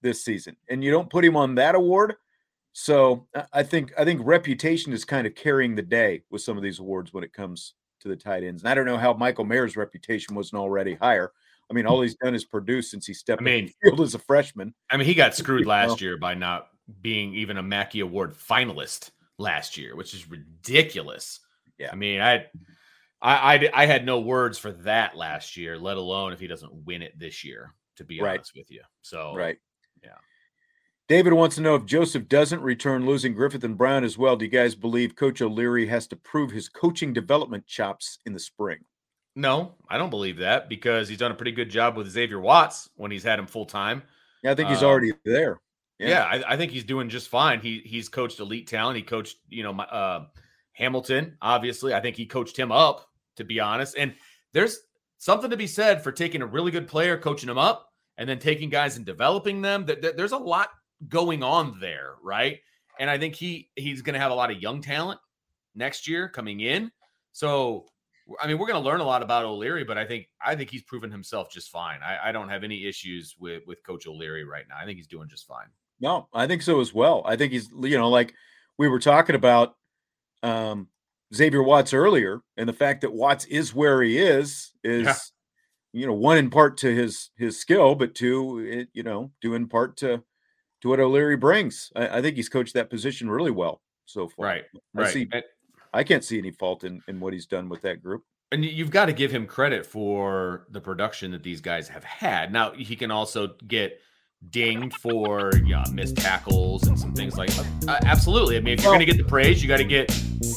this 0.00 0.24
season, 0.24 0.56
and 0.70 0.84
you 0.84 0.90
don't 0.92 1.10
put 1.10 1.24
him 1.24 1.36
on 1.36 1.56
that 1.56 1.74
award. 1.74 2.14
So 2.80 3.26
I- 3.52 3.64
think 3.64 3.92
I 3.98 4.04
think 4.04 4.20
reputation 4.24 4.92
is 4.92 5.04
kind 5.04 5.26
of 5.26 5.34
carrying 5.34 5.74
the 5.74 5.82
day 5.82 6.22
with 6.30 6.42
some 6.42 6.56
of 6.56 6.62
these 6.62 6.78
awards 6.78 7.12
when 7.12 7.24
it 7.24 7.32
comes 7.32 7.74
to 8.00 8.06
the 8.08 8.14
tight 8.14 8.44
ends. 8.44 8.62
And 8.62 8.68
I 8.68 8.74
don't 8.74 8.86
know 8.86 8.96
how 8.96 9.12
Michael 9.14 9.44
Mayer's 9.44 9.76
reputation 9.76 10.36
wasn't 10.36 10.60
already 10.60 10.94
higher. 10.94 11.32
I 11.68 11.74
mean, 11.74 11.86
all 11.86 12.00
he's 12.02 12.14
done 12.14 12.36
is 12.36 12.44
produce 12.44 12.88
since 12.92 13.04
he 13.04 13.12
stepped 13.14 13.42
I 13.42 13.44
mean- 13.44 13.58
in 13.58 13.66
the 13.66 13.90
field 13.90 14.00
as 14.02 14.14
a 14.14 14.20
freshman. 14.20 14.72
I 14.90 14.96
mean, 14.96 15.06
he 15.06 15.14
got 15.14 15.34
screwed 15.34 15.66
last 15.76 16.00
year 16.00 16.16
by 16.18 16.34
not 16.34 16.68
being 17.02 17.34
even 17.34 17.56
a 17.58 17.62
Mackey 17.64 17.98
Award 17.98 18.34
finalist 18.36 19.10
last 19.38 19.76
year, 19.76 19.96
which 19.96 20.14
is 20.14 20.30
ridiculous. 20.30 21.40
Yeah. 21.78 21.90
I 21.92 21.96
mean, 21.96 22.20
I, 22.20 22.46
I, 23.20 23.54
I, 23.56 23.70
I 23.74 23.86
had 23.86 24.06
no 24.06 24.20
words 24.20 24.56
for 24.56 24.70
that 24.70 25.16
last 25.16 25.56
year, 25.56 25.76
let 25.76 25.96
alone 25.96 26.32
if 26.32 26.38
he 26.38 26.46
doesn't 26.46 26.72
win 26.86 27.02
it 27.02 27.18
this 27.18 27.42
year. 27.44 27.74
To 27.96 28.04
be 28.04 28.20
Right. 28.20 28.38
honest 28.38 28.52
with 28.54 28.70
you, 28.70 28.82
so 29.02 29.34
Right. 29.34 29.58
yeah. 30.04 30.10
David 31.08 31.32
wants 31.32 31.56
to 31.56 31.62
know 31.62 31.74
if 31.74 31.86
Joseph 31.86 32.28
doesn't 32.28 32.60
return, 32.60 33.06
losing 33.06 33.32
Griffith 33.32 33.64
and 33.64 33.78
Brown 33.78 34.04
as 34.04 34.18
well. 34.18 34.36
Do 34.36 34.44
you 34.44 34.50
guys 34.50 34.74
believe 34.74 35.16
Coach 35.16 35.40
O'Leary 35.40 35.86
has 35.86 36.06
to 36.08 36.16
prove 36.16 36.50
his 36.50 36.68
coaching 36.68 37.14
development 37.14 37.66
chops 37.66 38.18
in 38.26 38.34
the 38.34 38.38
spring? 38.38 38.80
No, 39.34 39.74
I 39.88 39.96
don't 39.96 40.10
believe 40.10 40.36
that 40.38 40.68
because 40.68 41.08
he's 41.08 41.18
done 41.18 41.30
a 41.30 41.34
pretty 41.34 41.52
good 41.52 41.70
job 41.70 41.96
with 41.96 42.10
Xavier 42.10 42.40
Watts 42.40 42.90
when 42.96 43.10
he's 43.10 43.22
had 43.22 43.38
him 43.38 43.46
full 43.46 43.64
time. 43.64 44.02
Yeah, 44.42 44.50
I 44.50 44.54
think 44.54 44.68
he's 44.68 44.82
Um, 44.82 44.90
already 44.90 45.12
there. 45.24 45.60
Yeah, 45.98 46.24
I, 46.24 46.52
I 46.52 46.56
think 46.56 46.72
he's 46.72 46.84
doing 46.84 47.08
just 47.08 47.28
fine. 47.28 47.60
He 47.60 47.80
he's 47.84 48.08
coached 48.08 48.38
elite 48.38 48.68
talent. 48.68 48.96
He 48.96 49.02
coached, 49.02 49.38
you 49.48 49.62
know, 49.62 49.72
my, 49.72 49.84
uh, 49.84 50.26
Hamilton. 50.72 51.36
Obviously, 51.42 51.94
I 51.94 52.00
think 52.00 52.16
he 52.16 52.26
coached 52.26 52.56
him 52.56 52.70
up. 52.70 53.06
To 53.36 53.44
be 53.44 53.60
honest, 53.60 53.96
and 53.96 54.14
there's 54.52 54.80
something 55.18 55.50
to 55.50 55.56
be 55.56 55.68
said 55.68 56.02
for 56.02 56.10
taking 56.10 56.42
a 56.42 56.46
really 56.46 56.72
good 56.72 56.88
player, 56.88 57.16
coaching 57.16 57.48
him 57.48 57.58
up, 57.58 57.92
and 58.16 58.28
then 58.28 58.40
taking 58.40 58.68
guys 58.68 58.96
and 58.96 59.06
developing 59.06 59.62
them. 59.62 59.86
That- 59.86 60.16
there's 60.16 60.32
a 60.32 60.36
lot 60.36 60.70
going 61.06 61.42
on 61.42 61.78
there, 61.80 62.14
right? 62.22 62.58
And 62.98 63.08
I 63.08 63.18
think 63.18 63.34
he 63.34 63.70
he's 63.76 64.02
going 64.02 64.14
to 64.14 64.20
have 64.20 64.32
a 64.32 64.34
lot 64.34 64.50
of 64.50 64.60
young 64.60 64.80
talent 64.82 65.20
next 65.74 66.08
year 66.08 66.28
coming 66.28 66.60
in. 66.60 66.90
So, 67.32 67.86
I 68.42 68.46
mean, 68.48 68.58
we're 68.58 68.66
going 68.66 68.82
to 68.82 68.86
learn 68.86 69.00
a 69.00 69.04
lot 69.04 69.22
about 69.22 69.44
O'Leary, 69.44 69.84
but 69.84 69.96
I 69.96 70.04
think 70.04 70.28
I 70.44 70.56
think 70.56 70.70
he's 70.70 70.82
proven 70.82 71.10
himself 71.10 71.50
just 71.50 71.70
fine. 71.70 72.00
I, 72.02 72.28
I 72.28 72.32
don't 72.32 72.48
have 72.48 72.64
any 72.64 72.86
issues 72.86 73.36
with 73.38 73.62
with 73.66 73.84
Coach 73.84 74.06
O'Leary 74.06 74.44
right 74.44 74.64
now. 74.68 74.76
I 74.80 74.84
think 74.84 74.96
he's 74.96 75.06
doing 75.06 75.28
just 75.28 75.46
fine. 75.46 75.68
No, 76.00 76.28
I 76.32 76.46
think 76.46 76.62
so 76.62 76.80
as 76.80 76.94
well. 76.94 77.22
I 77.24 77.36
think 77.36 77.52
he's, 77.52 77.68
you 77.72 77.98
know, 77.98 78.08
like 78.08 78.32
we 78.78 78.88
were 78.88 79.00
talking 79.00 79.34
about 79.34 79.74
um, 80.42 80.88
Xavier 81.34 81.62
Watts 81.62 81.92
earlier, 81.92 82.40
and 82.56 82.68
the 82.68 82.72
fact 82.72 83.00
that 83.00 83.12
Watts 83.12 83.44
is 83.46 83.74
where 83.74 84.02
he 84.02 84.18
is 84.18 84.72
is, 84.84 85.32
you 85.92 86.06
know, 86.06 86.14
one 86.14 86.38
in 86.38 86.50
part 86.50 86.76
to 86.78 86.94
his 86.94 87.30
his 87.36 87.58
skill, 87.58 87.94
but 87.94 88.14
two, 88.14 88.58
it, 88.60 88.88
you 88.92 89.02
know, 89.02 89.32
due 89.40 89.54
in 89.54 89.68
part 89.68 89.96
to 89.98 90.22
to 90.82 90.88
what 90.88 91.00
O'Leary 91.00 91.36
brings. 91.36 91.90
I, 91.96 92.18
I 92.18 92.22
think 92.22 92.36
he's 92.36 92.48
coached 92.48 92.74
that 92.74 92.90
position 92.90 93.28
really 93.30 93.50
well 93.50 93.80
so 94.06 94.28
far. 94.28 94.46
Right, 94.46 94.64
I 94.96 95.00
right. 95.00 95.12
see. 95.12 95.28
And- 95.32 95.44
I 95.94 96.04
can't 96.04 96.22
see 96.22 96.36
any 96.38 96.50
fault 96.50 96.84
in 96.84 97.00
in 97.08 97.18
what 97.18 97.32
he's 97.32 97.46
done 97.46 97.68
with 97.70 97.80
that 97.82 98.02
group. 98.02 98.22
and 98.52 98.62
you've 98.64 98.90
got 98.90 99.06
to 99.06 99.12
give 99.14 99.30
him 99.32 99.46
credit 99.46 99.86
for 99.86 100.66
the 100.70 100.80
production 100.82 101.30
that 101.32 101.42
these 101.42 101.60
guys 101.62 101.88
have 101.88 102.04
had. 102.04 102.52
Now 102.52 102.72
he 102.72 102.94
can 102.94 103.10
also 103.10 103.54
get 103.66 103.98
dinged 104.50 104.94
for 104.98 105.50
you 105.56 105.70
know, 105.74 105.82
missed 105.92 106.16
tackles 106.16 106.86
and 106.86 106.98
some 107.00 107.12
things 107.14 107.36
like 107.38 107.50
that. 107.54 107.66
Uh, 107.88 107.98
absolutely. 108.06 108.56
I 108.56 108.60
mean, 108.60 108.74
if 108.74 108.82
you're 108.82 108.90
Well- 108.92 108.98
going 108.98 109.06
to 109.06 109.12
get 109.12 109.20
the 109.22 109.28
praise, 109.28 109.62
you 109.62 109.66
got 109.68 109.78
to 109.78 109.84
get 109.84 110.08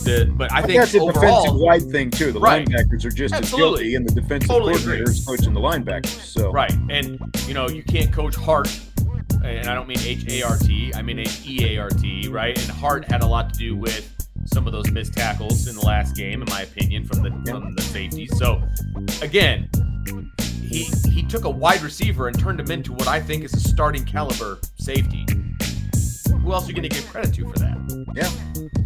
the. 0.04 0.30
But 0.36 0.52
I 0.52 0.58
I 0.60 0.62
think 0.64 0.80
that's 0.80 0.94
a 0.94 1.00
defensive 1.00 1.24
overall, 1.24 1.66
wide 1.66 1.84
thing 1.90 2.12
too. 2.12 2.32
The 2.34 2.40
Right. 2.42 2.68
linebackers 2.68 3.06
are 3.06 3.10
just 3.10 3.34
Absolutely. 3.34 3.64
as 3.64 3.80
guilty, 3.80 3.96
and 3.96 4.10
the 4.10 4.22
defensive 4.22 4.50
Totally 4.50 4.74
coordinator 4.76 5.10
is 5.10 5.26
coaching 5.26 5.54
the 5.54 5.62
linebackers. 5.62 6.08
So 6.08 6.52
right, 6.52 6.74
and 6.90 7.18
you 7.48 7.54
know 7.54 7.70
you 7.70 7.84
can't 7.84 8.12
coach 8.14 8.36
heart, 8.36 8.68
and 9.44 9.68
I 9.68 9.76
don't 9.76 9.88
mean 9.88 10.00
H 10.00 10.26
A 10.30 10.44
R 10.44 10.58
T, 10.58 10.94
I 10.96 11.02
mean 11.02 11.20
H 11.20 11.46
E 11.48 11.76
A 11.76 11.82
R 11.82 11.90
T, 11.90 12.28
right? 12.28 12.58
And 12.58 12.70
heart 12.72 13.06
had 13.06 13.22
a 13.22 13.28
lot 13.28 13.54
to 13.54 13.60
do 13.60 13.76
with 13.76 14.10
some 14.46 14.66
of 14.68 14.74
those 14.74 14.90
missed 14.92 15.14
tackles 15.14 15.68
in 15.68 15.76
the 15.76 15.86
last 15.86 16.16
game, 16.16 16.42
in 16.42 16.50
my 16.50 16.62
opinion, 16.62 17.06
from 17.06 17.24
the 17.24 17.30
from 17.50 17.76
the 17.76 17.82
safeties. 17.82 18.38
So 18.38 18.62
again, 19.22 19.70
he 20.42 20.84
he 21.10 21.24
took 21.24 21.46
a 21.46 21.50
wide 21.50 21.82
receiver 21.82 22.28
and 22.28 22.38
turned 22.40 22.60
him 22.60 22.72
into 22.72 22.94
what 22.94 23.08
I 23.08 23.20
think 23.20 23.44
is 23.44 23.54
a 23.54 23.60
starting 23.60 24.06
caliber 24.06 24.60
safety. 24.80 25.26
Who 26.42 26.54
else 26.54 26.66
are 26.66 26.70
you 26.70 26.74
going 26.74 26.90
to 26.90 26.96
give 26.96 27.08
credit 27.10 27.34
to 27.36 27.48
for 27.48 27.60
that? 27.60 27.78
yeah, 28.16 28.81